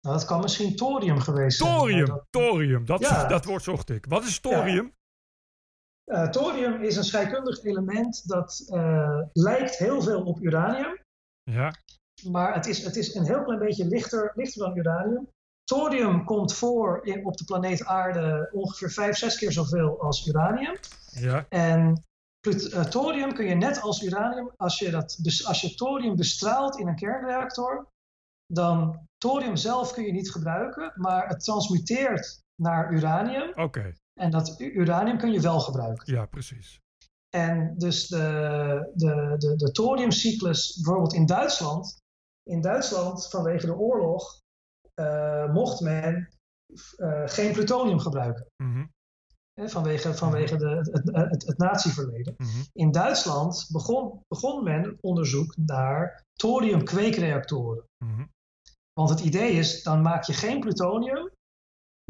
[0.00, 1.70] Nou, dat kan misschien thorium geweest zijn.
[1.78, 3.26] Thorium, maar dat- thorium, dat, Ja.
[3.26, 4.06] dat woord zocht ik.
[4.08, 4.92] Wat is thorium?
[6.04, 10.98] Eh, thorium is een scheikundig element dat eh, lijkt heel veel op uranium.
[11.50, 11.74] Ja,
[12.28, 15.28] Maar het is, het is een heel klein beetje lichter, lichter dan uranium.
[15.64, 20.76] Thorium komt voor in, op de planeet Aarde ongeveer vijf, zes keer zoveel als uranium.
[21.10, 22.04] ja, En
[22.40, 26.88] eh, thorium kun je net als uranium, als je, dat, als je thorium bestraalt in
[26.88, 27.88] een kernreactor,
[28.52, 33.52] dan thorium zelf kun je niet gebruiken, maar het transmuteert naar uranium.
[33.54, 33.92] oké.
[34.20, 36.14] En dat uranium kun je wel gebruiken.
[36.14, 36.80] Ja, precies.
[37.34, 42.02] En dus de, de, de, de thoriumcyclus, bijvoorbeeld in Duitsland.
[42.50, 44.40] In Duitsland, vanwege de oorlog,
[44.94, 46.28] eh, mocht men
[46.96, 48.46] eh, geen plutonium gebruiken.
[48.62, 48.86] Mhm,
[49.54, 52.34] vanwege vanwege de, het, het, natieverleden.
[52.36, 52.62] mhm.
[52.72, 57.84] In Duitsland begon, begon men onderzoek naar thoriumkweekreactoren.
[58.04, 58.24] mhm.
[58.92, 61.30] Want het idee is, dan maak je geen plutonium,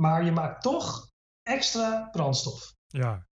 [0.00, 1.12] maar je maakt toch
[1.48, 2.74] extra brandstof.
[2.86, 3.26] Ja.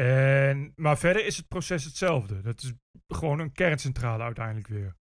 [0.00, 2.40] En, maar verder is het proces hetzelfde.
[2.40, 2.72] Dat is
[3.06, 4.96] gewoon een kerncentrale uiteindelijk weer.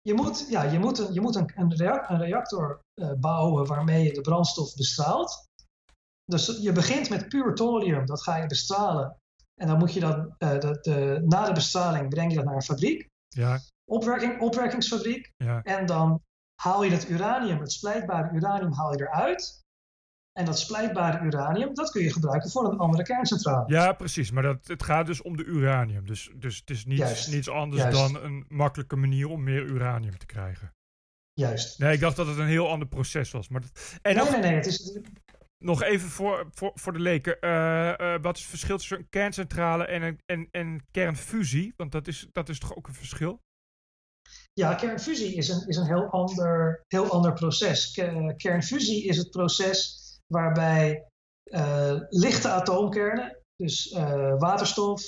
[0.00, 3.66] Je moet, ja, je moet, een, je moet een, een, rea- een reactor eh, bouwen
[3.66, 5.48] waarmee je de brandstof bestraalt.
[6.24, 9.16] Dus je begint met puur thorium, dat ga je bestralen.
[9.60, 10.58] En dan moet je dan, eh,
[11.20, 13.60] na de bestraling breng je dat naar een fabriek, Ja,
[13.90, 15.30] opwerking, opwerkingsfabriek.
[15.36, 15.62] ja.
[15.62, 16.22] En dan
[16.62, 19.60] haal je het uranium, het splijtbare uranium, haal je eruit.
[20.32, 23.64] En dat splijtbare uranium, dat kun je gebruiken voor een andere kerncentrale.
[23.72, 24.30] Ja, precies.
[24.30, 26.06] Maar dat, het gaat dus om de uranium.
[26.06, 27.32] Dus, dus het is niets, Juist.
[27.32, 27.96] niets anders Juist.
[27.98, 30.74] dan een makkelijke manier om meer uranium te krijgen.
[31.32, 31.78] Juist.
[31.78, 33.48] Nee, ik dacht dat het een heel ander proces was.
[33.48, 34.54] Maar dat, en Nee, nog, nee, nee.
[34.54, 34.98] Het is,
[35.58, 37.40] nog even voor, voor, voor de leken.
[37.40, 41.72] Eh, eh, wat is het verschil tussen een kerncentrale en een en, en kernfusie?
[41.76, 43.40] Want dat is, dat is toch ook een verschil?
[44.52, 47.92] Ja, kernfusie is een, is een heel, ander, heel ander proces.
[47.92, 50.01] Ke- Kernfusie is het proces
[50.32, 51.06] waarbij
[51.42, 55.02] eh, lichte atoomkernen, dus eh, waterstof,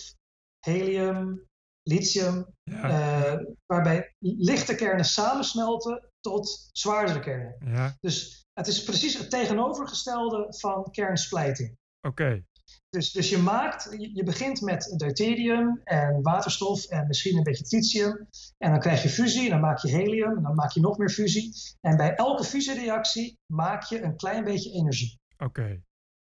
[0.66, 1.46] helium,
[1.82, 7.56] lithium, Ja, eh, waarbij lichte kernen samensmelten tot zwaardere kernen.
[7.64, 7.96] ja.
[8.00, 11.76] Dus het is precies het tegenovergestelde van kernsplijting.
[12.06, 12.44] oké.
[12.88, 17.64] Dus, dus je maakt, je, je begint met deuterium en waterstof en misschien een beetje
[17.64, 18.28] tritium.
[18.58, 20.98] En dan krijg je fusie en dan maak je helium en dan maak je nog
[20.98, 21.52] meer fusie.
[21.80, 25.20] En bij elke fusiereactie maak je een klein beetje energie.
[25.36, 25.82] Oké.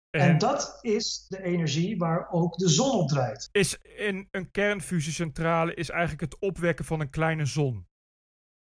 [0.10, 3.50] En, En dat is de energie waar ook de zon op draait.
[3.52, 7.88] is in een kernfusiecentrale is eigenlijk het opwekken van een kleine zon.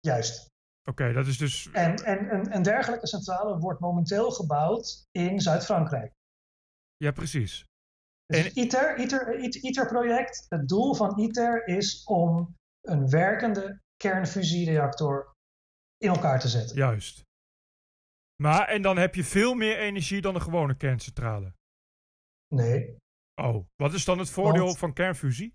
[0.01, 0.53] Juist.
[0.89, 1.69] Oké, dat is dus.
[1.73, 6.13] En, en, en een dergelijke centrale wordt momenteel gebouwd in Zuid-Frankrijk.
[6.97, 7.65] Ja, precies.
[8.27, 15.33] Dus En- ITER, ITER, ITER-project, het doel van ITER is om een werkende kernfusiereactor
[15.97, 16.77] in elkaar te zetten.
[16.77, 17.23] Juist.
[18.43, 21.55] Maar, en dan heb je veel meer energie dan een gewone kerncentrale.
[22.55, 22.97] Nee.
[23.35, 25.55] Oh, wat is dan het voordeel Want- van kernfusie?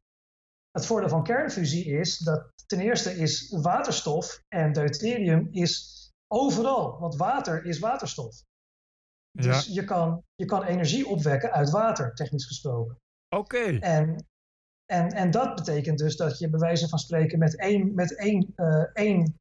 [0.71, 5.97] Het voordeel van kernfusie is dat ten eerste is waterstof en deuterium is
[6.27, 6.99] overal.
[6.99, 8.43] Want water is waterstof.
[9.31, 12.97] Dus je, kan, je kan energie opwekken uit water, technisch gesproken.
[13.35, 13.79] Oké.
[13.79, 14.25] En,
[14.85, 18.51] en, en dat betekent dus dat je bij wijze van spreken met één, met één,
[18.55, 19.35] eh, één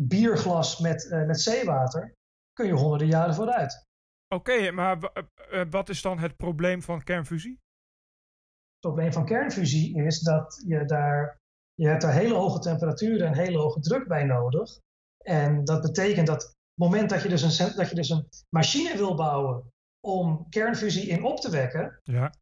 [0.00, 2.14] bierglas met, eh, met zeewater
[2.52, 3.84] kun je honderden jaren vooruit.
[4.34, 5.12] Oké, maar
[5.50, 7.60] eh, wat is dan het probleem van kernfusie?
[8.70, 11.38] Het probleem van kernfusie is dat je daar,
[11.74, 14.78] je hebt daar hele hoge temperaturen en hele hoge druk bij nodig.
[15.24, 19.14] En dat betekent dat moment dat je dus een, dat je dus een machine wil
[19.14, 22.34] bouwen om kernfusie in op te wekken, Ja.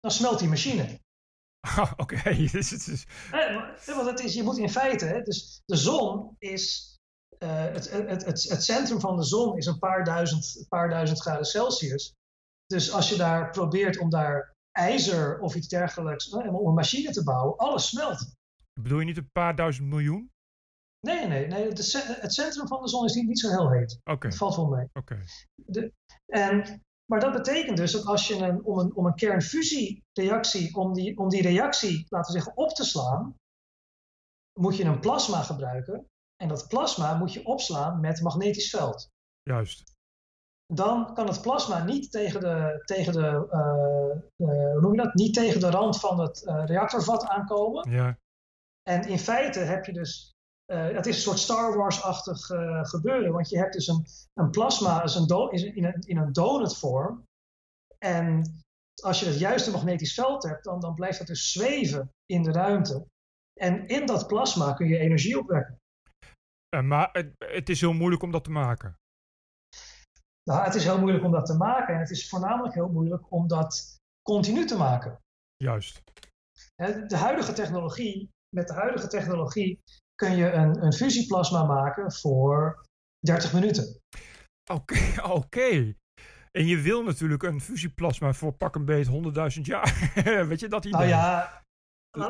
[0.00, 0.86] dan smelt die machine.
[1.76, 3.06] Ah, Oké, dus het is.
[3.30, 6.94] Maar- eh, Want het is, je moet in feite, hè, dus de zon is,
[7.38, 11.20] eh, het, het, het, het centrum van de zon is een paar duizend, paar duizend
[11.20, 12.12] graden Celsius.
[12.66, 17.24] Dus als je daar probeert om daar ijzer of iets dergelijks, om een machine te
[17.24, 18.34] bouwen, alles smelt.
[18.80, 20.30] Bedoel je niet een paar duizend miljoen?
[21.04, 21.82] Nee, nee, nee.
[21.82, 24.00] ce- het centrum van de zon is niet, niet zo heel heet.
[24.04, 24.88] Oké, Het valt wel mee.
[24.92, 25.20] oké.
[26.26, 30.92] En, maar dat betekent dus dat als je een, om, een, om een kernfusiereactie, om
[30.92, 33.34] die, om die reactie, laten we zeggen, op te slaan,
[34.60, 36.06] moet je een plasma gebruiken.
[36.42, 39.08] En dat plasma moet je opslaan met magnetisch veld.
[39.42, 39.92] Juist.
[40.66, 45.14] Dan kan het plasma niet tegen de, tegen de, eh, eh, hoe noem je dat?
[45.14, 47.90] Niet tegen de rand van het eh, reactorvat aankomen.
[47.90, 48.18] Ja.
[48.82, 50.33] En in feite heb je dus,
[50.64, 54.50] eh, het is een soort Star Wars-achtig eh, gebeuren, want je hebt dus een, een
[54.50, 57.24] plasma is een do- is in, een, in een donutvorm.
[57.98, 58.58] En
[59.02, 62.52] als je het juiste magnetisch veld hebt, dan, dan blijft het dus zweven in de
[62.52, 63.06] ruimte.
[63.60, 65.78] En in dat plasma kun je energie opwekken.
[66.68, 68.98] Eh, maar het, het is heel moeilijk om dat te maken.
[70.50, 73.32] Nou, het is heel moeilijk om dat te maken en het is voornamelijk heel moeilijk
[73.32, 75.20] om dat continu te maken.
[75.56, 76.02] Juist.
[77.06, 79.82] De huidige technologie, met de huidige technologie
[80.14, 82.86] kun je een, een fusieplasma maken voor
[83.18, 84.00] 30 minuten.
[84.72, 85.94] Oké, oké.
[86.50, 89.06] En je wil natuurlijk een fusieplasma voor pak een beet
[89.56, 90.12] 100.000 jaar.
[90.48, 90.98] Weet je dat idee?
[90.98, 91.64] Nou ja,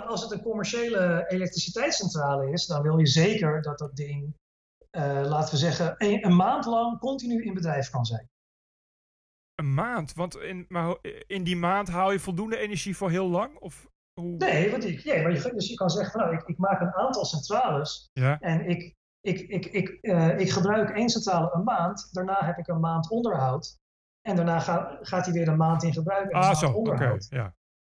[0.06, 4.36] als het een commerciële elektriciteitscentrale is, dan wil je zeker dat dat ding,
[4.90, 8.28] eh, laten we zeggen, een, een maand lang continu in bedrijf kan zijn.
[9.54, 10.14] Een maand?
[10.14, 10.96] Want in, maar
[11.26, 13.58] in die maand haal je voldoende energie voor heel lang?
[13.58, 13.88] Of
[14.20, 14.36] hoe?
[14.36, 16.80] Nee, want ik, nee maar je, dus je kan zeggen, van, nou, ik, ik maak
[16.80, 21.64] een aantal centrales Ja, en ik, ik, ik, ik, eh, ik gebruik één centrale een
[21.64, 22.08] maand.
[22.12, 23.76] Daarna heb ik een maand onderhoud.
[24.28, 26.30] En daarna ga- gaat hij weer een maand in gebruik.
[26.30, 26.76] En ah zo, oké.
[26.76, 27.26] onderhoud.
[27.30, 27.54] ja.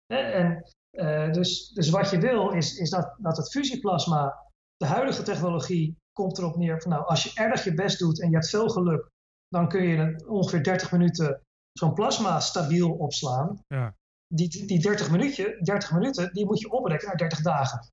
[0.07, 4.43] En, eh, dus, dus wat je wil is, is dat, dat het fusieplasma,
[4.77, 8.29] de huidige technologie, komt erop neer van nou, als je erg je best doet en
[8.29, 9.09] je hebt veel geluk,
[9.49, 11.41] dan kun je ongeveer 30 minuten
[11.73, 13.59] zo'n plasma stabiel opslaan.
[13.67, 13.95] Ja.
[14.35, 17.93] Die, die 30, minuutje, 30 minuten, die moet je oprekken naar 30 dagen.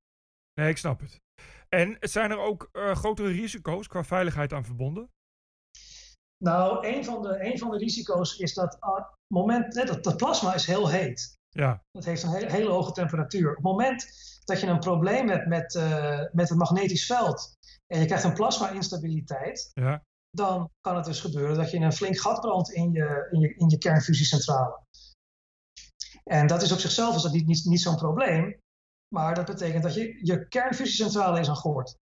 [0.53, 1.19] Nee, ik snap het.
[1.69, 5.09] En zijn er ook eh, grotere risico's qua veiligheid aan verbonden?
[6.43, 10.18] Nou, een van de, een van de risico's is dat ah, moment, hè, dat, dat
[10.18, 11.39] plasma is heel heet.
[11.49, 13.49] Ja, Dat heeft een hele, hele hoge temperatuur.
[13.49, 14.05] Op het moment
[14.43, 17.57] dat je een probleem hebt met, eh, met het magnetisch veld
[17.88, 20.03] en je krijgt een plasma-instabiliteit, ja.
[20.30, 23.55] dan kan het dus gebeuren dat je een flink gat brandt in je, in je,
[23.55, 24.80] in je kernfusiecentrale.
[26.23, 28.60] En dat is op zichzelf is dat niet, niet, niet zo'n probleem,
[29.15, 31.98] maar dat betekent dat je, je kernfusiecentrale is aan gort.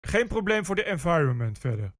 [0.00, 1.94] Geen probleem voor de environment verder.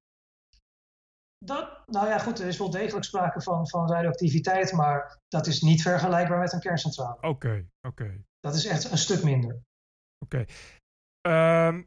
[1.39, 5.61] Dat, nou ja, goed, er is wel degelijk sprake van, van radioactiviteit, maar dat is
[5.61, 7.20] niet vergelijkbaar met een kerncentrale.
[7.20, 8.24] Oké, oké.
[8.40, 9.62] Dat is echt een stuk minder.
[11.20, 11.82] Ehm,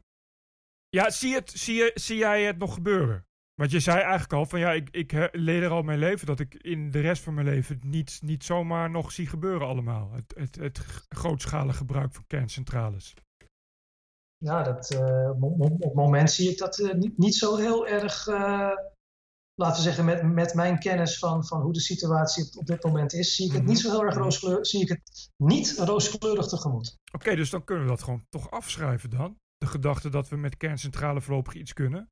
[0.88, 3.27] ja, zie, het, zie, je, zie jij het nog gebeuren?
[3.58, 6.40] Want je zei eigenlijk al van ja, ik, ik leer er al mijn leven dat
[6.40, 10.12] ik in de rest van mijn leven niet, niet zomaar nog zie gebeuren allemaal.
[10.12, 10.78] Het, het, het
[11.08, 13.14] grootschalig gebruik van kerncentrales.
[14.36, 18.26] Ja, dat, eh, op, het moment zie ik dat eh, niet, niet zo heel erg.
[18.26, 18.70] eh,
[19.54, 23.12] laten we zeggen, met, met mijn kennis van, van hoe de situatie op, dit moment
[23.12, 26.96] is, zie ik het niet zo heel erg rooskleurig, zie ik het niet rooskleurig tegemoet.
[27.12, 29.36] Oké, dus dan kunnen we dat gewoon toch afschrijven dan?
[29.56, 32.08] De gedachte dat we met kerncentrale voorlopig iets kunnen?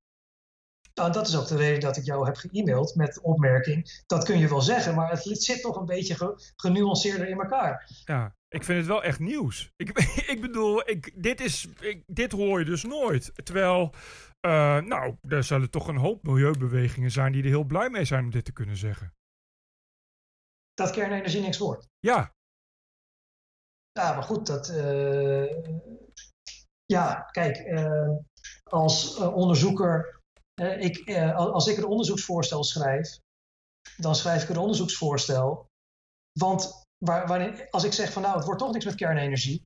[1.01, 4.02] Nou, dat is ook de reden dat ik jou heb ge-mailed met de opmerking.
[4.06, 7.90] Dat kun je wel zeggen, maar het zit toch een beetje ge- genuanceerder in elkaar.
[8.05, 9.73] Ja, ik vind het wel echt nieuws.
[9.77, 9.89] Ik,
[10.32, 13.44] ik bedoel, ik, dit, is, ik, dit hoor je dus nooit.
[13.44, 13.94] Terwijl,
[14.40, 18.24] eh, nou, er zullen toch een hoop milieubewegingen zijn die er heel blij mee zijn
[18.24, 19.14] om dit te kunnen zeggen.
[20.74, 21.89] Dat kernenergie niks wordt.
[21.98, 22.35] Ja,
[23.93, 24.68] Ja, maar goed, dat.
[24.68, 25.56] eh,
[26.85, 28.09] ja, kijk, eh,
[28.64, 30.15] als onderzoeker.
[30.60, 33.18] Eh, ik, eh, al- als ik een onderzoeksvoorstel schrijf,
[33.96, 35.66] dan schrijf ik een onderzoeksvoorstel.
[36.38, 39.62] Want waar, waarin, als ik zeg van nou, het wordt toch niks met kernenergie,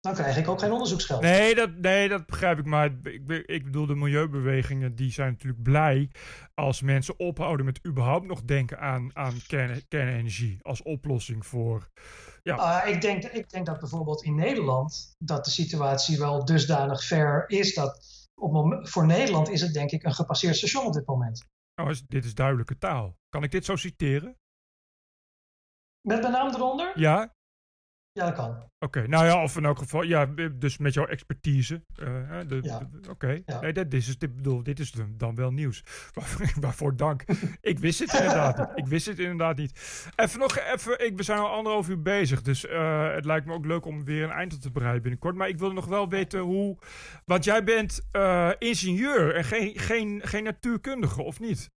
[0.00, 1.20] dan krijg ik ook geen onderzoeksgeld.
[1.20, 2.64] nee dat, nee, dat begrijp ik.
[2.64, 6.10] Maar ik, ik bedoel, de milieubewegingen die zijn natuurlijk blij
[6.54, 11.90] als mensen ophouden met überhaupt nog denken aan, aan kern, kernenergie als oplossing voor.
[12.42, 12.54] Ja.
[12.54, 17.44] Ah, ik, denk, ik denk dat bijvoorbeeld in Nederland dat de situatie wel dusdanig ver
[17.46, 21.06] is dat op mom- voor Nederland is het denk ik een gepasseerd station op dit
[21.06, 21.48] moment.
[21.74, 23.16] Nou, dit is duidelijke taal.
[23.28, 24.38] Kan ik dit zo citeren?
[26.08, 26.98] Met mijn naam eronder?
[26.98, 27.34] Ja?
[28.12, 28.68] Ja, dat kan.
[28.78, 30.26] Oké, nou ja, of in elk geval, ja,
[30.58, 31.84] dus met jouw expertise.
[31.94, 32.88] eh, de- Ja.
[33.08, 33.60] Oké, Ja.
[33.60, 35.82] nee, dit, is, dit, bedoel, dit is dan- wel nieuws.
[36.60, 37.22] Waarvoor, dank.
[37.60, 38.78] ik wist het inderdaad niet.
[38.78, 40.08] Ik wist het inderdaad niet.
[40.16, 43.52] Even nog even, ik, we zijn al anderhalf uur bezig, dus eh, het lijkt me
[43.52, 45.34] ook leuk om weer een eind op te bereiden binnenkort.
[45.34, 46.78] Maar ik wil nog wel weten hoe,
[47.24, 51.70] want jij bent eh, ingenieur en geen, geen, geen natuurkundige, of niet?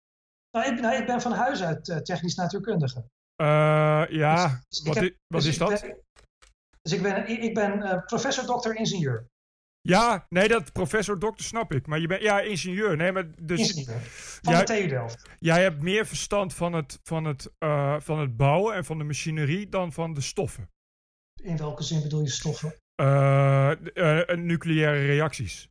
[0.51, 3.05] Nou, ik, nou, ik ben van huis uit technisch natuurkundige.
[3.40, 3.46] Eh,
[4.08, 5.80] ja, Dus wat, heb- i- wat dus is dat?
[5.80, 5.96] ben-
[6.82, 9.26] dus ik ben, ik ben eh, professor dokter ingenieur.
[9.80, 11.86] Ja, nee, dat professor dokter snap ik.
[11.86, 12.96] Maar je bent, ja, ingenieur.
[12.96, 13.58] Nee, maar dus...
[13.74, 14.00] ingenieur
[14.42, 15.28] van Jij- de TU Delft.
[15.38, 19.04] Jij hebt meer verstand van het, van, het, eh, van het bouwen en van de
[19.04, 20.70] machinerie dan van de stoffen.
[21.42, 22.74] In welke zin bedoel je stoffen?
[24.46, 25.68] Nucleaire reacties.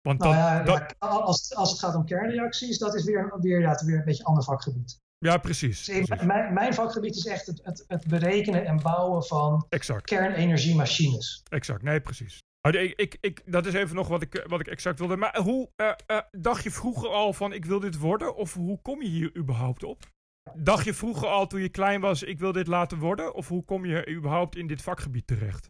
[0.00, 3.34] Want Nou dan, ja, dat- ja, als, als het gaat om kernreacties, dat is weer,
[3.40, 4.98] weer, ja, weer een beetje een ander vakgebied.
[5.18, 5.84] Ja, precies.
[5.84, 6.26] Dus ik- precies.
[6.26, 11.42] mijn, mijn vakgebied is echt het, het, het berekenen en bouwen van Exact, kernenergiemachines.
[11.48, 11.82] exact.
[11.82, 12.38] Nee, precies.
[12.60, 15.16] Ik, ik, ik, dat is even nog wat ik, wat ik exact wilde.
[15.16, 18.34] Maar hoe eh, eh, dacht je vroeger al van ik wil dit worden?
[18.36, 20.14] Of hoe kom je hier überhaupt op?
[20.54, 23.34] Dacht je vroeger al toen je klein was ik wil dit laten worden?
[23.34, 25.68] Of hoe kom je überhaupt in dit vakgebied terecht?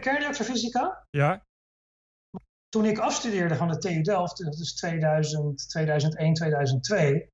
[0.00, 1.04] Kernreactorfysica?
[1.10, 1.42] Ja?
[2.68, 7.28] Toen ik afstudeerde van de TU Delft, dat is 2000, 2001, 2002,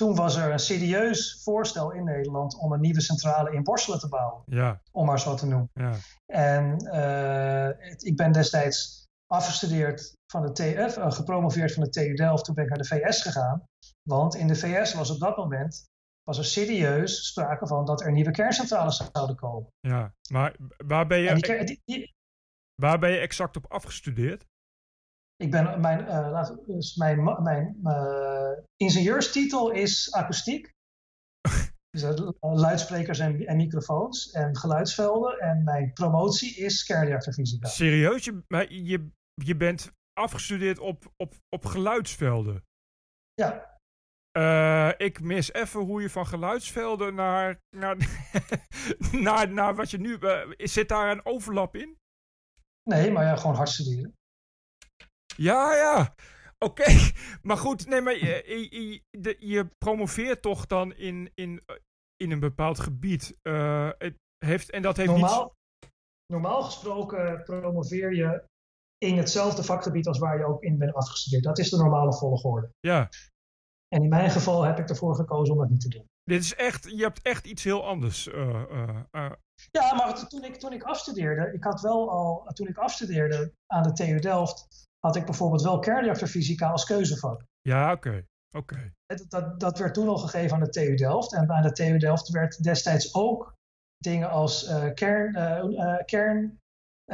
[0.00, 4.08] toen was er een serieus voorstel in Nederland om een nieuwe centrale in Borselen te
[4.08, 5.70] bouwen, Ja, om maar zo te noemen.
[5.74, 5.94] ja.
[6.26, 12.14] En eh, het- ik ben destijds afgestudeerd van de TF, eh, gepromoveerd van de TU
[12.14, 12.44] Delft.
[12.44, 13.62] Toen ben ik naar de VS gegaan.
[14.08, 15.84] Want in de VS was op dat moment
[16.22, 19.68] was er serieus sprake van dat er nieuwe kerncentrales zouden komen.
[19.80, 20.56] Ja, maar
[20.86, 22.14] waar ben je, ker- die- die-
[22.74, 24.44] waar ben je exact op afgestudeerd?
[25.40, 30.72] Ik ben, mijn, eh, dus mijn, mijn eh, ingenieurstitel is akoestiek.
[31.90, 35.38] Dus eh, luidsprekers en, en microfoons en geluidsvelden.
[35.38, 37.68] En mijn promotie is kernreactorfysica.
[37.68, 38.24] Serieus?
[38.24, 42.64] Je, maar je, je bent afgestudeerd op, op, op geluidsvelden.
[43.34, 43.78] Ja,
[44.96, 47.96] ik mis even hoe je van geluidsvelden naar, naar,
[49.26, 50.18] naar, naar wat je nu...
[50.56, 51.98] zit daar een overlap in?
[52.82, 54.18] nee, maar ja, gewoon hard studeren.
[55.42, 56.14] Ja, ja.
[56.58, 56.84] Oké.
[57.42, 61.64] Maar goed, nee, maar je, je, je- de- je promoveert toch dan in, in,
[62.16, 63.38] in een bepaald gebied.
[63.42, 64.14] Eh, het
[64.44, 65.20] heeft, en dat heeft niets...
[65.20, 65.54] Normaal,
[66.26, 68.44] normaal gesproken promoveer je
[68.98, 71.44] in hetzelfde vakgebied als waar je ook in bent afgestudeerd.
[71.44, 72.70] Dat is de normale volgorde.
[72.80, 73.08] Ja.
[73.88, 76.04] En in mijn geval heb ik ervoor gekozen om dat niet te doen.
[76.22, 76.84] Dit is echt...
[76.90, 78.26] Je hebt echt iets heel anders.
[78.28, 79.32] eh, eh, eh,
[79.70, 83.82] Ja, maar toen ik, toen ik afstudeerde, ik had wel al, toen ik afstudeerde aan
[83.82, 87.44] de TU Delft, had ik bijvoorbeeld wel kernreactorfysica als keuzevak.
[87.60, 88.24] ja, oké.
[88.56, 88.92] Oké.
[89.06, 91.34] Dat, dat, dat werd toen al gegeven aan de TU Delft.
[91.34, 93.54] En aan de TU Delft werd destijds ook
[93.98, 96.58] dingen als eh, kern, eh, eh, kern,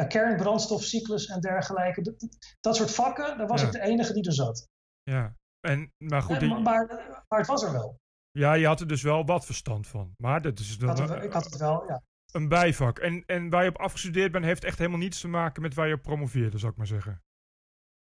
[0.08, 2.14] kernbrandstofcyclus en dergelijke.
[2.60, 3.66] Dat, soort vakken, daar was Ja.
[3.66, 4.66] ik de enige die er zat.
[5.02, 5.34] Ja.
[5.60, 6.86] En, maar goed, die- maar, maar,
[7.28, 7.96] maar het was er wel.
[8.30, 10.12] ja, je had er dus wel wat verstand van.
[10.16, 12.02] Maar dat is Ik dan had ik had het wel, ja.
[12.32, 12.98] een bijvak.
[12.98, 15.88] En, en waar je op afgestudeerd bent, heeft echt helemaal niets te maken met waar
[15.88, 17.20] je op promoveerde, zou ik maar zeggen.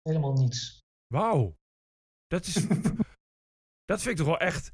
[0.07, 0.79] Helemaal niets.
[1.07, 1.57] Wauw.
[2.27, 2.53] Dat is.
[3.91, 4.71] dat vind ik toch wel echt.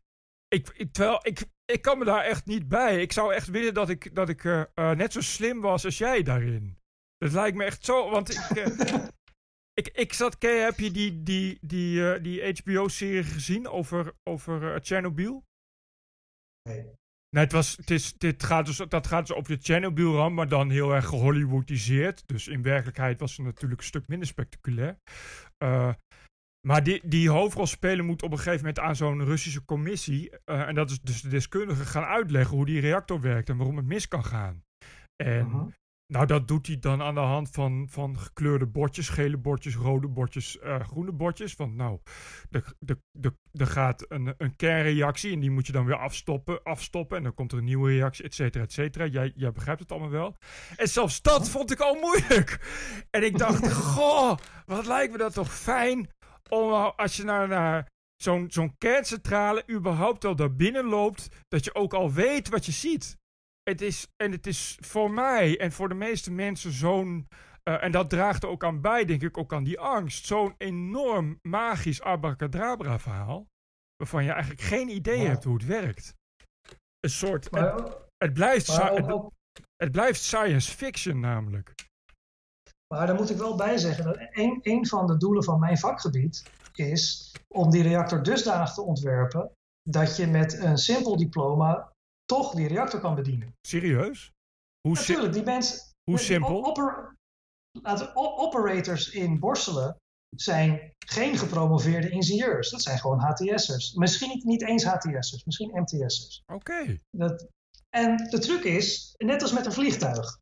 [0.48, 3.02] Ik, ik, terwijl ik, ik kan me daar echt niet bij.
[3.02, 5.98] Ik zou echt willen dat ik, dat ik eh, eh, net zo slim was als
[5.98, 6.78] jij daarin.
[7.18, 8.10] Dat lijkt me echt zo.
[8.10, 8.58] Want ik.
[8.58, 9.08] eh,
[9.76, 15.46] Ik, ik zat, Kay, heb je die, die, die, die HBO-serie gezien over, over Chernobyl?
[16.70, 16.94] Nee.
[17.34, 20.48] Nee, het was, het is, dit gaat dus, dat gaat dus over de Chernobyl-ramp, maar
[20.48, 22.28] dan heel erg gehollywoodiseerd.
[22.28, 24.98] Dus in werkelijkheid was het natuurlijk een stuk minder spectaculair.
[25.64, 25.94] Uh,
[26.68, 30.32] maar die, die hoofdrolspeler moet op een gegeven moment aan zo'n Russische commissie.
[30.46, 33.78] Uh, en dat is dus de deskundige gaan uitleggen hoe die reactor werkt en waarom
[33.78, 34.64] het mis kan gaan.
[35.24, 35.68] En -huh.
[36.14, 40.07] Nou, dat doet hij dan aan de hand van, van gekleurde bordjes, gele bordjes, rode
[40.07, 41.56] bordjes, uh, groene bordjes.
[41.56, 41.99] Want nou,
[43.52, 47.18] er gaat een, een kernreactie en die moet je dan weer afstoppen, afstoppen.
[47.18, 49.06] En dan komt er een nieuwe reactie, et cetera, et cetera.
[49.06, 50.35] Jij, jij begrijpt het allemaal wel.
[50.76, 52.60] En zelfs dat vond ik al moeilijk.
[53.10, 56.10] En ik dacht, goh, wat lijkt me dat toch fijn
[56.49, 61.76] om als je naar, naar zo'n zo'n kerncentrale überhaupt al daar binnen loopt, dat je
[61.76, 63.22] ook al weet wat je ziet.
[63.64, 67.27] Het is, en het is voor mij en voor de meeste mensen zo'n,
[67.69, 70.56] uh, en dat draagt er ook aan bij, denk ik, ook aan die angst, zo'n
[70.57, 73.48] enorm magisch abracadabra verhaal,
[73.95, 76.15] waarvan je eigenlijk geen idee Maar- hebt hoe het werkt.
[76.99, 78.77] Een soort, Maar, het, het blijft,
[79.76, 81.73] het blijft science fiction namelijk.
[82.94, 85.77] maar daar moet ik wel bij zeggen dat een, een van de doelen van mijn
[85.77, 89.52] vakgebied is om die reactor dusdanig te ontwerpen
[89.90, 91.93] dat je met een simpel diploma
[92.26, 93.56] toch die reactor kan bedienen.
[93.68, 94.32] Serieus?
[94.88, 95.80] Hoe, Natuurlijk, die mensen.
[96.04, 96.66] hoe simpel?
[96.66, 97.16] oper-
[97.82, 99.95] laten operators in Borselen
[100.36, 102.70] zijn geen gepromoveerde ingenieurs.
[102.70, 103.94] Dat zijn gewoon HTS'ers.
[103.94, 106.41] Misschien niet, eens HTS'ers, misschien MTS'ers.
[106.54, 107.00] Oké.
[107.18, 107.48] Dat,
[107.90, 110.38] en de truc is, net als met een vliegtuig.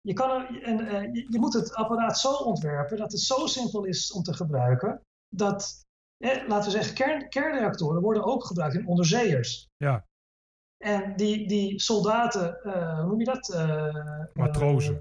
[0.00, 3.46] Je, kan er, en, eh, je, je moet het apparaat zo ontwerpen dat het zo
[3.46, 5.00] simpel is om te gebruiken.
[5.28, 5.82] Dat,
[6.24, 9.66] eh, laten we zeggen, kern, kernreactoren worden ook gebruikt in onderzeeërs.
[9.76, 10.04] Ja.
[10.84, 13.48] En die, die soldaten, eh, hoe noem je dat?
[13.52, 13.94] Eh,
[14.32, 14.94] Matrozen.
[14.94, 15.00] eh,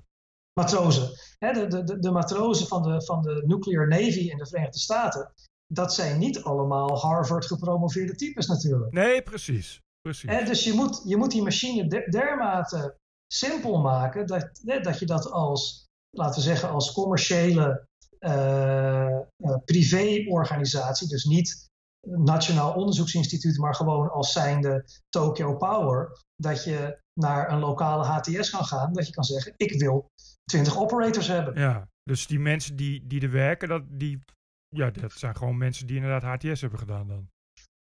[0.59, 1.09] matrozen.
[1.37, 4.79] Hè, de, de, de, de matrozen van de, van de Nuclear Navy in de Verenigde
[4.79, 5.33] Staten.
[5.67, 8.91] Dat zijn niet allemaal Harvard gepromoveerde types natuurlijk.
[8.93, 9.79] Nee, precies.
[10.01, 10.29] Precies.
[10.29, 12.97] Hè, dus je moet, je moet die machine de- dermate
[13.33, 15.85] simpel maken dat, hè, dat je dat als,
[16.17, 17.87] laten we zeggen, als commerciële
[18.19, 19.19] eh,
[19.65, 21.69] privéorganisatie, dus niet
[22.07, 28.65] Nationaal Onderzoeksinstituut, maar gewoon als zijnde Tokyo Power, dat je naar een lokale HTS kan
[28.65, 30.11] gaan, dat je kan zeggen, ik wil
[30.45, 31.59] 20 operators hebben.
[31.59, 34.19] Ja, dus die mensen die, die er werken, dat, die,
[34.67, 37.31] ja, dat zijn gewoon mensen die inderdaad HTS hebben gedaan dan.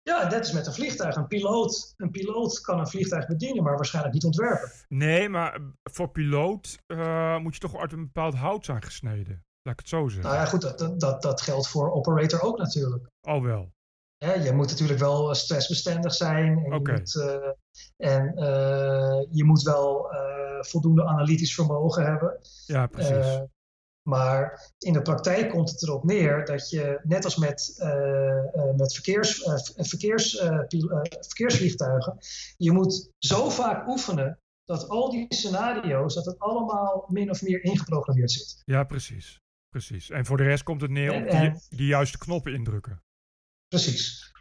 [0.03, 1.15] Ja, dat is met een vliegtuig.
[1.15, 4.71] Een piloot, een piloot kan een vliegtuig bedienen, maar waarschijnlijk niet ontwerpen.
[4.87, 9.43] Nee, maar voor piloot eh, moet je toch uit een bepaald hout zijn gesneden.
[9.61, 10.23] Laat ik het zo zeggen.
[10.23, 13.07] Nou ja, goed, dat, dat, dat geldt voor operator ook natuurlijk.
[13.21, 13.71] Al wel.
[14.25, 16.57] Je moet natuurlijk wel eh, stressbestendig zijn.
[16.57, 17.51] En, je, moet, eh,
[17.97, 20.09] en eh, je moet wel
[20.59, 22.39] voldoende analytisch vermogen hebben.
[22.65, 23.39] Ja, precies.
[24.01, 27.75] Maar in de praktijk komt het erop neer dat je, net als met,
[28.75, 29.43] met verkeers,
[29.75, 30.43] verkeers,
[31.19, 32.17] verkeersvliegtuigen,
[32.57, 37.63] je moet zo vaak oefenen dat al die scenario's, dat het allemaal min of meer
[37.63, 38.61] ingeprogrammeerd zit.
[38.65, 39.39] ja, precies.
[39.69, 40.09] Precies.
[40.09, 43.01] En voor de rest komt het neer En- op die, en- die juiste knoppen indrukken.
[43.71, 44.31] Precies.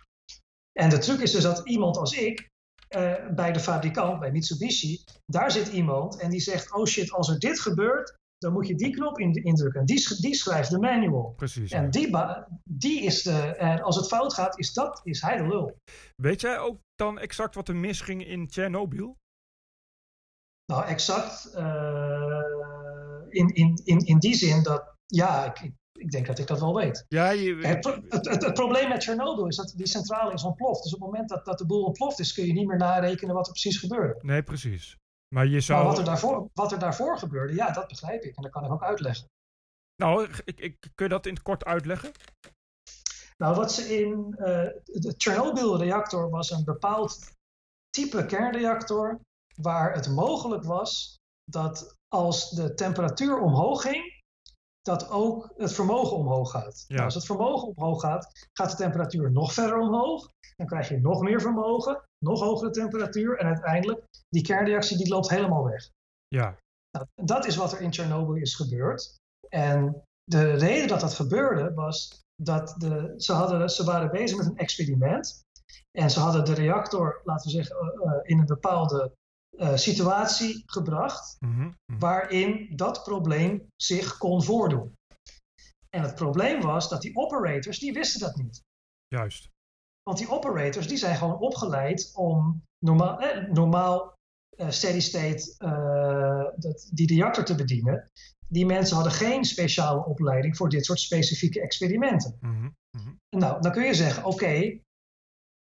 [0.73, 2.49] En de truc is dus dat iemand als ik,
[2.89, 7.29] eh, bij de fabrikant, bij Mitsubishi, daar zit iemand en die zegt: Oh shit, als
[7.29, 9.81] er dit gebeurt, dan moet je die knop in- indrukken.
[9.81, 11.33] En die, die schrijft de manual.
[11.37, 11.71] Precies.
[11.71, 11.79] ja.
[11.79, 12.11] En die,
[12.65, 13.41] die is de.
[13.57, 15.77] En als het fout gaat, is, dat, is hij de lul.
[16.17, 19.17] Weet jij ook dan exact wat er misging in Tsjernobyl?
[20.73, 21.45] Nou, exact.
[21.55, 22.43] eh,
[23.29, 24.95] in, in, in, in die zin dat.
[25.07, 27.05] Ja, ik, ik, denk dat ik dat wel weet.
[27.09, 30.45] Ja, je, Het, pro- het, het, het probleem met Chernobyl is dat die centrale is
[30.45, 30.83] ontploft.
[30.83, 33.35] Dus op het moment dat, dat de boel ontploft is, kun je niet meer narekenen
[33.35, 34.19] wat er precies gebeurde.
[34.23, 34.97] nee, precies.
[35.35, 35.79] Maar je zou...
[35.79, 38.37] Maar wat er, daarvoor, wat er daarvoor gebeurde, ja, dat begrijp ik.
[38.37, 39.27] En dat kan ik ook uitleggen.
[39.97, 42.13] Nou, ik, ik, kun je dat in het kort uitleggen?
[43.37, 44.45] Nou, wat ze in eh,
[44.85, 47.33] de Chernobyl-reactor was een bepaald
[47.91, 49.21] type kernreactor
[49.57, 51.19] waar het mogelijk was
[51.51, 54.10] dat als de temperatuur omhoog ging,
[54.83, 56.85] dat ook het vermogen omhoog gaat.
[56.87, 56.95] Ja.
[56.95, 60.29] Nou, als het vermogen omhoog gaat, gaat de temperatuur nog verder omhoog.
[60.57, 65.31] Dan krijg je nog meer vermogen, nog hogere temperatuur en uiteindelijk die kernreactie die loopt
[65.31, 65.91] helemaal weg.
[66.29, 66.57] Ja,
[66.91, 69.17] Nou, dat is wat er in Chernobyl is gebeurd.
[69.49, 74.47] En de reden dat dat gebeurde was dat de, ze, hadden, ze waren bezig met
[74.47, 75.43] een experiment.
[75.99, 79.13] En ze hadden de reactor, laten we zeggen, eh, eh, in een bepaalde
[79.57, 81.37] eh, situatie gebracht.
[81.39, 81.99] mhm, mhm.
[81.99, 84.95] waarin dat probleem zich kon voordoen.
[85.97, 88.63] En het probleem was dat die operators, die wisten dat niet.
[89.09, 89.49] juist.
[90.03, 94.15] Want die operators die zijn gewoon opgeleid om normaal, eh, normaal
[94.57, 98.11] eh, steady state eh, dat, die reactor te bedienen.
[98.49, 102.37] die mensen hadden geen speciale opleiding voor dit soort specifieke experimenten.
[102.41, 102.69] Mhm.
[103.37, 104.81] Nou, dan kun je zeggen, oké,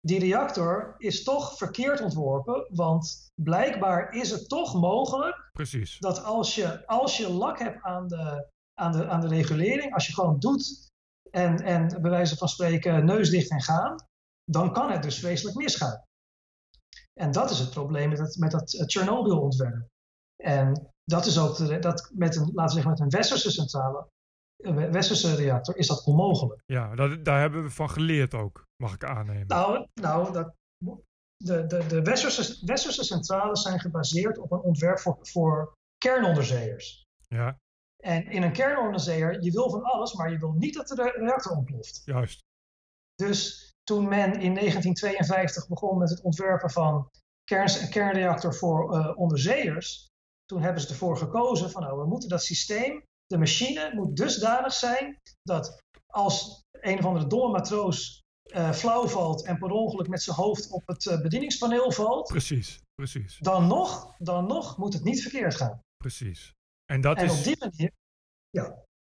[0.07, 5.99] die reactor is toch verkeerd ontworpen, want blijkbaar is het toch mogelijk Precies.
[5.99, 10.07] dat als je, als je lak hebt aan de, aan, de, aan de regulering, als
[10.07, 10.91] je gewoon doet
[11.31, 13.97] en, en bij wijze van spreken neus dicht en gaan,
[14.45, 16.05] dan kan het dus vreselijk misgaan.
[17.15, 19.89] En dat is het probleem met, het, met dat eh, Chernobyl-ontwerp.
[20.37, 24.09] En dat is ook de, dat met een, laten we zeggen, met een westerse centrale,
[24.91, 26.63] westerse reactor, is dat onmogelijk.
[26.67, 29.47] Ja, dat, daar hebben we van geleerd ook, mag ik aannemen.
[29.47, 30.55] Nou, nou dat,
[31.37, 37.05] de, de, de westerse, westerse centrales zijn gebaseerd op een ontwerp voor, voor kernonderzeeërs.
[37.29, 37.59] Ja,
[38.03, 41.25] En in een kernonderzeeër, je wil van alles, maar je wil niet dat de re-
[41.25, 42.03] reactor ontploft.
[42.05, 42.39] juist.
[43.15, 47.11] Dus toen men in 1952 begon met het ontwerpen van
[47.45, 50.07] kern, een kernreactor voor eh, onderzeeërs,
[50.45, 54.73] toen hebben ze ervoor gekozen van nou, we moeten dat systeem, de machine moet dusdanig
[54.73, 60.23] zijn dat als een of andere domme matroos eh, flauw valt en per ongeluk met
[60.23, 65.05] zijn hoofd op het eh, bedieningspaneel valt, Precies, precies, dan nog, dan nog moet het
[65.05, 65.81] niet verkeerd gaan.
[65.97, 66.53] precies.
[66.93, 67.93] En dat En op die manier,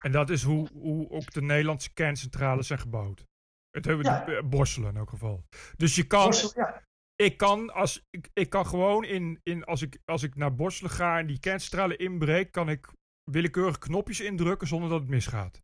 [0.04, 3.24] en dat is hoe, hoe ook de Nederlandse kerncentrales zijn gebouwd.
[3.70, 4.26] Het hebben Ja.
[4.26, 5.44] de, eh, Borselen in elk geval.
[5.78, 6.84] Dus je kan, ja,
[7.16, 10.92] ik kan, als, ik, ik kan gewoon in, in als, ik, als ik naar Borselen
[10.92, 12.92] ga en die kerncentrale inbreek, kan ik
[13.31, 15.61] willekeurig knopjes indrukken zonder dat het misgaat.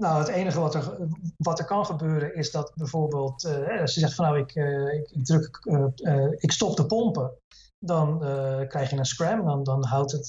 [0.00, 4.00] Nou, het enige wat er, wat er kan gebeuren is dat bijvoorbeeld, eh, als je
[4.00, 5.58] zegt van nou, ik, eh, ik, ik druk,
[6.02, 7.38] eh, ik stop de pompen,
[7.78, 8.18] dan
[8.68, 10.28] krijg je een scram, dan, dan houdt het,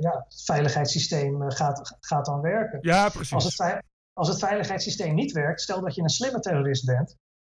[0.00, 2.78] ja, het veiligheidssysteem gaat, gaat dan werken.
[2.82, 3.80] Ja, Als het, precies.
[4.12, 7.16] als het veiligheidssysteem niet werkt, stel dat je een slimme terrorist bent,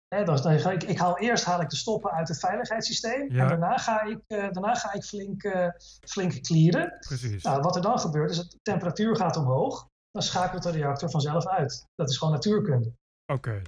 [0.09, 3.33] hè, dan, dan ga ik, ik haal eerst haal ik de stoppen uit het veiligheidssysteem
[3.33, 3.43] Ja.
[3.43, 5.69] en daarna ga ik, eh, daarna ga ik flink, eh
[6.09, 6.97] flink clearen.
[7.01, 7.43] Precies.
[7.43, 9.87] Nou, wat er dan gebeurt is dat de temperatuur gaat omhoog.
[10.11, 11.85] Dan schakelt de reactor vanzelf uit.
[11.95, 12.93] Dat is gewoon natuurkunde.
[13.33, 13.63] Oké.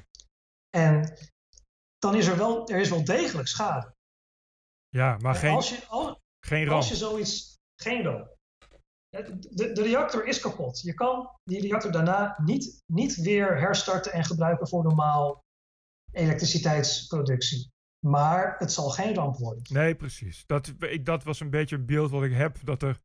[0.76, 1.16] En
[1.98, 3.92] dan is er wel, er is wel degelijk schade.
[4.88, 6.76] Ja, maar En geen, als, je, al- geen ramp.
[6.76, 8.36] als je zoiets, geen ramp.
[9.08, 10.80] De, de reactor is kapot.
[10.80, 15.40] Je kan die reactor daarna niet, niet weer herstarten en gebruiken voor normaal
[16.18, 17.70] elektriciteitsproductie.
[18.06, 19.62] Maar het zal geen ramp worden.
[19.68, 20.46] Nee, precies.
[20.46, 22.56] Dat, ik, dat was een beetje een beeld wat ik heb.
[22.64, 23.00] Dat er,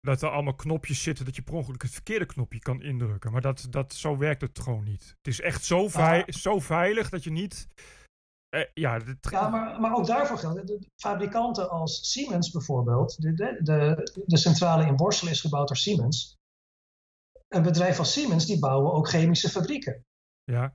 [0.00, 3.32] dat er allemaal knopjes zitten dat je per ongeluk het verkeerde knopje kan indrukken.
[3.32, 5.14] Maar dat, dat, zo werkt het gewoon niet.
[5.16, 7.66] Het is echt zo, vei- zo veilig dat je niet...
[8.48, 9.00] Eh, ja,
[9.30, 10.66] maar, maar ook daarvoor geldt.
[10.66, 13.22] De, fabrikanten als Siemens bijvoorbeeld.
[13.22, 16.36] De, de, de, de centrale in Borselen is gebouwd door Siemens.
[17.48, 20.04] Een bedrijf als Siemens die bouwen ook chemische fabrieken.
[20.44, 20.74] ja,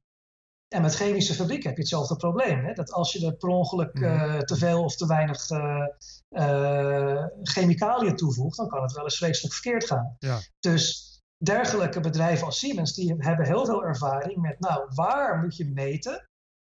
[0.76, 2.66] En met chemische fabrieken heb je hetzelfde probleem.
[2.66, 2.74] Hè?
[2.74, 4.04] Dat als je er per ongeluk Mhm.
[4.04, 5.86] eh, te veel of te weinig eh,
[6.30, 10.16] eh, chemicaliën toevoegt, dan kan het wel eens vreselijk verkeerd gaan.
[10.20, 10.40] Ja.
[10.60, 11.08] Dus
[11.44, 16.28] dergelijke bedrijven als Siemens, die hebben heel veel ervaring met, nou, waar moet je meten?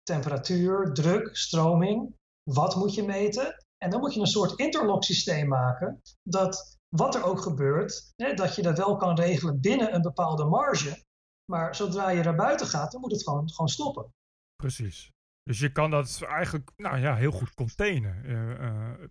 [0.04, 2.16] Temperatuur, druk, stroming,
[2.50, 3.56] wat moet je meten?
[3.78, 8.34] En dan moet je een soort interlock systeem maken, dat wat er ook gebeurt, hè,
[8.34, 11.04] dat je dat wel kan regelen binnen een bepaalde marge.
[11.52, 14.14] Maar zodra je naar buiten gaat, dan moet het gewoon, gewoon stoppen.
[14.56, 15.12] precies.
[15.44, 18.24] Dus je kan dat eigenlijk nou ja, heel goed containen.
[18.26, 19.08] Eh, eh,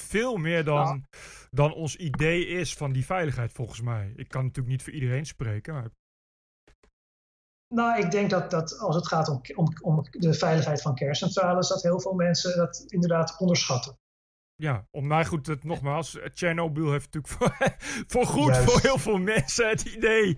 [0.00, 1.06] veel meer dan,
[1.50, 4.12] dan ons idee is van die veiligheid volgens mij.
[4.16, 5.74] Ik kan natuurlijk niet voor iedereen spreken.
[5.74, 5.90] Maar
[7.74, 11.68] Nou, ik denk dat, dat als het gaat om, om, om de veiligheid van kerncentrales,
[11.68, 13.98] dat heel veel mensen dat inderdaad onderschatten.
[14.56, 17.76] Ja, om mij goed, het, nogmaals, eh, Chernobyl heeft natuurlijk voor,
[18.06, 18.70] voor goed Juist.
[18.72, 20.36] voor heel veel mensen het idee,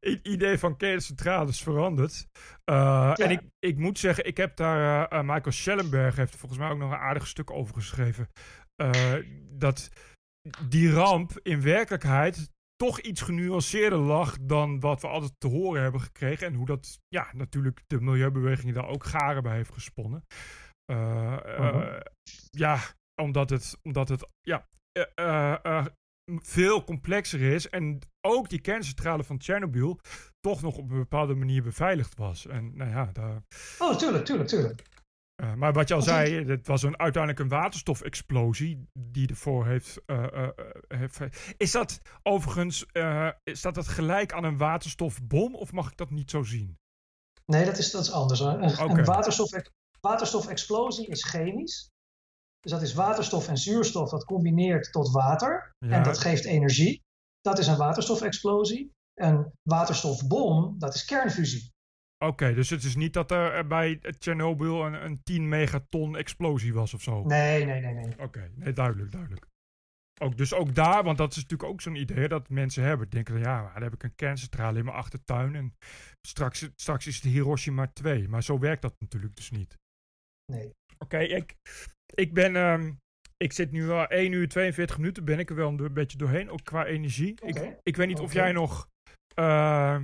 [0.00, 2.26] het idee van kerncentrales veranderd.
[2.64, 6.38] Eh, En ik, ik moet zeggen, ik heb daar, eh, eh, Michael Schellenberg heeft er
[6.38, 8.28] volgens mij ook nog een aardig stuk over geschreven.
[8.76, 9.14] eh,
[9.50, 9.88] dat
[10.68, 16.00] die ramp in werkelijkheid toch iets genuanceerder lag dan wat we altijd te horen hebben
[16.00, 16.46] gekregen.
[16.46, 20.26] En hoe dat, ja, natuurlijk de milieubeweging daar ook garen bij heeft gesponnen.
[20.84, 22.00] Eh, eh, Mhm.
[22.50, 22.78] Ja,
[23.18, 25.86] omdat het, omdat het ja, eh, eh, eh,
[26.24, 27.68] veel complexer is.
[27.68, 30.00] En ook die kerncentrale van Tsjernobyl
[30.40, 32.46] toch nog op een bepaalde manier beveiligd was.
[32.46, 33.42] En nou ja, daar,
[33.78, 34.82] Oh, tuurlijk, tuurlijk, tuurlijk.
[35.56, 40.02] maar wat je al zei, het was een, uiteindelijk een waterstofexplosie die ervoor heeft,
[40.88, 41.20] heeft.
[41.56, 42.86] Is dat overigens
[43.44, 46.78] staat dat gelijk aan een waterstofbom of mag ik dat niet zo zien?
[47.46, 48.40] Nee, dat is, dat is anders.
[48.40, 49.50] Een, een waterstof,
[50.00, 51.90] waterstofexplosie is chemisch.
[52.60, 55.72] Dus dat is waterstof en zuurstof dat combineert tot water.
[55.78, 55.90] Ja.
[55.90, 57.02] En dat geeft energie.
[57.40, 58.90] Dat is een waterstofexplosie.
[59.14, 61.72] Een waterstofbom, dat is kernfusie.
[62.24, 66.74] Oké, dus het is niet dat er eh, bij Tsjernobyl een, een 10 megaton explosie
[66.74, 67.22] was of zo.
[67.24, 68.18] Nee, nee, nee, nee.
[68.18, 69.46] Oké, nee, duidelijk, duidelijk.
[70.20, 73.08] Ook, dus ook daar, want dat is natuurlijk ook zo'n idee dat mensen hebben.
[73.08, 75.74] Denken van ja, maar dan heb ik een kerncentrale in mijn achtertuin en
[76.26, 78.28] straks, straks is het Hiroshima 2.
[78.28, 79.76] Maar zo werkt dat natuurlijk dus niet.
[80.52, 80.72] Nee.
[80.98, 81.56] Oké, ik,
[82.14, 82.56] ik ben.
[82.56, 82.92] ehm,
[83.36, 86.50] ik zit nu al 1 uur 42 minuten, ben ik er wel een beetje doorheen,
[86.50, 87.34] ook qua energie.
[87.44, 88.88] Ik, ik weet niet of jij nog
[89.34, 90.00] eh,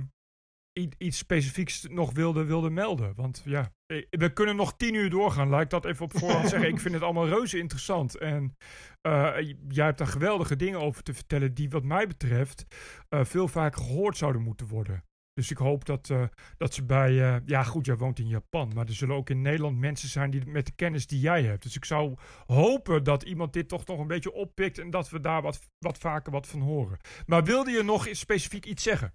[0.79, 3.13] i- iets specifieks nog wilde, wilde melden.
[3.15, 3.71] Want ja,
[4.09, 5.49] we kunnen nog 10 uur doorgaan.
[5.49, 6.69] Laat ik dat even op voorhand zeggen.
[6.69, 8.17] Ik vind het allemaal reuze interessant.
[8.17, 8.55] En
[9.01, 9.35] eh,
[9.69, 12.65] jij hebt daar geweldige dingen over te vertellen die wat mij betreft
[13.09, 15.03] eh, veel vaker gehoord zouden moeten worden.
[15.35, 16.23] Dus ik hoop dat, eh,
[16.57, 17.09] dat ze bij.
[17.09, 18.71] eh, ja, goed, jij woont in Japan.
[18.73, 21.63] Maar er zullen ook in Nederland mensen zijn die met de kennis die jij hebt.
[21.63, 24.77] Dus ik zou hopen dat iemand dit toch nog een beetje oppikt.
[24.77, 26.99] En dat we daar wat, wat vaker wat van horen.
[27.25, 29.13] Maar wilde je nog specifiek iets zeggen?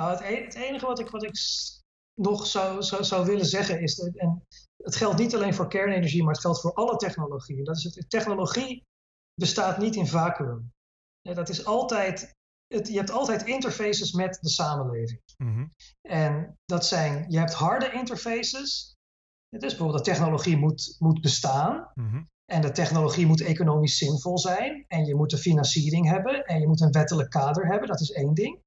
[0.00, 1.36] Nou, het, e- het enige wat ik, wat ik
[2.20, 4.42] nog zou, zou, zou willen zeggen is, dat, en
[4.76, 7.64] het geldt niet alleen voor kernenergie, maar het geldt voor alle technologieën.
[7.64, 8.84] Dat is het, technologie
[9.34, 10.70] bestaat niet in vacuüm.
[11.20, 12.34] Ja, dat is altijd,
[12.74, 15.20] het, je hebt altijd interfaces met de samenleving.
[15.36, 15.66] Mhm.
[16.02, 18.96] En dat zijn, je hebt harde interfaces.
[19.48, 21.90] Het is bijvoorbeeld de technologie moet, moet bestaan.
[21.94, 22.22] Mhm.
[22.44, 24.84] En de technologie moet economisch zinvol zijn.
[24.88, 26.44] En je moet de financiering hebben.
[26.44, 27.88] En je moet een wettelijk kader hebben.
[27.88, 28.62] Dat is één ding.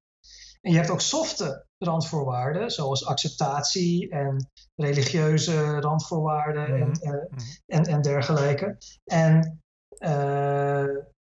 [0.60, 7.14] En je hebt ook softe randvoorwaarden, zoals acceptatie en religieuze randvoorwaarden en, Mhm.
[7.14, 7.24] eh,
[7.66, 8.78] en, en dergelijke.
[9.04, 9.60] En
[9.98, 10.84] eh,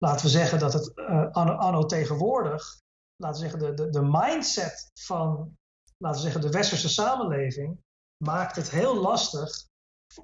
[0.04, 2.80] laten we zeggen dat het eh, anno, anno tegenwoordig,
[3.16, 5.56] laten we zeggen, de, de, de mindset van,
[5.98, 7.80] laten we zeggen, de westerse samenleving
[8.24, 9.68] maakt het heel lastig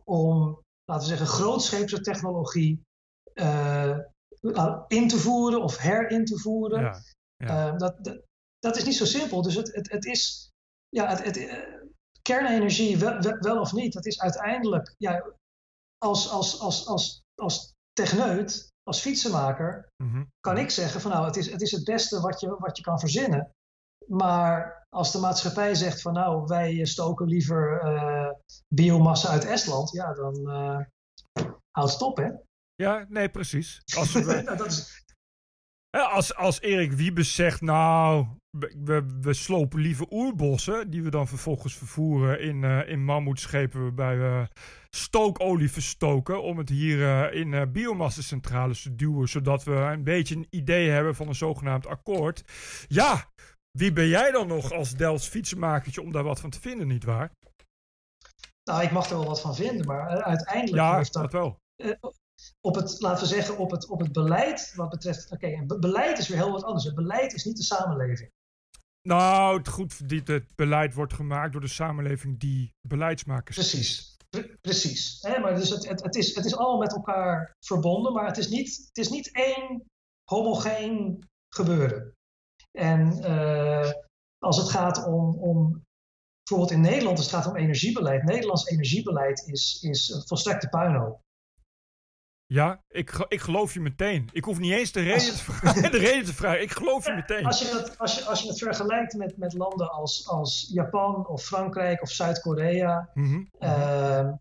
[0.04, 2.82] om, laten we zeggen, grootscheepse technologie
[3.34, 3.98] eh,
[4.88, 6.82] in te voeren of herin te voeren.
[6.82, 7.02] Ja.
[7.38, 7.68] Ja.
[7.68, 8.22] Eh, dat, dat,
[8.60, 9.42] dat is niet zo simpel.
[9.42, 10.52] Dus het, het, het is,
[10.90, 11.38] ja, het, het,
[12.22, 15.34] kernenergie, wel, wel, wel of niet, dat is uiteindelijk, ja,
[15.98, 20.24] als, als, als, als, als techneut, als fietsenmaker, Mhm.
[20.40, 22.84] kan ik zeggen van nou, het is het, is het beste wat je, wat je
[22.84, 23.52] kan verzinnen.
[24.08, 28.32] Maar als de maatschappij zegt van nou, wij stoken liever eh,
[28.76, 30.80] biomassa uit Estland, ja, dan eh
[31.72, 32.30] houdt het op, hè?
[32.76, 33.82] Ja, nee, precies.
[33.98, 35.04] Als, we, Nou, dat is,
[35.90, 38.26] als, als Erik Wiebes zegt, nou,
[38.84, 44.48] we, slopen liever oerbossen, die we dan vervolgens vervoeren in, eh in mammoetschepen waarbij we
[44.90, 50.36] stookolie verstoken om het hier eh, in eh biomassacentrales te duwen, zodat we een beetje
[50.36, 52.44] een idee hebben van een zogenaamd akkoord.
[52.88, 53.30] Ja,
[53.72, 57.32] wie ben jij dan nog als Delfts fietsenmakertje om daar wat van te vinden, nietwaar?
[58.64, 61.58] nou, ik mag er wel wat van vinden, maar uiteindelijk Ja, heeft dat dat wel.
[62.62, 65.32] op het, laten we zeggen, op het, op het beleid wat betreft.
[65.32, 66.86] Oké, be- beleid is weer heel wat anders.
[66.86, 68.32] Het beleid is niet de samenleving.
[69.08, 74.18] Nou, het, goed, het beleid wordt gemaakt door de samenleving die beleidsmakers Precies.
[74.30, 75.18] Pre- precies.
[75.22, 78.38] Hè, maar dus het, het, het, is, het is allemaal met elkaar verbonden, maar het
[78.38, 79.86] is niet, het is niet één
[80.24, 81.24] homogeen
[81.56, 82.14] gebeuren.
[82.72, 83.92] En eh,
[84.38, 85.84] als het gaat om, om,
[86.44, 88.24] bijvoorbeeld in Nederland, als het gaat om energiebeleid.
[88.24, 91.20] Nederlands energiebeleid is, is een volstrekte puinhoop.
[92.48, 94.30] Ja, ik, ik geloof je meteen.
[94.32, 96.62] Ik hoef niet eens de reden, te vragen, de reden te vragen.
[96.62, 97.46] Ik geloof je meteen.
[97.46, 101.28] Als je, dat, als je, als je het vergelijkt met, met landen als, als Japan
[101.28, 103.10] of Frankrijk of Zuid-Korea.
[103.14, 103.44] Mhm.
[103.60, 104.34] Ehm,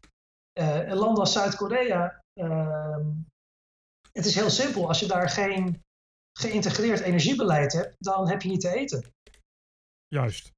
[0.52, 2.20] eh, landen als Zuid-Korea.
[2.40, 3.06] ehm,
[4.12, 4.88] het is heel simpel.
[4.88, 5.82] Als je daar geen
[6.38, 9.12] geïntegreerd energiebeleid hebt, dan heb je niet te eten.
[10.08, 10.46] Juist.
[10.46, 10.52] En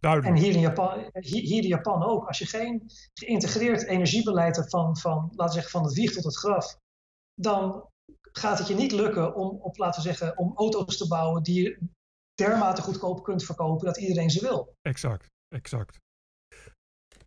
[0.00, 0.38] Duidelijk.
[0.38, 2.26] hier in Japan, hier, hier in Japan ook.
[2.26, 6.24] Als je geen geïntegreerd energiebeleid hebt van, van, laten we zeggen, van het wieg tot
[6.24, 6.76] het graf,
[7.34, 7.88] dan
[8.32, 11.62] gaat het je niet lukken om, op, laten we zeggen, om auto's te bouwen die
[11.62, 11.78] je
[12.34, 14.74] dermate goedkoop kunt verkopen dat iedereen ze wil.
[14.82, 15.26] Exact.
[15.48, 16.00] Exact.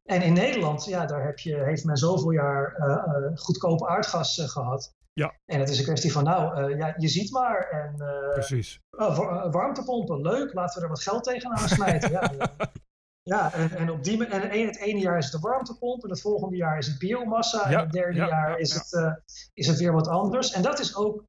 [0.04, 4.38] En in Nederland, ja, daar heb je, heeft men zoveel jaar eh, eh, goedkoop aardgas
[4.38, 4.94] eh, gehad.
[5.14, 5.36] Ja.
[5.46, 7.70] En het is een kwestie van, nou, ja, je ziet maar.
[7.70, 7.96] En
[8.34, 8.80] Precies.
[8.90, 12.12] wa- warmtepompen, leuk, laten we er wat geld tegenaan smijten.
[12.12, 12.56] ja, ja.
[13.30, 16.22] ja en, en, op die, en het ene jaar is het de warmtepomp, en het
[16.22, 18.80] volgende jaar is het biomassa, Ja, en het derde ja, jaar ja, is, ja.
[18.80, 19.14] Het, eh,
[19.54, 20.52] is het weer wat anders.
[20.52, 21.24] En dat is ook,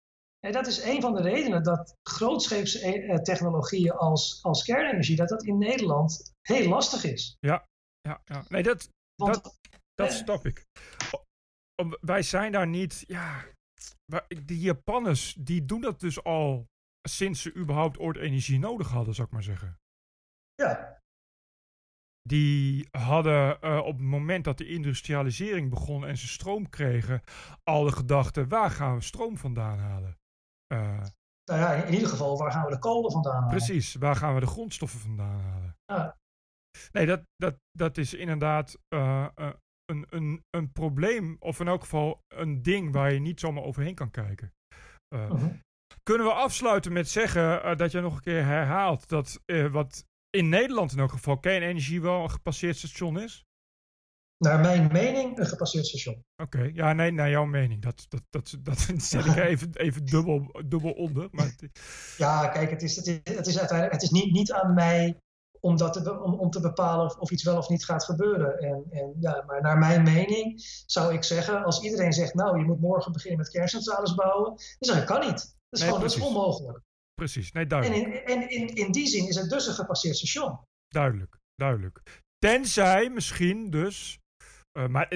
[0.46, 5.28] en dat is een van de redenen dat grootscheepse eh, technologieën als, als kernenergie, dat
[5.28, 7.36] dat in Nederland heel lastig is.
[7.40, 7.64] Ja,
[8.00, 8.20] ja.
[8.48, 8.88] Nee, dat,
[9.22, 9.42] Want
[9.94, 10.14] dat Eh.
[10.14, 10.64] snap ik.
[12.00, 13.04] Wij zijn daar niet...
[13.06, 13.44] Ja,
[14.44, 16.66] die Japanners, die doen dat dus al
[17.08, 19.78] sinds ze überhaupt ooit energie nodig hadden, zou ik maar zeggen.
[20.54, 20.95] ja,
[22.26, 27.22] die hadden eh, op het moment dat de industrialisering begon en ze stroom kregen,
[27.62, 30.18] al de gedachte, waar gaan we stroom vandaan halen?
[30.66, 31.00] Eh,
[31.44, 33.48] nou ja, in ieder geval, waar gaan we de kolen vandaan halen?
[33.48, 35.76] precies, waar gaan we de grondstoffen vandaan halen?
[35.84, 36.16] Ja.
[36.92, 39.26] Nee, dat, dat, dat is inderdaad eh,
[39.84, 43.94] een, een, een probleem, of in elk geval een ding waar je niet zomaar overheen
[43.94, 44.52] kan kijken.
[45.14, 45.48] Mhm.
[46.02, 49.40] Kunnen we afsluiten met zeggen dat je nog een keer herhaalt dat
[49.70, 50.04] wat
[50.36, 53.44] in Nederland in elk geval kernenergie wel een gepasseerd station is?
[54.38, 56.24] Naar mijn mening een gepasseerd station.
[56.42, 57.82] Oké, ja, nee, naar jouw mening.
[57.82, 61.28] Dat, dat, dat, dat zet ik even, even dubbel, dubbel onder.
[61.30, 61.54] Maar
[62.16, 65.20] Ja, kijk, het is, het is, het is uiteindelijk het is niet, niet aan mij
[65.60, 68.58] om, dat te, om, om te bepalen of, of iets wel of niet gaat gebeuren.
[68.58, 72.64] En, en, ja, maar naar mijn mening zou ik zeggen, als iedereen zegt, nou, je
[72.64, 75.56] moet morgen beginnen met kerncentrales bouwen, dan zeg ik, kan niet.
[75.68, 76.80] Dat is Nee, gewoon dat is onmogelijk.
[77.20, 78.06] Precies, nee, En, duidelijk.
[78.28, 80.58] in, en in, in die zin is het dus een gepasseerd station.
[80.88, 82.02] Duidelijk, duidelijk.
[82.38, 84.18] Tenzij misschien dus.
[84.78, 85.12] eh, maar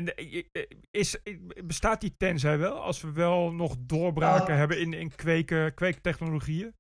[0.91, 1.17] is,
[1.65, 6.75] bestaat die tenzij wel als we wel nog doorbraken Nou- hebben in, in kweken, kweektechnologieën?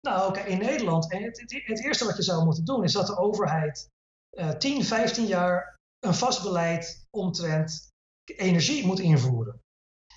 [0.00, 2.92] Nou, kijk, in Nederland, en het, het, het eerste wat je zou moeten doen, is
[2.92, 3.88] dat de overheid
[4.36, 7.90] eh 10, 15 jaar een vast beleid omtrent
[8.36, 9.60] energie moet invoeren.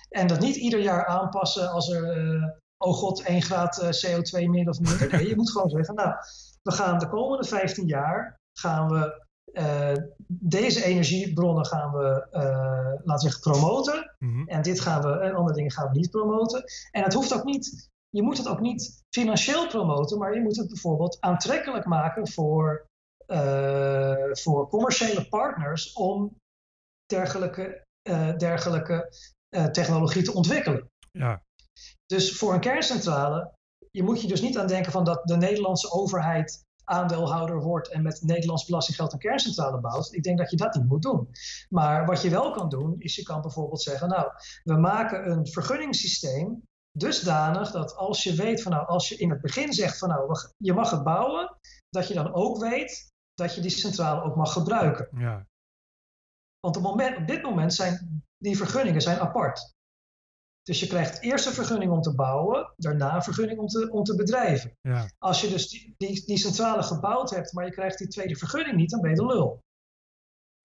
[0.08, 2.48] En dat niet ieder jaar aanpassen als er, eh,
[2.78, 5.10] oh god, 1 graad eh, CO2 meer of minder.
[5.12, 6.14] Nee, je moet gewoon zeggen, nou,
[6.62, 9.94] we gaan de komende 15 jaar, gaan we eh,
[10.28, 12.42] deze energiebronnen gaan we, eh,
[13.04, 14.14] laten we zeggen, promoten.
[14.18, 14.48] Mhm.
[14.48, 16.64] En dit gaan we, en andere dingen gaan we niet promoten.
[16.90, 20.56] En het hoeft ook niet, je moet het ook niet financieel promoten, maar je moet
[20.56, 22.86] het bijvoorbeeld aantrekkelijk maken voor,
[24.32, 26.36] voor commerciële partners om
[27.06, 27.84] dergelijke,
[28.36, 29.12] dergelijke
[29.72, 30.90] technologie te ontwikkelen.
[31.12, 31.42] Ja,
[32.06, 33.52] Dus voor een kerncentrale,
[33.90, 38.02] je moet je dus niet aan denken van dat de Nederlandse overheid aandeelhouder wordt en
[38.02, 40.14] met Nederlands belastinggeld een kerncentrale bouwt.
[40.14, 41.28] Ik denk dat je dat niet moet doen.
[41.68, 44.30] Maar wat je wel kan doen, is je kan bijvoorbeeld zeggen, nou,
[44.64, 46.62] we maken een vergunningssysteem
[46.92, 50.38] dusdanig dat als je weet van nou, als je in het begin zegt van nou,
[50.56, 51.56] je mag het bouwen,
[51.90, 55.08] dat je dan ook weet dat je die centrale ook mag gebruiken.
[55.12, 55.46] ja,
[56.60, 59.75] Want op, moment, op dit moment zijn die vergunningen zijn apart.
[60.66, 64.04] Dus je krijgt eerst een vergunning om te bouwen, daarna een vergunning om te, om
[64.04, 64.72] te bedrijven.
[64.80, 65.10] ja.
[65.18, 68.76] Als je dus die, die, die centrale gebouwd hebt, maar je krijgt die tweede vergunning
[68.76, 69.60] niet, dan ben je de lul.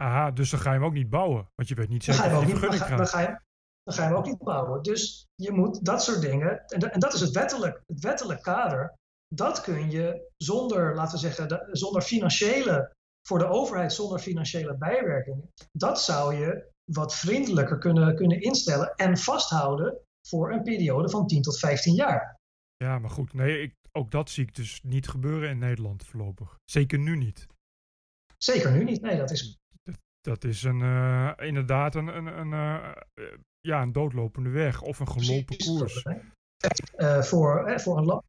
[0.03, 1.49] Aha, dus dan ga je hem ook niet bouwen.
[1.55, 3.29] Want je weet niet Dan zeker of je die niet, dan, vergunning ga, dan, krijgt.
[3.29, 3.41] ga je,
[3.83, 4.81] dan ga je hem ook niet bouwen.
[4.83, 8.41] Dus je moet dat soort dingen, en, da- en dat is het wettelijk, het wettelijk
[8.41, 8.93] kader,
[9.27, 12.91] dat kun je zonder, laten we zeggen, zonder financiële,
[13.27, 19.17] voor de overheid zonder financiële bijwerkingen, dat zou je wat vriendelijker kunnen, kunnen instellen en
[19.17, 19.97] vasthouden
[20.27, 22.39] voor een periode van 10 tot 15 jaar.
[22.75, 26.57] Ja, maar goed, nee, ik, ook dat zie ik dus niet gebeuren in Nederland voorlopig.
[26.65, 27.47] Zeker nu niet.
[28.37, 29.01] Zeker nu niet.
[29.01, 29.59] Nee, dat is
[30.21, 34.99] Dat is een, eh, inderdaad een, een, een, eh, eh, ja, een doodlopende weg of
[34.99, 36.03] een gelopen precies koers.
[36.57, 38.23] dat, voor, voor een land.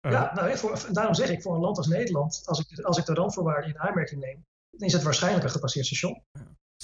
[0.00, 3.04] Ja, nou, voor, daarom zeg ik voor een land als Nederland, als ik, als ik
[3.04, 6.22] de randvoorwaarden in aanmerking neem, dan is het waarschijnlijk een gepasseerd station.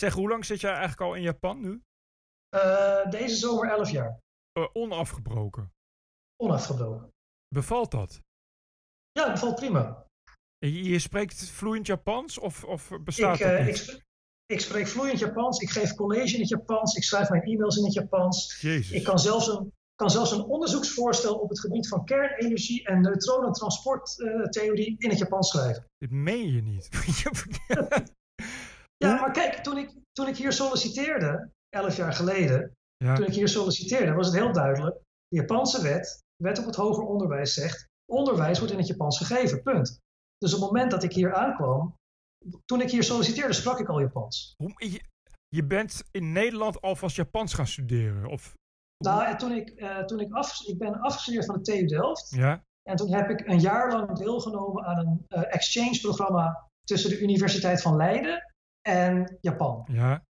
[0.00, 1.82] Zeg, hoe lang zit jij eigenlijk al in Japan nu?
[2.48, 4.18] Eh, deze zomer 11 jaar,
[4.52, 5.72] Eh, onafgebroken.
[6.42, 7.10] onafgebroken.
[7.54, 8.20] Bevalt dat?
[9.12, 10.06] Ja, dat valt prima.
[10.58, 13.88] Je, je spreekt vloeiend Japans of, of bestaat Ik, dat eh, niet?
[13.88, 14.04] ik,
[14.46, 17.84] ik spreek vloeiend Japans, ik geef college in het Japans, ik schrijf mijn e-mails in
[17.84, 18.60] het Japans.
[18.60, 18.90] Jezus.
[18.96, 24.94] Ik kan zelfs een, kan zelfs een onderzoeksvoorstel op het gebied van kernenergie en neutronentransporttheorie
[24.98, 25.84] in het Japans schrijven.
[25.98, 26.88] Dit meen je niet.
[29.04, 33.34] Ja, maar kijk, toen ik, toen ik hier solliciteerde, 11 jaar geleden, ja, toen ik
[33.34, 34.96] hier solliciteerde, was het heel duidelijk.
[35.28, 39.62] De Japanse wet, wet op het hoger onderwijs zegt, onderwijs wordt in het Japans gegeven,
[39.62, 39.98] punt.
[40.38, 41.94] Dus op het moment dat ik hier aankwam,
[42.64, 44.54] toen ik hier solliciteerde, sprak ik al Japans.
[44.56, 45.00] hoe-
[45.48, 48.26] je, bent in Nederland alvast Japans gaan studeren?
[48.28, 48.54] Of,
[49.04, 52.30] Nou, en toen ik, eh, toen ik, af, ik ben afgestudeerd van de TU Delft.
[52.30, 52.62] ja?
[52.82, 57.82] En toen heb ik een jaar lang deelgenomen aan een eh, exchange-programma tussen de Universiteit
[57.82, 58.49] van Leiden
[58.82, 59.86] en Japan.
[59.88, 60.24] Ja?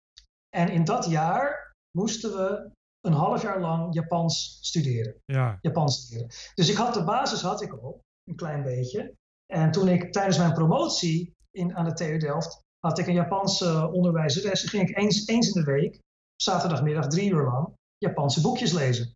[0.56, 2.70] En in dat jaar moesten we
[3.00, 5.16] een half jaar lang Japans studeren.
[5.24, 5.58] Ja.
[5.60, 6.28] Japans studeren.
[6.54, 9.14] Dus ik had de basis had ik al, een klein beetje.
[9.46, 13.90] En toen ik tijdens mijn promotie in, aan de TU Delft had ik een Japanse
[13.92, 14.62] onderwijzeres.
[14.62, 16.00] En ging ik eens, eens in de week,
[16.36, 19.14] zaterdagmiddag drie uur lang, Japanse boekjes lezen.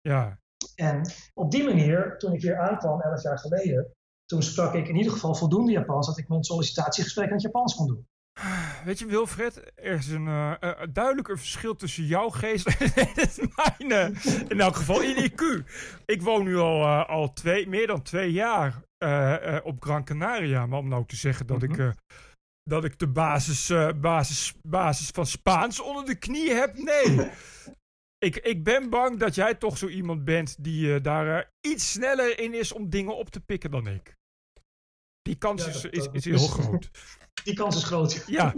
[0.00, 0.38] Ja.
[0.74, 3.92] En op die manier, toen ik hier aankwam, elf jaar geleden,
[4.24, 7.74] toen sprak ik in ieder geval voldoende Japans dat ik mijn sollicitatiegesprek in het Japans
[7.74, 8.06] kon doen.
[8.84, 12.90] Weet je, Wilfred, er is een eh, eh, duidelijk een verschil tussen jouw geest en
[13.14, 14.12] het mijne.
[14.48, 15.68] In elk geval in IQ.
[16.04, 18.82] Ik woon nu al, eh, al twee, meer dan twee jaar
[19.62, 20.66] op Gran Canaria.
[20.66, 21.92] Maar om nou te zeggen dat, ik, Mhm.
[22.62, 27.30] dat ik de basis, basis, basis van Spaans onder de knie heb, nee.
[28.28, 32.54] ik, ik ben bang dat jij toch zo iemand bent die daar iets sneller in
[32.54, 34.14] is om dingen op te pikken dan ik.
[35.22, 36.90] Die kans Ja, is, dat- is, dat is is- heel groot.
[37.44, 38.24] Die kans is groot.
[38.26, 38.54] Ja,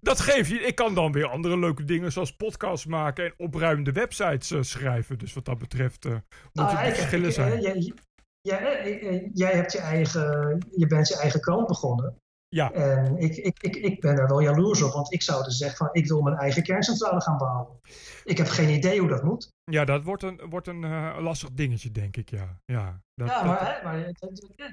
[0.00, 0.54] dat geeft je.
[0.60, 5.18] Ik kan dan weer andere leuke dingen zoals podcasts maken en opruimende websites eh, schrijven.
[5.18, 7.52] Dus wat dat betreft uh, moet Ah, het ik- verschillen ik- zijn.
[7.52, 7.92] eh, Jij,
[8.40, 12.16] jij, eh, jij hebt je eigen, je bent je eigen krant begonnen.
[12.56, 15.56] Ja, En ik, ik, ik, ik ben daar wel jaloers op, want ik zou dus
[15.56, 17.66] zeggen van ik wil mijn eigen kerncentrale gaan bouwen.
[18.24, 19.48] Ik heb geen idee hoe dat moet.
[19.64, 22.30] ja, dat wordt een, wordt een eh, lastig dingetje, denk ik.
[22.30, 24.12] Ja, ja, dat, Ja, dat- maar, hè, maar,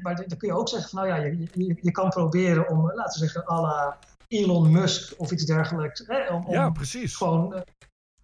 [0.01, 2.91] maar dan kun je ook zeggen van nou ja, je, je, je kan proberen om,
[2.93, 6.03] laten we zeggen, à la Elon Musk of iets dergelijks.
[6.07, 7.15] Hè, om, om ja, precies.
[7.15, 7.61] gewoon eh,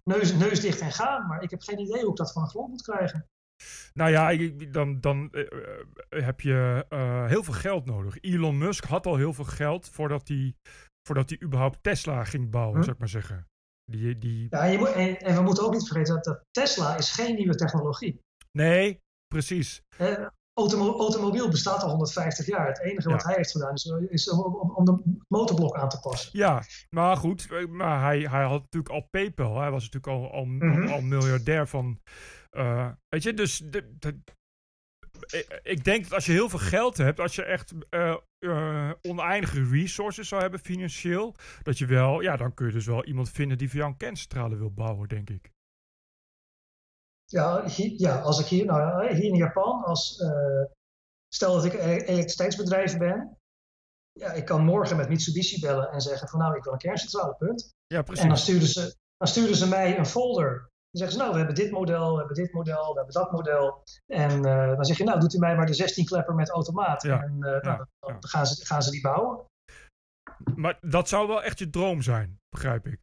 [0.04, 1.26] neus, neus dicht en gaan.
[1.26, 3.26] Maar ik heb geen idee hoe ik dat van de grond moet krijgen.
[3.94, 8.18] Nou ja, ik- dan, dan eh, eh, heb je eh, heel veel geld nodig.
[8.20, 10.54] Elon Musk had al heel veel geld voordat hij,
[11.08, 12.82] voordat hij überhaupt Tesla ging bouwen, Hm.
[12.82, 13.46] zou ik maar zeggen.
[13.92, 14.46] Die, die...
[14.50, 17.10] Ja, en, je moet, en, en we moeten ook niet vergeten dat, dat Tesla is
[17.10, 18.18] geen nieuwe technologie.
[18.52, 19.82] Nee, precies.
[19.96, 20.26] Eh,
[20.60, 22.66] automo- automobiel bestaat al 150 jaar.
[22.66, 26.00] Het enige wat hij heeft gedaan is, is om, om, om de motorblok aan te
[26.00, 26.30] passen.
[26.38, 27.68] Ja, maar goed.
[27.68, 29.60] Maar hij, hij had natuurlijk al PayPal.
[29.60, 30.88] Hij was natuurlijk al, al, Mhm.
[30.92, 32.00] al miljardair van.
[32.54, 33.58] Eh, weet je, dus.
[33.58, 34.20] De, de-
[35.26, 38.92] ik- ik denk dat als je heel veel geld hebt, als je echt eh, eh,
[39.02, 43.30] oneindige resources zou hebben financieel, dat je wel, ja, dan kun je dus wel iemand
[43.30, 45.52] vinden die voor jou een kerncentrale wil bouwen, denk ik.
[47.24, 47.64] Ja,
[47.96, 50.22] ja als ik hier, nou, hier in Japan, als,
[51.28, 53.38] stel dat ik een elektriciteitsbedrijf ben,
[54.12, 57.34] ja, ik kan morgen met Mitsubishi bellen en zeggen van nou, ik wil een kerncentrale,
[57.34, 57.72] punt.
[57.86, 58.42] Ja, En dan precies.
[58.42, 60.72] sturen, ze, dan sturen ze mij een folder.
[60.94, 63.32] Dan zeggen ze, nou, we hebben dit model, we hebben dit model, we hebben dat
[63.32, 63.82] model.
[64.06, 67.02] En eh, dan zeg je, nou, doet u mij maar de 16 klepper met automaat.
[67.02, 68.16] Ja, En eh, nou, dan, ja.
[68.20, 69.44] gaan, ze, gaan ze die bouwen.
[70.54, 73.00] Maar dat zou wel echt je droom zijn, begrijp ik.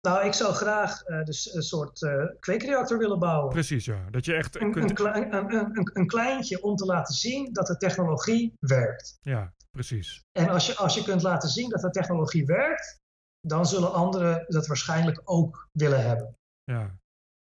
[0.00, 3.52] Nou, ik zou graag eh, dus een soort eh, kweekreactor willen bouwen.
[3.52, 4.10] Precies, ja.
[4.10, 5.00] Dat je echt Een, kunt.
[5.00, 9.18] een, een, een kleintje om te laten zien dat de technologie werkt.
[9.20, 10.22] Ja, precies.
[10.32, 12.98] En als je, als je kunt laten zien dat de technologie werkt,
[13.40, 16.36] dan zullen anderen dat waarschijnlijk ook willen hebben.
[16.64, 16.98] Ja.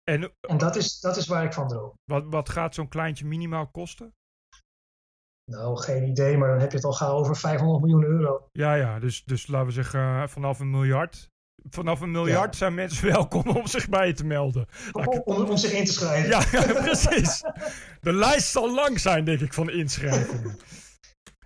[0.03, 1.93] En En dat is, dat is waar ik van droom.
[2.03, 4.13] wat, wat gaat zo'n kleintje minimaal kosten?
[5.51, 8.47] Nou, geen idee, maar dan heb je het al gauw over 500 miljoen euro.
[8.51, 11.29] Ja, ja, dus, dus laten we zeggen eh, vanaf een miljard.
[11.69, 12.57] Vanaf een miljard Ja.
[12.57, 14.65] zijn mensen welkom om zich bij je te melden.
[14.91, 16.29] Om, om zich in te schrijven.
[16.29, 17.41] Ja, ja, precies.
[18.01, 20.57] De lijst zal lang zijn, denk ik, van inschrijvingen.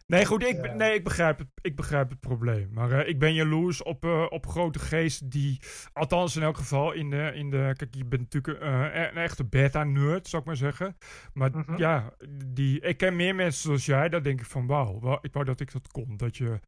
[0.07, 2.69] Nee, goed, ik, nee, ik, begrijp, het, ik begrijp het probleem.
[2.73, 5.60] Maar eh, ik ben jaloers op, eh, op grote geest die,
[5.94, 9.45] althans in elk geval, in de, in de kijk, je bent natuurlijk eh, een echte
[9.45, 10.98] beta-nerd, zou ik maar zeggen.
[11.34, 11.77] Maar Mhm.
[11.77, 12.14] ja,
[12.45, 15.60] die, ik ken meer mensen zoals jij, daar denk ik van, wauw, ik wou dat
[15.60, 16.18] ik dat kon.
[16.18, 16.60] Dat je,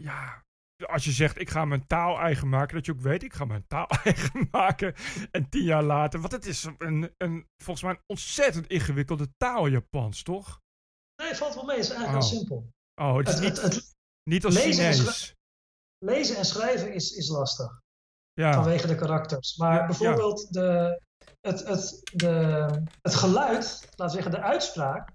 [0.00, 0.44] ja,
[0.86, 3.44] als je zegt, ik ga mijn taal eigen maken, dat je ook weet, ik ga
[3.44, 4.94] mijn taal eigen maken.
[5.30, 9.68] En tien jaar later, want het is een, een, volgens mij een ontzettend ingewikkelde taal,
[9.68, 10.61] Japans, toch?
[11.22, 11.76] Nee, valt wel mee.
[11.76, 12.30] Het is eigenlijk Oh.
[12.30, 12.68] heel simpel.
[12.94, 13.94] Oh, het is Het, niet, het,
[14.30, 15.36] niet als lezen en
[15.98, 17.80] lezen en schrijven is, is lastig.
[18.32, 19.56] Ja, vanwege de karakters.
[19.56, 21.00] Maar Ja, bijvoorbeeld de,
[21.40, 22.30] het, het, de,
[23.02, 25.10] het geluid, laten we zeggen de uitspraak,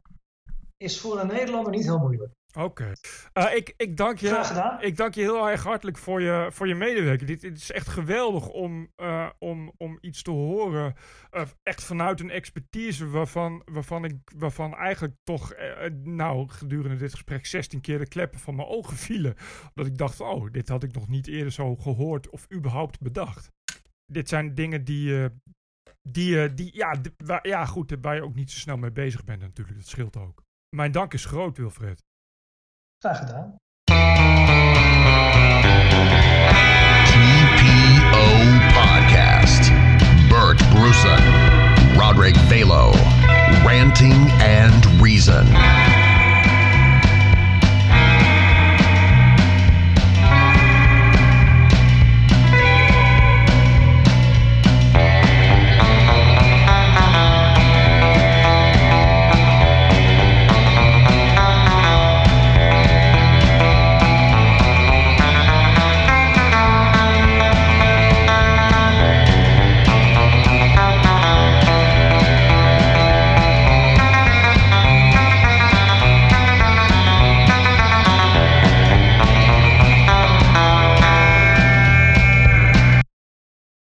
[0.78, 2.34] is voor een Nederlander niet heel moeilijk.
[2.64, 2.92] Oké.
[3.34, 6.76] Eh, ik, ik, dank je, ik dank je heel erg hartelijk voor je, voor je
[6.76, 7.30] medewerking.
[7.30, 10.96] Dit, dit is echt geweldig om, eh, om, om iets te horen.
[11.30, 15.54] eh, echt vanuit een expertise waarvan, waarvan, ik, waarvan eigenlijk toch,
[16.04, 19.36] nou, gedurende dit gesprek 16 keer de kleppen van mijn ogen vielen.
[19.74, 23.52] Dat ik dacht, oh, dit had ik nog niet eerder zo gehoord of überhaupt bedacht.
[24.06, 25.30] Dit zijn dingen die,
[26.02, 29.42] die, die ja, waar, ja, goed, waar je ook niet zo snel mee bezig bent
[29.42, 29.78] natuurlijk.
[29.78, 30.46] Dat scheelt ook.
[30.76, 32.07] Mijn dank is groot, Wilfred.
[32.98, 33.56] Graag gedaan.
[37.06, 38.26] TPO
[38.74, 39.72] Podcast.
[40.30, 41.22] Bert Brusen,
[41.96, 42.92] Roderick Velo,
[43.64, 45.46] Ranting and Reason.